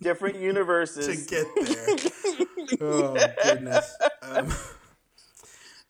different 0.00 0.36
universes 0.40 1.26
to 1.26 1.30
get 1.30 1.46
there. 1.56 2.46
oh 2.80 3.16
goodness. 3.42 3.96
Um, 4.22 4.52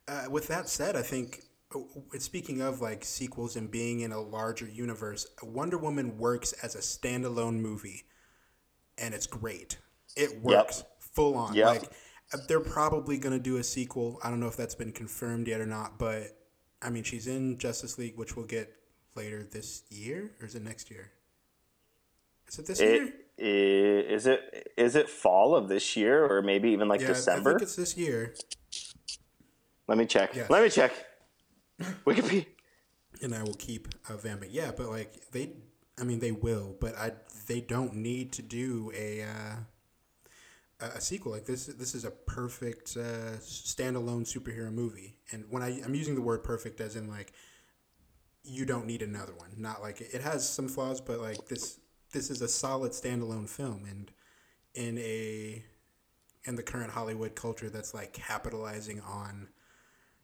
uh, 0.09 0.27
with 0.31 0.49
that 0.49 0.69
said, 0.69 0.97
I 0.97 1.03
think 1.03 1.43
uh, 1.75 1.81
speaking 2.19 2.61
of 2.61 2.81
like 2.81 3.05
sequels 3.05 3.57
and 3.57 3.71
being 3.71 4.01
in 4.01 4.13
a 4.13 4.21
larger 4.21 4.67
universe, 4.67 5.27
Wonder 5.43 5.79
Woman 5.79 6.19
works 6.19 6.53
as 6.63 6.75
a 6.75 6.79
standalone 6.79 7.59
movie, 7.61 8.05
and 8.99 9.15
it's 9.15 9.27
great. 9.27 9.79
It 10.17 10.41
works 10.43 10.85
full 10.99 11.35
on. 11.37 11.55
Yep. 11.55 11.67
Like 11.67 11.91
they're 12.49 12.61
probably 12.61 13.19
gonna 13.19 13.39
do 13.39 13.57
a 13.59 13.65
sequel. 13.65 14.19
I 14.23 14.31
don't 14.31 14.41
know 14.41 14.49
if 14.49 14.57
that's 14.57 14.75
been 14.75 14.93
confirmed 14.93 15.49
yet 15.49 15.61
or 15.61 15.67
not, 15.67 15.99
but 15.99 16.37
I 16.81 16.91
mean 16.91 17.03
she's 17.05 17.27
in 17.27 17.59
Justice 17.59 17.99
League, 17.99 18.17
which 18.17 18.37
we'll 18.37 18.47
get 18.47 18.75
later 19.15 19.43
this 19.45 19.83
year, 19.91 20.33
or 20.41 20.47
is 20.47 20.55
it 20.55 20.63
next 20.63 20.91
year? 20.91 21.13
Is 22.49 22.59
it 22.59 22.67
this 22.67 22.81
year? 22.81 23.05
It, 23.05 23.15
i- 23.39 24.13
is 24.15 24.27
it 24.27 24.73
is 24.77 24.95
it 24.97 25.09
fall 25.09 25.55
of 25.55 25.69
this 25.69 25.97
year, 25.97 26.25
or 26.25 26.43
maybe 26.43 26.71
even 26.71 26.89
like 26.89 27.01
Yeah, 27.01 27.09
December? 27.09 27.51
I 27.51 27.53
think 27.55 27.63
it's 27.63 27.77
this 27.77 27.97
year. 27.97 28.35
Let 29.89 29.99
me 29.99 30.07
check. 30.07 30.35
Yes. 30.35 30.49
Let 30.49 30.63
me 30.63 30.69
check. 30.71 30.93
Wikipedia. 32.07 32.47
and 33.23 33.35
I 33.35 33.43
will 33.43 33.55
keep 33.55 33.89
uh, 34.09 34.17
vamping. 34.17 34.51
Yeah, 34.53 34.71
but 34.77 34.89
like 34.89 35.31
they, 35.33 35.53
I 36.01 36.05
mean, 36.05 36.21
they 36.21 36.33
will, 36.33 36.77
but 36.81 36.97
I 36.97 37.13
they 37.47 37.61
don't 37.61 37.97
need 37.97 38.33
to 38.33 38.43
do 38.43 38.93
a 38.97 39.23
uh, 39.23 39.57
a 40.87 41.01
sequel 41.01 41.33
like 41.33 41.45
this. 41.47 41.67
This 41.67 41.95
is 41.95 42.05
a 42.05 42.11
perfect 42.11 42.97
uh, 42.97 43.37
standalone 43.41 44.25
superhero 44.25 44.73
movie, 44.73 45.17
and 45.31 45.45
when 45.51 45.63
I 45.63 45.81
I'm 45.85 45.95
using 45.95 46.15
the 46.15 46.21
word 46.23 46.43
perfect 46.45 46.81
as 46.81 46.97
in 46.97 47.09
like 47.09 47.33
you 48.45 48.65
don't 48.67 48.87
need 48.87 49.03
another 49.03 49.35
one. 49.35 49.51
Not 49.57 49.81
like 49.83 50.01
it 50.01 50.21
has 50.23 50.49
some 50.49 50.69
flaws, 50.69 51.01
but 51.01 51.21
like 51.21 51.47
this 51.47 51.79
this 52.13 52.31
is 52.31 52.43
a 52.43 52.49
solid 52.49 52.93
standalone 52.93 53.49
film, 53.49 53.85
and 53.89 54.11
in 54.75 54.99
a 54.99 55.65
in 56.45 56.57
the 56.57 56.63
current 56.63 56.91
Hollywood 56.91 57.35
culture 57.37 57.71
that's 57.71 57.95
like 57.95 58.13
capitalizing 58.13 59.01
on 59.01 59.49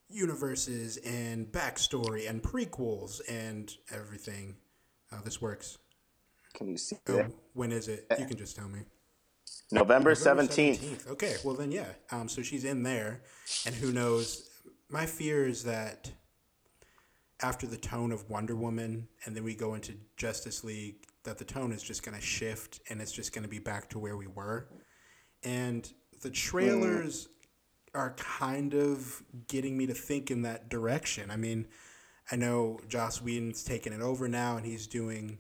universes 0.09 0.97
and 0.99 1.47
backstory 1.47 2.29
and 2.29 2.43
prequels 2.43 3.21
and 3.29 3.73
everything. 3.93 4.57
Uh, 5.13 5.21
this 5.25 5.41
works. 5.41 5.79
Can 6.55 6.69
you 6.69 6.77
see 6.79 6.97
Oh, 7.09 7.17
that? 7.17 7.31
when 7.55 7.73
is 7.73 7.89
it? 7.89 8.07
You 8.19 8.27
can 8.27 8.37
just 8.37 8.57
tell 8.57 8.69
me. 8.69 8.81
November 9.71 10.15
seventeenth. 10.15 10.81
17th. 10.81 11.13
Okay, 11.13 11.37
well 11.45 11.55
then, 11.55 11.71
yeah. 11.71 11.89
Um, 12.11 12.29
so 12.29 12.43
she's 12.43 12.65
in 12.65 12.83
there, 12.83 13.23
and 13.67 13.75
who 13.75 13.93
knows? 13.93 14.49
My 14.89 15.05
fear 15.05 15.47
is 15.47 15.65
that 15.65 16.11
after 17.41 17.67
the 17.67 17.77
tone 17.77 18.11
of 18.11 18.29
Wonder 18.31 18.57
Woman, 18.57 19.09
and 19.25 19.37
then 19.37 19.45
we 19.45 19.55
go 19.55 19.75
into 19.75 19.95
Justice 20.17 20.65
League, 20.65 20.97
that 21.25 21.39
the 21.39 21.45
tone 21.45 21.73
is 21.73 21.83
just 21.83 22.03
going 22.03 22.17
to 22.17 22.25
shift, 22.25 22.81
and 22.89 23.01
it's 23.01 23.13
just 23.13 23.33
going 23.35 23.43
to 23.43 23.49
be 23.49 23.59
back 23.59 23.91
to 23.91 23.99
where 23.99 24.17
we 24.17 24.27
were. 24.27 24.69
And 25.45 25.91
the 26.23 26.31
trailers 26.31 27.29
are 27.95 28.15
kind 28.17 28.75
of 28.75 29.23
getting 29.47 29.77
me 29.77 29.87
to 29.87 29.95
think 29.95 30.31
in 30.31 30.43
that 30.43 30.69
direction. 30.69 31.31
I 31.31 31.37
mean, 31.37 31.67
I 32.31 32.37
know 32.37 32.81
Joss 32.89 33.23
Whedon's 33.23 33.63
taking 33.63 33.93
it 33.93 34.01
over 34.01 34.29
now, 34.29 34.57
and 34.57 34.67
he's 34.67 34.87
doing, 34.87 35.39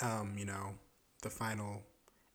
um, 0.00 0.34
you 0.36 0.44
know, 0.44 0.74
the 1.22 1.30
final 1.30 1.82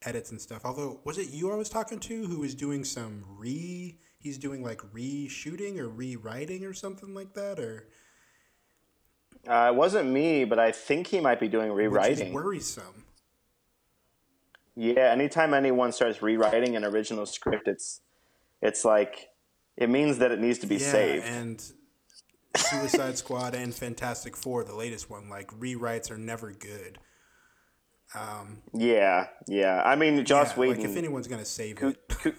edits 0.04 0.32
and 0.32 0.40
stuff. 0.40 0.62
Although, 0.64 1.00
was 1.04 1.18
it 1.18 1.30
you 1.30 1.52
I 1.52 1.56
was 1.56 1.70
talking 1.70 2.00
to 2.00 2.26
who 2.28 2.40
was 2.40 2.54
doing 2.56 2.84
some 2.84 3.24
re? 3.38 3.98
He's 4.20 4.38
doing 4.38 4.64
like 4.64 4.80
reshooting 4.94 5.78
or 5.80 5.88
rewriting 5.90 6.64
or 6.66 6.74
something 6.74 7.14
like 7.14 7.34
that, 7.34 7.60
or 7.60 7.88
Uh, 9.48 9.72
it 9.72 9.76
wasn't 9.76 10.10
me, 10.10 10.44
but 10.46 10.60
I 10.60 10.72
think 10.72 11.08
he 11.08 11.20
might 11.20 11.40
be 11.40 11.48
doing 11.48 11.72
rewriting. 11.72 12.34
worrisome. 12.34 13.06
Yeah, 14.76 15.12
anytime 15.12 15.54
anyone 15.54 15.92
starts 15.92 16.22
rewriting 16.22 16.76
an 16.76 16.84
original 16.86 17.26
script, 17.26 17.68
it's 17.68 18.02
it's 18.62 18.86
like 18.86 19.30
it 19.76 19.90
means 19.90 20.18
that 20.20 20.32
it 20.32 20.40
needs 20.40 20.60
to 20.60 20.68
be 20.68 20.76
yeah, 20.76 20.92
saved. 20.92 21.26
and 21.26 21.72
Suicide 22.56 23.18
Squad 23.18 23.56
and 23.56 23.74
Fantastic 23.74 24.36
Four, 24.36 24.64
the 24.64 24.76
latest 24.76 25.10
one, 25.10 25.30
like 25.30 25.48
rewrites 25.52 26.12
are 26.12 26.18
never 26.18 26.52
good. 26.52 27.00
Um, 28.16 28.62
yeah, 28.74 29.28
yeah. 29.48 29.82
I 29.84 29.96
mean, 29.96 30.24
Joss 30.26 30.52
yeah, 30.54 30.60
Whedon. 30.60 30.82
Like 30.82 30.90
if 30.90 30.98
anyone's 30.98 31.28
gonna 31.28 31.46
save 31.46 31.78
coo- 31.78 31.90
it, 31.90 32.08
coo- 32.10 32.34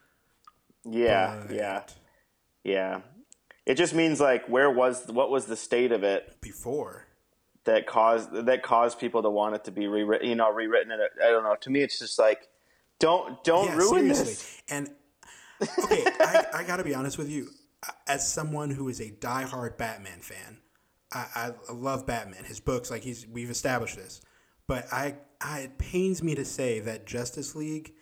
yeah, 0.84 1.42
but 1.46 1.54
yeah, 1.54 1.82
yeah. 2.64 3.00
It 3.66 3.76
just 3.76 3.94
means 3.94 4.18
like 4.20 4.48
where 4.48 4.70
was 4.70 5.06
what 5.08 5.30
was 5.30 5.46
the 5.46 5.56
state 5.56 5.92
of 5.92 6.02
it 6.02 6.40
Before, 6.40 7.06
that 7.64 7.86
caused 7.86 8.32
that 8.46 8.62
caused 8.62 8.98
people 8.98 9.22
to 9.22 9.30
want 9.30 9.54
it 9.54 9.64
to 9.64 9.70
be 9.70 9.86
rewritten? 9.86 10.28
You 10.28 10.36
know, 10.36 10.50
rewritten. 10.50 10.90
And 10.90 11.02
I 11.22 11.30
don't 11.30 11.44
know. 11.44 11.56
To 11.60 11.70
me, 11.70 11.82
it's 11.82 11.98
just 11.98 12.18
like 12.18 12.48
don't 12.98 13.44
don't 13.44 13.66
yeah, 13.66 13.76
ruin 13.76 14.14
seriously. 14.14 14.24
this. 14.24 14.62
And 14.70 14.90
okay, 15.84 16.04
I, 16.20 16.44
I 16.54 16.64
gotta 16.64 16.84
be 16.84 16.94
honest 16.94 17.18
with 17.18 17.28
you. 17.28 17.48
As 18.08 18.26
someone 18.26 18.70
who 18.70 18.88
is 18.88 19.00
a 19.00 19.10
diehard 19.10 19.76
Batman 19.76 20.20
fan, 20.20 20.58
I, 21.12 21.52
I 21.68 21.72
love 21.72 22.06
Batman. 22.06 22.44
His 22.44 22.58
books, 22.58 22.90
like 22.90 23.02
he's 23.02 23.26
we've 23.26 23.50
established 23.50 23.96
this. 23.96 24.20
But 24.68 24.86
I, 24.92 25.16
I 25.40 25.60
it 25.60 25.78
pains 25.78 26.22
me 26.22 26.34
to 26.36 26.44
say 26.44 26.78
that 26.80 27.06
Justice 27.06 27.56
League, 27.56 27.94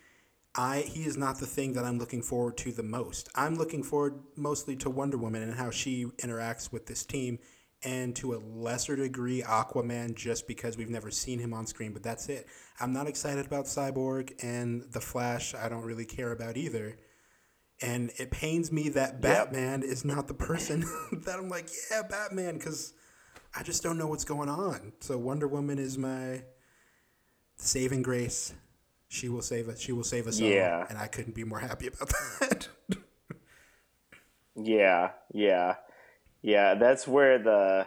I 0.54 0.80
he 0.80 1.04
is 1.04 1.16
not 1.16 1.38
the 1.38 1.46
thing 1.46 1.72
that 1.74 1.84
I'm 1.84 1.98
looking 1.98 2.22
forward 2.22 2.58
to 2.58 2.72
the 2.72 2.82
most. 2.82 3.28
I'm 3.34 3.54
looking 3.54 3.82
forward 3.82 4.20
mostly 4.36 4.76
to 4.76 4.90
Wonder 4.90 5.16
Woman 5.16 5.42
and 5.42 5.54
how 5.54 5.70
she 5.70 6.06
interacts 6.18 6.72
with 6.72 6.86
this 6.86 7.06
team, 7.06 7.38
and 7.82 8.16
to 8.16 8.34
a 8.34 8.38
lesser 8.38 8.96
degree 8.96 9.42
Aquaman, 9.42 10.16
just 10.16 10.48
because 10.48 10.76
we've 10.76 10.90
never 10.90 11.10
seen 11.10 11.38
him 11.38 11.54
on 11.54 11.66
screen. 11.66 11.92
But 11.92 12.02
that's 12.02 12.28
it. 12.28 12.48
I'm 12.80 12.92
not 12.92 13.06
excited 13.06 13.46
about 13.46 13.66
Cyborg 13.66 14.32
and 14.42 14.82
the 14.92 15.00
Flash. 15.00 15.54
I 15.54 15.68
don't 15.68 15.84
really 15.84 16.04
care 16.04 16.32
about 16.32 16.56
either. 16.56 16.98
And 17.80 18.10
it 18.16 18.30
pains 18.30 18.72
me 18.72 18.88
that 18.88 19.20
Batman 19.20 19.82
is 19.82 20.04
not 20.04 20.28
the 20.28 20.34
person 20.34 20.80
that 21.12 21.38
I'm 21.38 21.50
like, 21.50 21.68
yeah, 21.90 22.02
Batman, 22.02 22.56
because 22.56 22.94
I 23.54 23.62
just 23.62 23.82
don't 23.82 23.98
know 23.98 24.06
what's 24.06 24.24
going 24.24 24.48
on. 24.48 24.94
So 25.00 25.18
Wonder 25.18 25.46
Woman 25.46 25.78
is 25.78 25.98
my 25.98 26.42
saving 27.56 28.02
grace. 28.02 28.54
She 29.08 29.28
will 29.28 29.42
save 29.42 29.68
us. 29.68 29.80
She 29.80 29.92
will 29.92 30.04
save 30.04 30.26
us 30.26 30.38
Yeah. 30.40 30.80
all, 30.80 30.86
and 30.88 30.98
I 30.98 31.06
couldn't 31.06 31.34
be 31.34 31.44
more 31.44 31.60
happy 31.60 31.86
about 31.88 32.12
that. 32.40 32.68
Yeah, 34.58 35.10
yeah, 35.34 35.74
yeah. 36.40 36.74
That's 36.76 37.06
where 37.06 37.38
the 37.38 37.86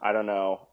I 0.00 0.12
don't 0.12 0.26
know. 0.26 0.68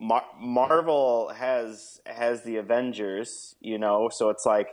Mar- 0.00 0.26
Marvel 0.40 1.28
has 1.28 2.00
has 2.06 2.42
the 2.42 2.56
Avengers, 2.56 3.54
you 3.60 3.78
know, 3.78 4.08
so 4.08 4.30
it's 4.30 4.44
like 4.44 4.70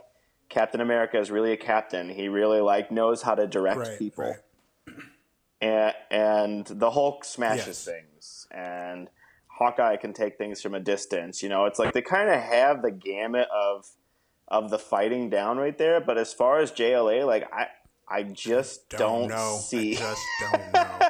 Captain 0.48 0.80
America 0.80 1.18
is 1.20 1.30
really 1.30 1.52
a 1.52 1.56
captain. 1.56 2.08
He 2.08 2.28
really 2.28 2.60
like 2.60 2.90
knows 2.90 3.22
how 3.22 3.36
to 3.36 3.46
direct 3.46 3.78
right, 3.78 3.96
people, 3.98 4.24
right. 4.24 4.96
and 5.60 5.94
and 6.10 6.66
the 6.66 6.90
Hulk 6.90 7.24
smashes 7.24 7.66
Yes. 7.66 7.84
things, 7.84 8.46
and 8.50 9.08
Hawkeye 9.60 9.96
can 9.96 10.12
take 10.12 10.38
things 10.38 10.62
from 10.62 10.74
a 10.74 10.80
distance. 10.80 11.42
You 11.42 11.50
know, 11.50 11.66
it's 11.66 11.78
like 11.78 11.92
they 11.92 12.02
kind 12.02 12.30
of 12.30 12.40
have 12.40 12.82
the 12.82 12.90
gamut 12.90 13.48
of 13.54 13.86
of 14.48 14.70
the 14.70 14.78
fighting 14.78 15.30
down 15.30 15.58
right 15.58 15.76
there. 15.76 16.00
But 16.00 16.18
as 16.18 16.32
far 16.32 16.60
as 16.60 16.72
JLA, 16.72 17.26
like 17.26 17.48
I 17.52 17.66
I 18.08 18.24
just 18.24 18.88
don't, 18.88 19.28
know. 19.28 19.58
see. 19.62 19.96
I 19.96 20.00
just 20.00 20.22
don't 20.40 20.72
know. 20.72 21.08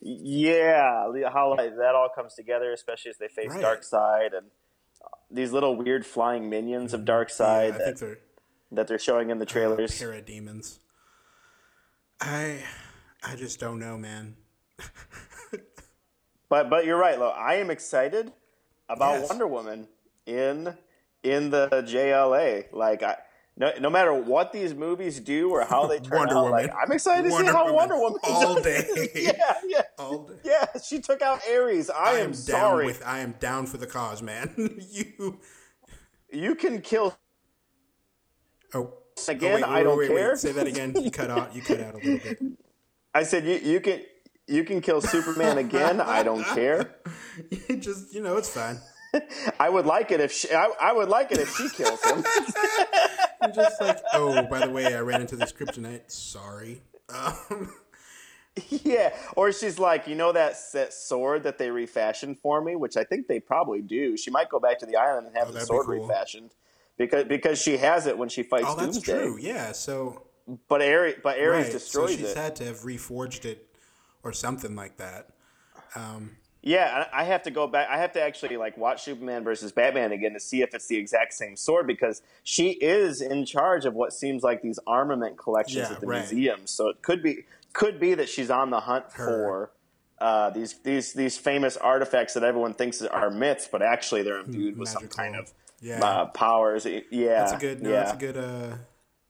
yeah, 0.02 1.30
how 1.32 1.50
like, 1.56 1.76
that 1.76 1.94
all 1.96 2.08
comes 2.14 2.34
together, 2.34 2.72
especially 2.72 3.10
as 3.10 3.18
they 3.18 3.28
face 3.28 3.48
Right. 3.48 3.64
Darkseid 3.64 4.36
and 4.36 4.46
these 5.30 5.52
little 5.52 5.76
weird 5.76 6.06
flying 6.06 6.48
minions 6.50 6.92
of 6.92 7.00
mm-hmm. 7.00 7.10
Darkseid 7.10 7.72
yeah, 7.72 7.78
that, 7.78 7.98
they're 7.98 8.18
that 8.72 8.86
they're 8.86 8.98
showing 8.98 9.30
in 9.30 9.38
the 9.38 9.46
ah, 9.46 9.52
trailers. 9.52 10.00
parademons. 10.00 10.78
I, 12.20 12.62
I 13.22 13.34
just 13.34 13.58
don't 13.58 13.78
know, 13.78 13.96
man. 13.96 14.36
But 16.50 16.70
but 16.70 16.86
you're 16.86 16.98
right, 16.98 17.18
Lo. 17.18 17.30
I 17.30 17.56
am 17.56 17.70
excited 17.70 18.32
about 18.90 19.20
Yes. 19.20 19.30
Wonder 19.30 19.48
Woman 19.48 19.88
in 20.26 20.76
in 21.24 21.50
the 21.50 21.68
JLA. 21.70 22.66
Like 22.72 23.04
I. 23.04 23.16
No, 23.56 23.72
no 23.80 23.90
matter 23.90 24.14
what 24.14 24.52
these 24.52 24.74
movies 24.74 25.20
do 25.20 25.50
or 25.50 25.64
how 25.66 25.86
they 25.86 25.98
turn 26.00 26.18
Wonder 26.18 26.36
out, 26.36 26.44
Woman. 26.44 26.66
like 26.68 26.74
I'm 26.80 26.92
excited 26.92 27.24
to 27.24 27.30
see 27.30 27.44
how 27.46 27.64
Woman 27.64 27.74
Wonder 27.76 27.96
Woman 27.98 28.20
all 28.24 28.54
does. 28.56 28.64
day. 28.64 29.08
yeah, 29.14 29.54
yeah, 29.66 29.82
All 29.98 30.24
day. 30.28 30.34
yeah. 30.44 30.66
She 30.82 31.00
took 31.00 31.22
out 31.22 31.40
Ares. 31.50 31.90
I, 31.90 31.96
I 31.98 32.10
am, 32.20 32.26
am 32.26 32.30
down 32.32 32.36
sorry. 32.36 32.86
with. 32.86 33.02
I 33.06 33.20
am 33.20 33.32
down 33.40 33.66
for 33.66 33.78
the 33.78 33.86
cause, 33.86 34.22
man. 34.22 34.54
you. 34.90 35.40
you 36.32 36.54
can 36.56 36.80
kill 36.82 37.16
Oh. 38.74 38.94
oh 38.94 38.96
again, 39.28 39.64
oh, 39.64 39.68
wait, 39.68 39.78
I 39.78 39.82
don't 39.82 39.98
wait, 39.98 40.08
care. 40.08 40.30
Wait. 40.30 40.38
Say 40.38 40.52
that 40.52 40.66
again. 40.66 40.94
You 41.00 41.10
cut 41.10 41.30
out. 41.30 41.54
You 41.54 41.62
cut 41.62 41.80
out 41.80 41.94
a 41.94 41.98
little 41.98 42.18
bit. 42.18 42.38
I 43.14 43.24
said 43.24 43.44
you 43.46 43.56
you 43.56 43.80
can 43.80 44.02
you 44.50 44.64
can 44.64 44.80
kill 44.80 45.00
Superman 45.00 45.58
again. 45.58 46.00
I 46.00 46.22
don't 46.22 46.44
care. 46.44 46.96
You 47.68 47.76
just 47.78 48.12
you 48.14 48.20
know 48.22 48.36
it's 48.36 48.50
fine. 48.50 48.78
I 49.60 49.68
would 49.70 49.86
like 49.86 50.10
it 50.10 50.20
if 50.20 50.30
she, 50.32 50.52
I, 50.52 50.70
I 50.80 50.92
would 50.92 51.08
like 51.08 51.32
it 51.32 51.38
if 51.38 51.48
she 51.56 51.68
kills 51.70 52.02
him. 52.04 52.22
You're 53.42 53.52
just 53.52 53.80
like, 53.80 53.98
oh, 54.12 54.42
by 54.42 54.66
the 54.66 54.70
way, 54.70 54.94
I 54.94 55.00
ran 55.00 55.20
into 55.22 55.36
this 55.36 55.52
kryptonite. 55.52 56.10
Sorry. 56.10 56.82
Um, 57.08 57.72
yeah, 58.68 59.14
or 59.36 59.52
she's 59.52 59.78
like, 59.78 60.06
you 60.06 60.14
know 60.14 60.32
that, 60.32 60.56
that 60.74 60.92
sword 60.92 61.44
that 61.44 61.56
they 61.58 61.70
refashioned 61.70 62.38
for 62.38 62.60
me, 62.62 62.76
which 62.76 62.96
I 62.96 63.04
think 63.04 63.26
they 63.26 63.40
probably 63.40 63.80
do. 63.80 64.16
She 64.16 64.30
might 64.30 64.48
go 64.50 64.60
back 64.60 64.78
to 64.80 64.86
the 64.86 64.96
island 64.96 65.26
and 65.28 65.36
have 65.36 65.48
Oh, 65.48 65.52
the 65.52 65.54
that'd 65.54 65.68
be 65.68 65.72
sword 65.74 65.86
cool. 65.86 66.06
refashioned 66.06 66.54
because 66.98 67.24
because 67.24 67.60
she 67.60 67.78
has 67.78 68.06
it 68.06 68.18
when 68.18 68.28
she 68.28 68.42
fights 68.42 68.66
oh, 68.68 68.76
that's 68.76 68.98
Doomsday. 68.98 69.12
true. 69.18 69.38
Yeah. 69.40 69.72
So 69.72 70.26
But 70.68 70.82
Ares 70.82 71.14
but 71.22 71.38
Ares 71.38 71.50
right. 71.64 71.66
So 71.66 71.72
destroys 71.72 72.10
she's 72.10 72.30
it. 72.32 72.36
had 72.36 72.56
to 72.56 72.64
have 72.66 72.80
reforged 72.80 73.44
it 73.46 73.66
or 74.22 74.32
something 74.32 74.74
like 74.76 74.96
that. 74.98 75.28
Um, 75.94 76.36
Yeah, 76.62 77.06
I 77.12 77.22
I 77.22 77.24
have 77.24 77.42
to 77.44 77.50
go 77.50 77.66
back. 77.66 77.88
I 77.88 77.96
have 77.98 78.12
to 78.12 78.22
actually 78.22 78.56
like 78.58 78.76
watch 78.76 79.02
Superman 79.02 79.44
versus 79.44 79.72
Batman 79.72 80.12
again 80.12 80.34
to 80.34 80.40
see 80.40 80.60
if 80.62 80.74
it's 80.74 80.86
the 80.88 80.96
exact 80.96 81.32
same 81.32 81.56
sword 81.56 81.86
because 81.86 82.20
she 82.42 82.70
is 82.72 83.22
in 83.22 83.46
charge 83.46 83.86
of 83.86 83.94
what 83.94 84.12
seems 84.12 84.42
like 84.42 84.60
these 84.60 84.78
armament 84.86 85.38
collections 85.38 85.88
Yeah, 85.88 85.94
at 85.94 86.00
the 86.00 86.06
right. 86.06 86.18
museum. 86.20 86.60
So 86.66 86.88
it 86.88 87.00
could 87.02 87.22
be 87.22 87.44
could 87.72 87.98
be 87.98 88.14
that 88.14 88.28
she's 88.28 88.50
on 88.50 88.68
the 88.70 88.80
hunt 88.80 89.06
Her. 89.12 89.24
for 89.26 89.70
uh, 90.20 90.50
these 90.50 90.74
these 90.82 91.14
these 91.14 91.38
famous 91.38 91.78
artifacts 91.78 92.34
that 92.34 92.42
everyone 92.44 92.74
thinks 92.74 93.00
are 93.00 93.30
myths, 93.30 93.66
but 93.72 93.80
actually 93.80 94.22
they're 94.22 94.40
imbued 94.40 94.76
with 94.76 94.90
some 94.90 95.08
kind 95.08 95.34
of 95.36 95.50
Yeah. 95.80 96.04
uh, 96.04 96.26
powers. 96.26 96.84
Yeah, 97.10 97.38
That's 97.40 97.52
a 97.52 97.56
good. 97.56 97.82
No, 97.82 97.88
yeah. 97.88 97.96
that's 98.00 98.12
a 98.12 98.16
good. 98.18 98.36
Uh, 98.36 98.76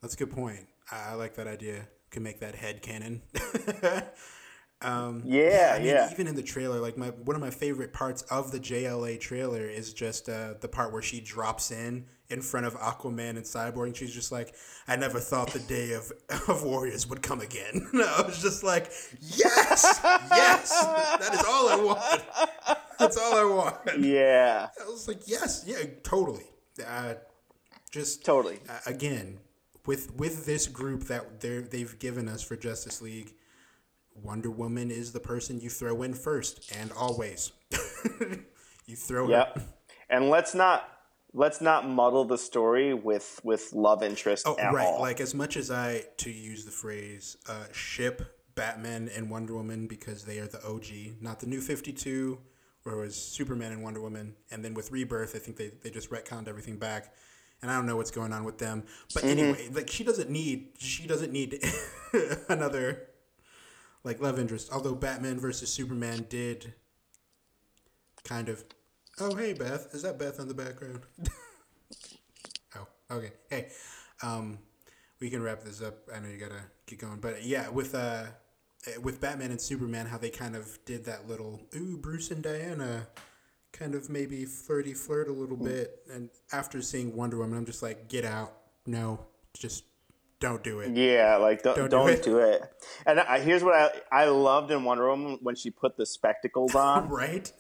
that's 0.03 0.15
a 0.15 0.17
good 0.17 0.33
point. 0.33 0.67
I, 0.91 1.11
I 1.11 1.15
like 1.15 1.35
that 1.37 1.47
idea. 1.47 1.87
Can 2.11 2.25
make 2.25 2.41
that 2.41 2.57
head 2.57 2.83
canon. 2.83 3.23
um, 4.83 5.23
Yeah, 5.25 5.75
I 5.75 5.79
mean, 5.79 5.89
yeah. 5.89 6.09
Even 6.11 6.27
in 6.27 6.35
the 6.35 6.43
trailer, 6.43 6.81
like 6.81 6.97
my 6.97 7.09
one 7.09 7.37
of 7.37 7.43
my 7.43 7.51
favorite 7.51 7.93
parts 7.93 8.23
of 8.23 8.51
the 8.51 8.59
JLA 8.59 9.21
trailer 9.21 9.67
is 9.69 9.93
just 9.93 10.29
uh, 10.29 10.55
the 10.61 10.69
part 10.69 10.93
where 10.93 11.03
she 11.03 11.21
drops 11.21 11.71
in 11.71 12.07
in 12.31 12.41
front 12.41 12.65
of 12.65 12.75
Aquaman 12.79 13.31
and 13.31 13.45
Cyborg, 13.45 13.87
and 13.87 13.97
she's 13.97 14.15
just 14.15 14.33
like, 14.33 14.55
"I 14.89 14.97
never 14.97 15.21
thought 15.21 15.53
the 15.53 15.59
day 15.61 15.93
of 15.93 16.11
of 16.49 16.63
warriors 16.63 17.07
would 17.09 17.23
come 17.23 17.41
again." 17.41 17.89
I 17.95 18.23
was 18.27 18.41
just 18.41 18.63
like, 18.65 18.91
"Yes, 19.21 20.01
yes, 20.31 20.71
that 20.81 21.35
is 21.35 21.45
all 21.47 21.69
I 21.69 21.77
want. 21.77 22.79
That's 22.99 23.17
all 23.17 23.35
I 23.37 23.45
want." 23.45 24.01
yeah, 24.01 24.69
I 24.81 24.89
was 24.89 25.09
like, 25.09 25.27
"Yes, 25.27 25.65
yeah, 25.67 25.79
totally." 26.03 26.45
Uh, 26.87 27.15
just 27.91 28.25
totally. 28.25 28.59
uh, 28.69 28.79
again 28.87 29.39
with 29.87 30.15
with 30.17 30.47
this 30.47 30.67
group 30.67 31.05
that 31.05 31.41
they 31.41 31.59
they've 31.59 31.99
given 31.99 32.29
us 32.29 32.43
for 32.43 32.57
Justice 32.57 33.03
League, 33.03 33.35
Wonder 34.15 34.51
Woman 34.51 34.91
is 34.91 35.13
the 35.13 35.21
person 35.21 35.61
you 35.61 35.71
throw 35.71 36.03
in 36.03 36.15
first 36.15 36.73
and 36.79 36.91
always. 36.93 37.53
you 38.87 38.97
throw 38.97 39.27
her. 39.27 39.33
Yep. 39.33 39.61
And 40.09 40.29
let's 40.31 40.55
not 40.55 40.89
let's 41.33 41.61
not 41.61 41.89
muddle 41.89 42.25
the 42.25 42.39
story 42.39 42.93
with 42.95 43.41
with 43.45 43.73
love 43.73 44.03
interest 44.03 44.47
Oh, 44.47 44.57
right. 44.57 44.87
all. 44.87 45.01
Like 45.01 45.21
as 45.21 45.35
much 45.35 45.57
as 45.57 45.71
I 45.71 46.05
to 46.19 46.31
use 46.31 46.65
the 46.65 46.71
phrase 46.71 47.37
uh, 47.49 47.67
ship 47.73 48.37
Batman 48.55 49.09
and 49.17 49.31
Wonder 49.31 49.55
Woman 49.55 49.87
because 49.87 50.25
they 50.25 50.39
are 50.39 50.47
the 50.49 50.63
OG, 50.67 51.23
not 51.23 51.41
the 51.41 51.47
new 51.47 51.61
Fifty 51.61 51.93
Two, 51.93 52.39
where 52.83 52.97
it 52.97 53.01
was 53.01 53.15
Superman 53.17 53.73
and 53.73 53.83
Wonder 53.83 54.01
Woman, 54.03 54.35
and 54.51 54.65
then 54.65 54.75
with 54.75 54.91
Rebirth, 54.91 55.35
I 55.37 55.39
think 55.39 55.57
they 55.57 55.71
they 55.83 55.91
just 55.91 56.11
retconned 56.11 56.49
everything 56.49 56.77
back. 56.77 57.15
And 57.63 57.71
I 57.71 57.77
don't 57.77 57.85
know 57.85 57.97
what's 57.97 58.11
going 58.11 58.33
on 58.33 58.45
with 58.45 58.57
them, 58.59 58.85
but 59.15 59.23
Mm-hmm. 59.23 59.39
anyway, 59.39 59.69
like 59.73 59.91
she 59.91 60.03
doesn't 60.03 60.31
need 60.31 60.71
she 60.79 61.07
doesn't 61.07 61.31
need 61.31 61.63
another 62.49 63.07
like 64.05 64.21
love 64.21 64.39
interest. 64.39 64.71
Although 64.73 64.95
Batman 64.95 65.39
versus 65.39 65.73
Superman 65.73 66.27
did 66.29 66.75
kind 68.25 68.49
of. 68.49 68.65
Oh 69.19 69.35
hey 69.35 69.53
Beth, 69.53 69.95
is 69.95 70.03
that 70.03 70.19
Beth 70.19 70.39
in 70.39 70.49
the 70.49 70.55
background? 70.55 71.01
oh 72.77 72.87
okay. 73.11 73.33
Hey, 73.49 73.69
um, 74.23 74.59
we 75.21 75.31
can 75.31 75.43
wrap 75.43 75.63
this 75.63 75.83
up. 75.83 75.99
I 76.15 76.21
know 76.21 76.29
you 76.29 76.39
gotta 76.39 76.63
keep 76.87 77.01
going, 77.01 77.19
but 77.21 77.45
yeah, 77.45 77.69
with 77.69 77.95
uh, 77.95 78.25
with 79.03 79.21
Batman 79.21 79.51
and 79.51 79.61
Superman, 79.61 80.07
how 80.07 80.19
they 80.19 80.31
kind 80.31 80.57
of 80.57 80.79
did 80.85 81.05
that 81.05 81.29
little 81.29 81.61
ooh 81.77 81.99
Bruce 81.99 82.31
and 82.31 82.43
Diana 82.43 83.09
kind 83.73 83.95
of 83.95 84.11
maybe 84.11 84.45
flirty 84.45 84.95
flirt 84.95 85.29
a 85.29 85.33
little 85.33 85.57
bit. 85.57 86.03
And 86.13 86.31
after 86.53 86.83
seeing 86.83 87.15
Wonder 87.15 87.39
Woman, 87.39 87.59
I'm 87.59 87.67
just 87.67 87.83
like, 87.83 88.09
get 88.09 88.25
out. 88.25 88.53
No, 88.87 89.27
just 89.55 89.85
don't 90.41 90.65
do 90.65 90.81
it. 90.81 90.97
Yeah, 90.97 91.37
like 91.37 91.63
don't, 91.63 91.77
Don't 91.77 91.91
don't, 91.91 92.07
do 92.07 92.13
it. 92.13 92.23
do, 92.23 92.39
it. 92.39 92.63
And 93.07 93.21
I, 93.21 93.41
here's 93.41 93.63
what 93.63 93.75
I 93.75 94.23
I 94.23 94.25
loved 94.27 94.71
in 94.71 94.85
Wonder 94.85 95.09
Woman 95.09 95.39
when 95.43 95.55
she 95.55 95.71
put 95.71 95.97
the 95.97 96.07
spectacles 96.07 96.75
on, 96.75 97.09
Right? 97.09 97.53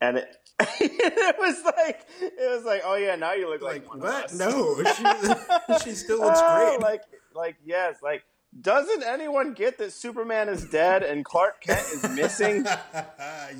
and 0.00 0.18
it, 0.18 0.36
it 0.60 1.36
was 1.38 1.62
like 1.64 2.06
it 2.20 2.50
was 2.54 2.64
like, 2.64 2.82
oh 2.84 2.94
yeah, 2.96 3.16
now 3.16 3.32
you 3.32 3.48
look 3.48 3.62
like, 3.62 3.88
Like, 3.88 4.02
what? 4.02 4.34
No, 4.34 4.76
she, 5.78 5.84
she 5.90 5.94
still 5.94 6.20
looks 6.20 6.38
Oh, 6.42 6.76
great. 6.76 6.80
Like 6.80 7.02
like 7.34 7.56
yes, 7.64 7.96
like 8.02 8.22
doesn't 8.60 9.02
anyone 9.02 9.52
get 9.54 9.78
that 9.78 9.92
Superman 9.92 10.48
is 10.48 10.64
dead 10.66 11.02
and 11.02 11.24
Clark 11.24 11.60
Kent 11.62 11.86
is 11.92 12.08
missing? 12.10 12.64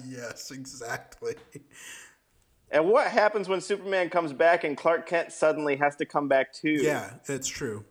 yes, 0.06 0.50
exactly. 0.52 1.34
and 2.70 2.86
what 2.88 3.08
happens 3.08 3.48
when 3.48 3.60
Superman 3.60 4.08
comes 4.10 4.32
back 4.32 4.62
and 4.64 4.76
Clark 4.76 5.08
Kent 5.08 5.32
suddenly 5.32 5.74
has 5.76 5.96
to 5.96 6.04
come 6.06 6.28
back 6.28 6.52
too? 6.52 6.78
Yeah, 6.80 7.14
it's 7.26 7.48
true. 7.48 7.84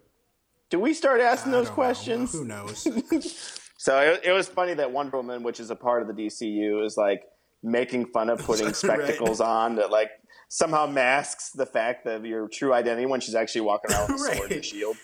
Do 0.74 0.80
we 0.80 0.96
start 0.96 1.22
asking 1.22 1.54
I 1.54 1.58
those 1.58 1.68
don't 1.68 1.72
know. 1.78 1.84
questions? 1.84 2.32
Who 2.34 2.46
knows? 2.46 2.88
So 3.78 4.00
it, 4.00 4.22
it 4.24 4.32
was 4.32 4.48
funny 4.48 4.74
that 4.76 4.92
Wonder 4.92 5.18
Woman, 5.18 5.44
which 5.44 5.60
is 5.60 5.70
a 5.70 5.76
part 5.76 6.02
of 6.02 6.08
the 6.08 6.14
DCU, 6.14 6.86
is 6.86 6.96
like 6.96 7.24
making 7.62 8.06
fun 8.08 8.30
of 8.30 8.40
putting 8.40 8.66
Right. 8.68 8.76
spectacles 8.76 9.42
on 9.42 9.76
that 9.76 9.92
like 9.92 10.10
somehow 10.48 10.86
masks 10.88 11.50
the 11.52 11.66
fact 11.66 12.08
of 12.08 12.26
your 12.26 12.48
true 12.48 12.74
identity 12.74 13.06
when 13.06 13.20
she's 13.20 13.36
actually 13.36 13.62
walking 13.62 13.92
around 13.92 14.14
with 14.14 14.22
a 14.22 14.36
sword 14.36 14.52
and 14.54 14.64
shield. 14.72 14.96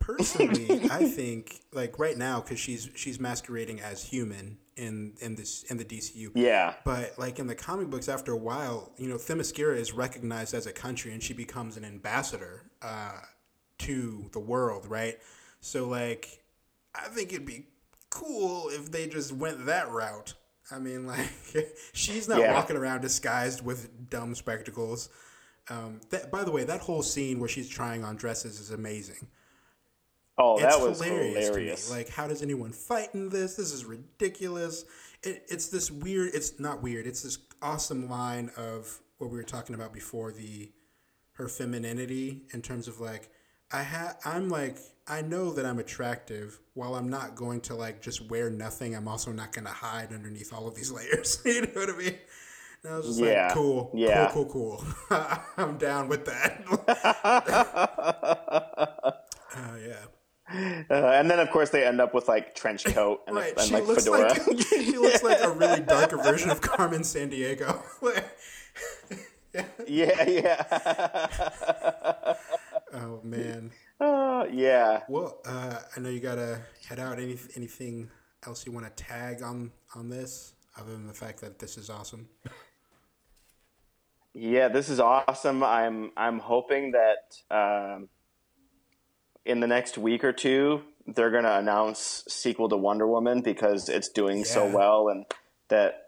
Personally, 0.00 0.88
I 0.88 1.04
think 1.08 1.62
like 1.72 1.98
right 1.98 2.16
now 2.16 2.40
because 2.40 2.60
she's 2.60 2.88
she's 2.94 3.18
masquerading 3.18 3.80
as 3.80 4.04
human 4.04 4.56
in 4.76 5.14
in 5.20 5.34
this 5.34 5.64
in 5.64 5.76
the 5.76 5.84
DCU. 5.84 6.30
Yeah. 6.36 6.74
But 6.84 7.18
like 7.18 7.40
in 7.40 7.48
the 7.48 7.56
comic 7.56 7.90
books, 7.90 8.08
after 8.08 8.30
a 8.30 8.36
while, 8.38 8.92
you 8.96 9.08
know, 9.08 9.16
Themyscira 9.16 9.76
is 9.76 9.92
recognized 9.92 10.54
as 10.54 10.66
a 10.66 10.72
country, 10.72 11.12
and 11.12 11.20
she 11.20 11.34
becomes 11.34 11.76
an 11.76 11.84
ambassador 11.84 12.70
uh, 12.80 13.18
to 13.82 14.28
the 14.32 14.40
world, 14.40 14.86
right? 14.86 15.18
So 15.60 15.88
like, 15.88 16.42
I 16.94 17.08
think 17.08 17.32
it'd 17.32 17.46
be 17.46 17.66
cool 18.10 18.68
if 18.70 18.90
they 18.90 19.06
just 19.06 19.32
went 19.32 19.66
that 19.66 19.90
route. 19.90 20.34
I 20.70 20.78
mean, 20.78 21.06
like, 21.14 21.28
she's 21.92 22.28
not 22.28 22.38
Yeah. 22.40 22.52
walking 22.54 22.76
around 22.76 23.00
disguised 23.02 23.64
with 23.64 24.08
dumb 24.10 24.34
spectacles. 24.34 25.08
Um, 25.68 26.00
that, 26.10 26.30
by 26.30 26.42
the 26.44 26.50
way, 26.50 26.64
that 26.64 26.80
whole 26.80 27.02
scene 27.02 27.38
where 27.38 27.48
she's 27.48 27.68
trying 27.68 28.04
on 28.04 28.16
dresses 28.16 28.58
is 28.58 28.70
amazing. 28.70 29.28
Oh, 30.38 30.54
It's 30.58 30.62
that 30.76 30.80
was 30.82 31.00
hilarious, 31.02 31.46
hilarious. 31.46 31.90
Like, 31.90 32.08
how 32.08 32.26
does 32.26 32.42
anyone 32.42 32.72
fight 32.72 33.10
in 33.14 33.28
this? 33.28 33.54
This 33.56 33.72
is 33.72 33.84
ridiculous. 33.84 34.84
It, 35.22 35.44
it's 35.48 35.68
this 35.68 35.90
weird. 35.90 36.30
It's 36.34 36.58
not 36.58 36.82
weird. 36.82 37.06
It's 37.06 37.22
this 37.22 37.38
awesome 37.60 38.08
line 38.08 38.50
of 38.56 39.00
what 39.18 39.30
we 39.30 39.36
were 39.36 39.44
talking 39.44 39.74
about 39.74 39.92
before 39.92 40.32
the 40.32 40.72
her 41.34 41.48
femininity 41.48 42.42
in 42.52 42.60
terms 42.62 42.88
of 42.88 42.98
like 43.00 43.30
I 43.72 43.82
ha 43.82 44.14
I'm 44.24 44.48
like 44.48 44.76
I 45.08 45.22
know 45.22 45.52
that 45.54 45.66
I'm 45.66 45.78
attractive. 45.78 46.58
While 46.74 46.94
I'm 46.94 47.08
not 47.10 47.34
going 47.34 47.60
to 47.62 47.74
like 47.74 48.00
just 48.00 48.30
wear 48.30 48.48
nothing, 48.50 48.94
I'm 48.94 49.08
also 49.08 49.32
not 49.32 49.52
going 49.52 49.64
to 49.66 49.70
hide 49.72 50.12
underneath 50.12 50.52
all 50.52 50.66
of 50.68 50.74
these 50.74 50.90
layers. 50.92 51.40
you 51.46 51.62
know 51.62 51.68
what 51.74 51.90
I 51.90 51.96
mean? 51.96 52.18
And 52.84 52.92
I 52.94 52.96
was 52.96 53.06
just 53.06 53.20
Yeah. 53.20 53.46
like, 53.46 53.54
cool, 53.54 53.90
Yeah. 53.94 54.30
cool, 54.32 54.46
cool, 54.46 54.78
cool. 55.10 55.18
I'm 55.56 55.76
down 55.78 56.08
with 56.08 56.24
that. 56.26 56.62
Oh 59.54 59.76
yeah. 59.86 60.06
Uh, 60.90 60.94
and 61.14 61.30
then, 61.30 61.38
of 61.38 61.50
course, 61.50 61.68
they 61.70 61.84
end 61.84 62.00
up 62.00 62.14
with 62.14 62.26
like 62.26 62.54
trench 62.54 62.84
coat 62.86 63.20
and, 63.26 63.36
Right, 63.36 63.52
and 63.56 63.60
she 63.66 63.74
like 63.74 63.84
fedora. 63.84 64.28
like 64.32 64.60
she 64.66 64.96
looks 64.96 65.22
like 65.22 65.40
a 65.42 65.50
really 65.50 65.80
darker 65.82 66.16
version 66.16 66.48
of 66.48 66.60
Carmen 66.62 67.02
Sandiego. 67.02 67.82
yeah, 69.86 70.22
yeah, 70.28 70.62
oh 72.92 73.20
man. 73.22 73.70
uh, 74.00 74.44
yeah. 74.50 75.02
Well, 75.08 75.38
uh, 75.44 75.78
I 75.96 76.00
know 76.00 76.08
you 76.08 76.20
gotta 76.20 76.60
head 76.88 76.98
out. 76.98 77.18
Any 77.18 77.38
anything 77.56 78.10
else 78.46 78.66
you 78.66 78.72
want 78.72 78.84
to 78.84 79.04
tag 79.04 79.42
on 79.42 79.72
on 79.94 80.08
this, 80.08 80.54
other 80.78 80.92
than 80.92 81.06
the 81.06 81.14
fact 81.14 81.40
that 81.40 81.58
this 81.58 81.76
is 81.76 81.90
awesome? 81.90 82.28
Yeah, 84.34 84.68
this 84.68 84.88
is 84.88 84.98
awesome. 84.98 85.62
I'm 85.62 86.10
I'm 86.16 86.38
hoping 86.38 86.92
that 86.92 87.54
um, 87.54 88.08
in 89.44 89.60
the 89.60 89.66
next 89.66 89.98
week 89.98 90.24
or 90.24 90.32
two 90.32 90.82
they're 91.06 91.30
going 91.30 91.44
to 91.44 91.58
announce 91.58 92.24
sequel 92.28 92.68
to 92.68 92.76
Wonder 92.76 93.06
Woman 93.06 93.42
because 93.42 93.88
it's 93.88 94.08
doing 94.08 94.44
so 94.44 94.70
well, 94.70 95.08
and 95.08 95.26
that 95.68 96.06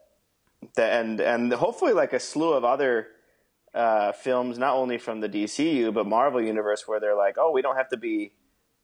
that 0.77 1.01
and 1.01 1.21
and 1.21 1.53
hopefully 1.53 1.93
like 1.93 2.13
a 2.13 2.21
slew 2.21 2.53
of 2.53 2.65
other 2.65 3.09
uh, 3.75 4.13
films, 4.13 4.59
not 4.59 4.75
only 4.77 4.99
from 4.99 5.21
the 5.21 5.29
DCU 5.29 5.93
but 5.93 6.07
Marvel 6.07 6.41
universe, 6.41 6.85
where 6.87 7.01
they're 7.01 7.17
like, 7.17 7.37
oh, 7.39 7.51
we 7.51 7.61
don't 7.63 7.77
have 7.77 7.89
to 7.91 7.97
be 7.97 8.33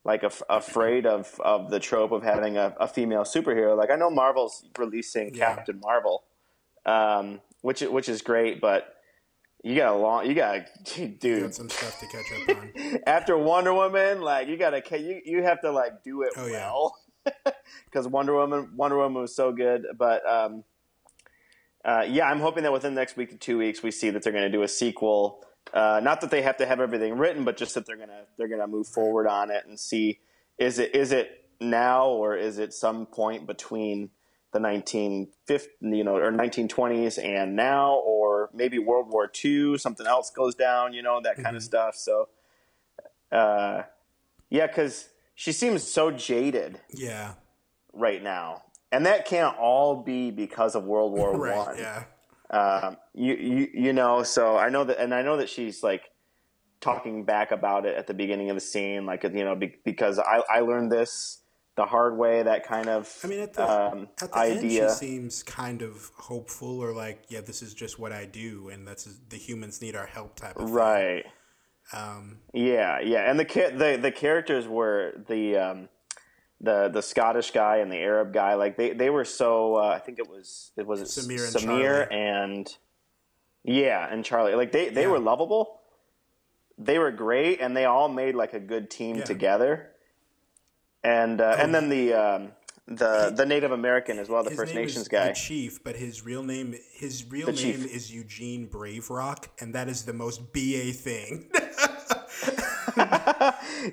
like 0.03 0.23
af- 0.23 0.41
afraid 0.49 1.05
of 1.05 1.39
of 1.39 1.69
the 1.69 1.79
trope 1.79 2.11
of 2.11 2.23
having 2.23 2.57
a, 2.57 2.75
a 2.79 2.87
female 2.87 3.23
superhero. 3.23 3.77
Like 3.77 3.91
I 3.91 3.95
know 3.95 4.09
Marvel's 4.09 4.65
releasing 4.77 5.33
Yeah. 5.35 5.55
Captain 5.55 5.79
Marvel, 5.79 6.23
um, 6.85 7.41
which 7.61 7.81
which 7.81 8.09
is 8.09 8.21
great, 8.21 8.59
but 8.61 8.95
you 9.63 9.75
got 9.75 9.93
a 9.93 9.95
long, 9.97 10.25
you 10.25 10.33
got, 10.33 10.61
You 10.97 11.07
dude. 11.19 11.43
got 11.43 11.53
some 11.53 11.69
stuff 11.69 11.99
to 11.99 12.07
catch 12.07 12.49
up 12.49 12.57
on. 12.57 12.99
After 13.07 13.37
Wonder 13.37 13.73
Woman, 13.75 14.21
like 14.21 14.47
you 14.47 14.57
gotta, 14.57 14.81
you 14.99 15.21
you 15.23 15.43
have 15.43 15.61
to 15.61 15.71
like 15.71 16.03
do 16.03 16.23
it 16.23 16.33
Oh, 16.35 16.49
well, 16.49 16.95
because 17.85 18.07
Wonder 18.07 18.33
Woman, 18.33 18.71
Wonder 18.75 18.97
Woman 18.97 19.21
was 19.21 19.35
so 19.35 19.51
good. 19.51 19.85
But 19.97 20.25
um, 20.27 20.63
uh, 21.83 22.05
yeah, 22.07 22.27
I'm 22.29 22.39
hoping 22.39 22.63
that 22.63 22.71
within 22.73 22.93
the 22.95 23.01
next 23.01 23.17
week 23.17 23.29
to 23.31 23.37
two 23.37 23.57
weeks, 23.57 23.81
we 23.83 23.91
see 23.91 24.09
that 24.11 24.23
they're 24.23 24.33
going 24.33 24.49
to 24.51 24.55
do 24.57 24.63
a 24.63 24.67
sequel. 24.67 25.43
Uh, 25.73 25.99
not 26.03 26.21
that 26.21 26.29
they 26.31 26.41
have 26.41 26.57
to 26.57 26.65
have 26.65 26.79
everything 26.79 27.17
written, 27.17 27.43
but 27.43 27.57
just 27.57 27.73
that 27.75 27.85
they're 27.85 27.97
gonna 27.97 28.23
they're 28.37 28.47
gonna 28.47 28.67
move 28.67 28.87
forward 28.87 29.27
on 29.27 29.51
it 29.51 29.63
and 29.67 29.79
see 29.79 30.19
is 30.57 30.79
it 30.79 30.93
is 30.95 31.11
it 31.11 31.45
now 31.59 32.07
or 32.07 32.35
is 32.35 32.57
it 32.57 32.73
some 32.73 33.05
point 33.05 33.45
between 33.45 34.09
the 34.53 34.59
1950 34.59 35.69
you 35.95 36.03
know 36.03 36.15
or 36.17 36.31
1920s 36.31 37.23
and 37.23 37.55
now 37.55 37.93
or 38.03 38.49
maybe 38.53 38.79
World 38.79 39.07
War 39.09 39.31
II 39.45 39.77
something 39.77 40.05
else 40.07 40.29
goes 40.31 40.55
down 40.55 40.93
you 40.93 41.01
know 41.03 41.21
that 41.21 41.41
kind 41.41 41.55
of 41.55 41.63
stuff 41.63 41.95
so 41.95 42.27
uh, 43.31 43.83
yeah 44.49 44.67
because 44.67 45.09
she 45.35 45.51
seems 45.51 45.83
so 45.83 46.11
jaded 46.11 46.79
Yeah. 46.93 47.35
right 47.93 48.21
now 48.21 48.63
and 48.91 49.05
that 49.05 49.25
can't 49.25 49.57
all 49.57 50.03
be 50.03 50.31
because 50.31 50.75
of 50.75 50.83
World 50.83 51.13
War 51.13 51.31
Right. 51.37 51.55
One 51.55 51.77
Yeah. 51.77 52.03
um, 52.49 52.97
you, 53.13 53.33
you 53.35 53.67
you 53.73 53.93
know 53.93 54.23
so 54.23 54.57
i 54.57 54.69
know 54.69 54.83
that 54.83 54.99
and 54.99 55.13
i 55.13 55.21
know 55.21 55.37
that 55.37 55.49
she's 55.49 55.81
like 55.83 56.03
talking 56.81 57.23
back 57.25 57.51
about 57.51 57.85
it 57.85 57.95
at 57.95 58.07
the 58.07 58.13
beginning 58.13 58.49
of 58.49 58.55
the 58.55 58.61
scene 58.61 59.05
like 59.05 59.23
you 59.23 59.43
know 59.43 59.55
be, 59.55 59.75
because 59.85 60.19
i 60.19 60.41
i 60.49 60.59
learned 60.59 60.91
this 60.91 61.41
the 61.77 61.85
hard 61.85 62.17
way 62.17 62.43
that 62.43 62.65
kind 62.67 62.89
of 62.89 63.09
I 63.23 63.27
mean, 63.27 63.39
at 63.39 63.53
the 63.53 63.91
um, 63.91 64.09
at 64.21 64.31
the 64.33 64.37
idea 64.37 64.89
end, 64.89 64.99
she 64.99 65.05
seems 65.05 65.41
kind 65.43 65.81
of 65.81 66.11
hopeful, 66.17 66.79
or 66.81 66.93
like, 66.93 67.23
yeah, 67.29 67.39
this 67.39 67.61
is 67.61 67.73
just 67.73 67.97
what 67.97 68.11
I 68.11 68.25
do, 68.25 68.67
and 68.67 68.85
that's 68.85 69.05
the 69.29 69.37
humans 69.37 69.81
need 69.81 69.95
our 69.95 70.05
help 70.05 70.35
type 70.35 70.57
of 70.57 70.65
thing. 70.65 70.73
right 70.73 71.25
Um, 71.93 72.39
yeah 72.53 72.99
yeah 72.99 73.29
and 73.29 73.39
the 73.39 73.45
the 73.45 73.97
the 74.01 74.11
characters 74.11 74.67
were 74.67 75.13
the 75.27 75.55
um 75.57 75.89
the 76.63 76.89
the 76.89 77.01
Scottish 77.01 77.51
guy 77.51 77.77
and 77.77 77.91
the 77.91 77.97
Arab 77.97 78.31
guy 78.33 78.53
like 78.53 78.77
they 78.77 78.91
they 78.93 79.09
were 79.09 79.25
so 79.25 79.75
uh, 79.75 79.87
I 79.95 79.99
think 79.99 80.19
it 80.19 80.29
was 80.29 80.71
it 80.77 80.85
was 80.85 81.01
it 81.01 81.07
Samir 81.07 81.45
and 81.47 81.55
Samir 81.55 82.07
Charlie. 82.07 82.15
and 82.15 82.77
yeah 83.63 84.07
and 84.11 84.23
Charlie 84.23 84.53
like 84.55 84.71
they 84.71 84.89
they 84.89 85.01
Yeah. 85.01 85.07
were 85.09 85.19
lovable 85.19 85.79
they 86.77 86.97
were 86.99 87.11
great 87.11 87.61
and 87.61 87.75
they 87.75 87.85
all 87.85 88.09
made 88.09 88.35
like 88.35 88.53
a 88.53 88.59
good 88.59 88.89
team 88.89 89.17
Yeah. 89.17 89.23
together 89.25 89.89
and 91.03 91.41
uh, 91.41 91.55
and 91.57 91.73
then 91.73 91.89
the 91.89 92.13
um, 92.13 92.51
the 92.87 93.31
the 93.35 93.45
Native 93.45 93.71
American 93.71 94.19
as 94.19 94.29
well 94.29 94.43
the 94.43 94.51
First 94.51 94.75
Nations 94.75 95.07
guy 95.07 95.29
the 95.29 95.33
chief, 95.33 95.83
but 95.83 95.95
his 95.95 96.23
real 96.23 96.43
name 96.43 96.75
his 96.93 97.25
real 97.31 97.47
The 97.47 97.53
name 97.53 97.81
chief. 97.81 97.95
is 97.95 98.13
Eugene 98.13 98.67
Brave 98.67 99.09
Rock, 99.09 99.49
and 99.59 99.73
that 99.73 99.87
is 99.89 100.03
the 100.05 100.13
most 100.13 100.53
ba 100.53 100.91
thing. 100.93 101.49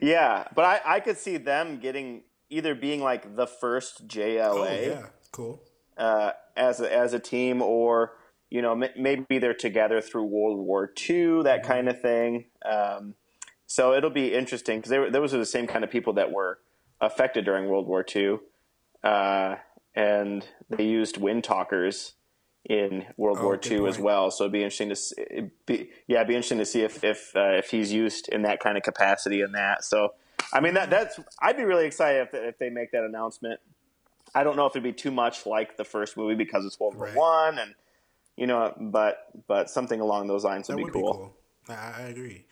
yeah 0.03 0.45
but 0.55 0.65
I 0.65 0.81
I 0.85 1.01
could 1.01 1.17
see 1.17 1.37
them 1.37 1.79
getting 1.79 2.23
either 2.51 2.75
being 2.75 3.01
like 3.03 3.37
the 3.37 3.47
first 3.47 4.09
JLA 4.09 4.51
oh 4.51 4.89
yeah, 4.89 5.07
cool. 5.33 5.63
uh, 5.97 6.33
as 6.57 6.81
a, 6.81 6.93
as 6.93 7.13
a 7.13 7.19
team, 7.19 7.63
or 7.63 8.13
you 8.51 8.63
know 8.63 8.73
m- 8.73 8.91
maybe 8.97 9.39
they're 9.39 9.55
together 9.55 10.01
through 10.01 10.25
World 10.25 10.59
War 10.59 10.91
II, 11.09 11.43
that 11.43 11.63
Mm-hmm. 11.63 11.69
kind 11.73 11.89
of 11.89 12.01
thing. 12.01 12.45
Um, 12.65 13.15
so 13.67 13.93
it'll 13.95 14.11
be 14.11 14.33
interesting 14.35 14.81
because 14.81 15.13
those 15.13 15.35
are 15.35 15.39
the 15.39 15.47
same 15.47 15.67
kind 15.67 15.85
of 15.85 15.91
people 15.91 16.15
that 16.15 16.33
were 16.33 16.59
affected 17.01 17.45
during 17.45 17.69
World 17.69 17.87
War 17.87 18.05
II, 18.15 18.39
uh, 19.05 19.57
and 19.95 20.45
they 20.71 20.85
used 20.87 21.17
wind 21.19 21.45
talkers 21.45 22.15
in 22.65 23.07
World 23.17 23.39
Oh, 23.41 23.45
War 23.45 23.61
II 23.65 23.87
as 23.87 23.99
well. 23.99 24.31
So 24.31 24.45
it'd 24.45 24.53
be 24.53 24.63
interesting 24.63 24.89
to 24.91 24.97
see, 24.97 25.15
be, 25.67 25.91
yeah, 26.07 26.19
it'd 26.19 26.29
be 26.29 26.35
interesting 26.35 26.59
to 26.59 26.67
see 26.67 26.83
if 26.83 27.05
if 27.05 27.35
uh, 27.37 27.53
if 27.59 27.71
he's 27.71 27.93
used 27.93 28.29
in 28.29 28.43
that 28.43 28.61
kind 28.61 28.77
of 28.77 28.83
capacity 28.83 29.41
in 29.43 29.53
that. 29.53 29.85
So 29.85 30.15
I 30.53 30.61
mean 30.61 30.75
that 30.75 30.91
that's 30.91 31.19
I'd 31.41 31.57
be 31.57 31.65
really 31.65 31.87
excited 31.87 32.21
if, 32.23 32.35
if 32.35 32.59
they 32.59 32.71
make 32.71 32.93
that 32.93 33.05
announcement. 33.05 33.61
I 34.35 34.45
don't 34.45 34.57
know 34.57 34.67
if 34.67 34.73
it'd 34.73 34.83
be 34.83 34.93
too 34.93 35.11
much 35.11 35.47
like 35.47 35.77
the 35.77 35.85
first 35.85 36.17
movie 36.17 36.35
because 36.35 36.65
it's 36.65 36.79
World 36.79 36.95
Right. 36.97 37.15
War 37.15 37.47
One, 37.47 37.59
and 37.59 37.75
you 38.37 38.47
know, 38.47 38.73
but 38.79 39.27
but 39.47 39.71
something 39.71 40.01
along 40.01 40.29
those 40.29 40.45
lines 40.45 40.69
would, 40.69 40.75
That 40.75 40.77
be, 40.79 40.85
would 40.85 40.93
cool. 40.93 41.13
be 41.13 41.19
cool. 41.19 41.77
I, 41.77 41.95
I 41.99 42.01
agree. 42.09 42.45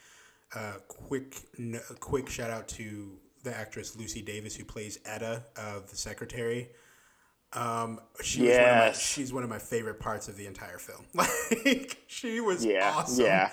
Uh, 0.55 0.75
quick, 0.89 1.37
n- 1.59 1.81
quick 2.01 2.29
shout 2.29 2.51
out 2.51 2.69
to 2.69 3.19
the 3.43 3.55
actress 3.55 3.97
Lucy 3.97 4.23
Davis 4.23 4.55
who 4.57 4.65
plays 4.65 4.99
Etta, 5.05 5.45
uh, 5.57 5.81
the 5.89 5.97
secretary. 5.97 6.71
Um, 7.53 8.01
she 8.23 8.43
was 8.43 8.57
one 8.59 8.69
of 8.71 8.77
my, 8.77 8.93
she's 8.93 9.33
one 9.33 9.43
of 9.43 9.49
my 9.51 9.59
favorite 9.59 9.99
parts 10.01 10.29
of 10.29 10.37
the 10.37 10.47
entire 10.47 10.79
film. 10.79 11.05
Like 11.65 11.99
she 12.07 12.41
was 12.41 12.65
Yeah, 12.65 12.93
awesome. 12.95 13.25
yeah. 13.25 13.51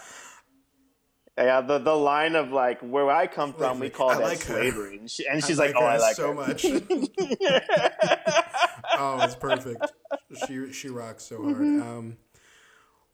Yeah, 1.37 1.61
the 1.61 1.79
the 1.79 1.95
line 1.95 2.35
of 2.35 2.51
like 2.51 2.79
where 2.81 3.09
I 3.09 3.25
come 3.25 3.53
from, 3.53 3.79
we 3.79 3.89
call 3.89 4.11
I 4.11 4.17
that 4.17 4.23
like 4.23 4.43
her. 4.43 4.53
slavery, 4.53 4.99
and, 4.99 5.09
she, 5.09 5.25
and 5.25 5.43
I 5.43 5.47
she's 5.47 5.57
like, 5.57 5.73
"Oh, 5.75 5.83
I 5.83 5.97
like 5.97 6.15
so 6.15 6.27
her." 6.27 6.33
much. 6.35 6.63
oh, 8.99 9.23
it's 9.23 9.35
perfect. 9.35 9.91
She 10.47 10.71
she 10.71 10.89
rocks 10.89 11.23
so 11.23 11.41
hard. 11.41 11.55
Mm-hmm. 11.55 11.81
Um, 11.81 12.17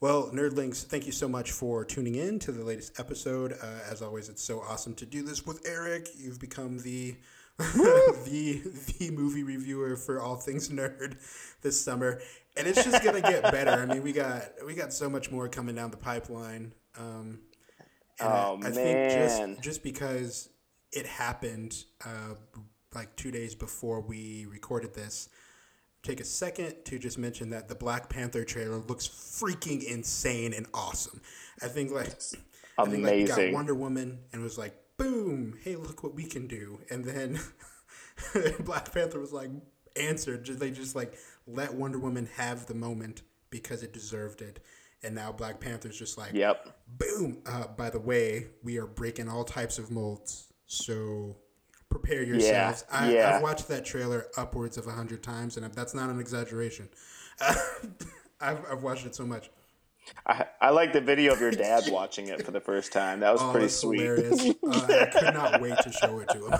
well, 0.00 0.30
Nerdlings, 0.32 0.84
thank 0.84 1.06
you 1.06 1.12
so 1.12 1.28
much 1.28 1.50
for 1.50 1.84
tuning 1.84 2.14
in 2.14 2.38
to 2.40 2.52
the 2.52 2.62
latest 2.62 3.00
episode. 3.00 3.52
Uh, 3.52 3.90
as 3.90 4.02
always, 4.02 4.28
it's 4.28 4.42
so 4.42 4.60
awesome 4.60 4.94
to 4.94 5.06
do 5.06 5.22
this 5.22 5.46
with 5.46 5.66
Eric. 5.66 6.08
You've 6.14 6.40
become 6.40 6.78
the 6.78 7.16
the 7.58 8.62
the 8.98 9.10
movie 9.12 9.44
reviewer 9.44 9.96
for 9.96 10.20
all 10.20 10.36
things 10.36 10.68
nerd 10.68 11.16
this 11.62 11.80
summer, 11.80 12.20
and 12.56 12.66
it's 12.66 12.84
just 12.84 13.02
gonna 13.02 13.22
get 13.22 13.44
better. 13.44 13.70
I 13.70 13.86
mean, 13.86 14.02
we 14.02 14.12
got 14.12 14.42
we 14.66 14.74
got 14.74 14.92
so 14.92 15.08
much 15.08 15.30
more 15.30 15.48
coming 15.48 15.74
down 15.74 15.90
the 15.90 15.96
pipeline. 15.96 16.72
Um, 16.98 17.38
and 18.20 18.28
Oh, 18.32 18.58
I, 18.62 18.66
I 18.66 18.70
man. 18.70 18.72
think 18.72 19.10
just 19.12 19.60
just 19.62 19.82
because 19.82 20.48
it 20.92 21.06
happened 21.06 21.84
uh, 22.04 22.34
like 22.94 23.14
two 23.16 23.30
days 23.30 23.54
before 23.54 24.00
we 24.00 24.46
recorded 24.50 24.94
this, 24.94 25.28
take 26.02 26.20
a 26.20 26.24
second 26.24 26.74
to 26.86 26.98
just 26.98 27.18
mention 27.18 27.50
that 27.50 27.68
the 27.68 27.74
Black 27.74 28.08
Panther 28.08 28.44
trailer 28.44 28.78
looks 28.78 29.06
freaking 29.08 29.82
insane 29.82 30.52
and 30.52 30.66
awesome. 30.74 31.20
I 31.62 31.68
think 31.68 31.90
like 31.92 32.14
I 32.78 32.84
think 32.86 33.04
like 33.04 33.26
got 33.26 33.52
Wonder 33.52 33.74
Woman 33.74 34.20
and 34.32 34.42
was 34.42 34.58
like 34.58 34.74
boom, 34.96 35.58
hey 35.62 35.76
look 35.76 36.02
what 36.02 36.14
we 36.14 36.24
can 36.24 36.46
do, 36.46 36.80
and 36.90 37.04
then 37.04 37.38
Black 38.60 38.92
Panther 38.92 39.20
was 39.20 39.32
like 39.32 39.50
answered. 39.96 40.46
They 40.46 40.70
just 40.70 40.94
like 40.96 41.14
let 41.46 41.74
Wonder 41.74 41.98
Woman 41.98 42.28
have 42.36 42.66
the 42.66 42.74
moment 42.74 43.22
because 43.50 43.82
it 43.82 43.92
deserved 43.92 44.42
it. 44.42 44.60
And 45.02 45.14
now 45.14 45.32
Black 45.32 45.60
Panther's 45.60 45.98
just 45.98 46.18
like, 46.18 46.32
Yep. 46.34 46.68
boom. 46.98 47.38
Uh, 47.46 47.68
by 47.68 47.88
the 47.90 48.00
way, 48.00 48.48
we 48.62 48.78
are 48.78 48.86
breaking 48.86 49.28
all 49.28 49.44
types 49.44 49.78
of 49.78 49.90
molds, 49.90 50.52
so 50.66 51.36
prepare 51.88 52.22
yourselves. 52.22 52.84
I, 52.92 53.12
yeah. 53.12 53.36
I've 53.36 53.42
watched 53.42 53.66
that 53.68 53.84
trailer 53.86 54.26
upwards 54.36 54.76
of 54.76 54.86
a 54.86 54.92
hundred 54.92 55.22
times, 55.22 55.56
and 55.56 55.72
that's 55.72 55.94
not 55.94 56.10
an 56.10 56.20
exaggeration. 56.20 56.88
I've, 58.40 58.60
I've 58.70 58.82
watched 58.82 59.06
it 59.06 59.14
so 59.14 59.24
much. 59.26 59.50
I, 60.26 60.44
I 60.60 60.70
like 60.70 60.92
the 60.92 61.00
video 61.00 61.32
of 61.32 61.40
your 61.40 61.50
dad 61.66 61.84
watching 61.88 62.28
it 62.28 62.42
for 62.44 62.50
the 62.50 62.60
first 62.60 62.92
time. 62.92 63.20
That 63.20 63.32
was 63.32 63.40
Oh, 63.42 63.52
pretty 63.52 63.68
sweet. 63.68 64.00
hilarious! 64.00 64.44
Uh, 64.66 64.86
I 65.00 65.06
could 65.06 65.34
not 65.34 65.60
wait 65.62 65.78
to 65.78 65.92
show 65.92 66.18
it 66.20 66.28
to 66.30 66.46
him. 66.48 66.58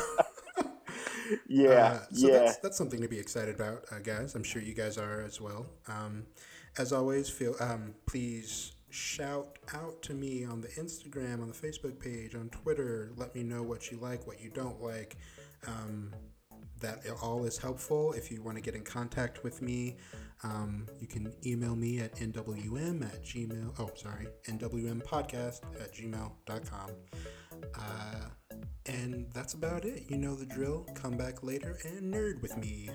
Yeah, 1.48 1.68
Uh, 1.70 1.98
so 2.12 2.26
yeah. 2.28 2.38
that's 2.40 2.56
that's 2.56 2.76
something 2.78 3.00
to 3.02 3.08
be 3.08 3.18
excited 3.18 3.54
about, 3.54 3.84
uh, 3.92 3.98
guys. 4.00 4.34
I'm 4.34 4.42
sure 4.42 4.60
you 4.60 4.74
guys 4.74 4.98
are 4.98 5.20
as 5.20 5.40
well. 5.40 5.66
Um, 5.86 6.26
as 6.78 6.92
always, 6.92 7.28
feel 7.28 7.54
um, 7.60 7.94
please 8.06 8.72
shout 8.90 9.58
out 9.74 10.02
to 10.02 10.14
me 10.14 10.44
on 10.44 10.60
the 10.60 10.68
Instagram, 10.68 11.40
on 11.40 11.48
the 11.48 11.54
Facebook 11.54 11.98
page, 12.00 12.34
on 12.34 12.48
Twitter. 12.50 13.12
Let 13.16 13.34
me 13.34 13.42
know 13.42 13.62
what 13.62 13.90
you 13.90 13.98
like, 13.98 14.26
what 14.26 14.40
you 14.40 14.50
don't 14.50 14.82
like. 14.82 15.16
Um, 15.66 16.12
that 16.80 17.00
all 17.22 17.44
is 17.44 17.58
helpful. 17.58 18.12
If 18.12 18.30
you 18.30 18.42
want 18.42 18.56
to 18.56 18.62
get 18.62 18.74
in 18.74 18.82
contact 18.82 19.44
with 19.44 19.60
me, 19.60 19.96
um, 20.42 20.86
you 20.98 21.06
can 21.06 21.32
email 21.44 21.76
me 21.76 22.00
at 22.00 22.16
nwm 22.16 23.02
at 23.02 23.22
gmail. 23.22 23.74
Oh, 23.78 23.90
sorry, 23.94 24.26
nwmpodcast 24.48 25.60
at 25.80 25.94
gmail.com. 25.94 26.90
Uh, 27.74 28.60
and 28.86 29.26
that's 29.34 29.54
about 29.54 29.84
it. 29.84 30.04
You 30.08 30.16
know 30.16 30.34
the 30.34 30.46
drill. 30.46 30.86
Come 30.94 31.16
back 31.16 31.42
later 31.42 31.78
and 31.84 32.12
nerd 32.12 32.40
with 32.40 32.56
me. 32.56 32.88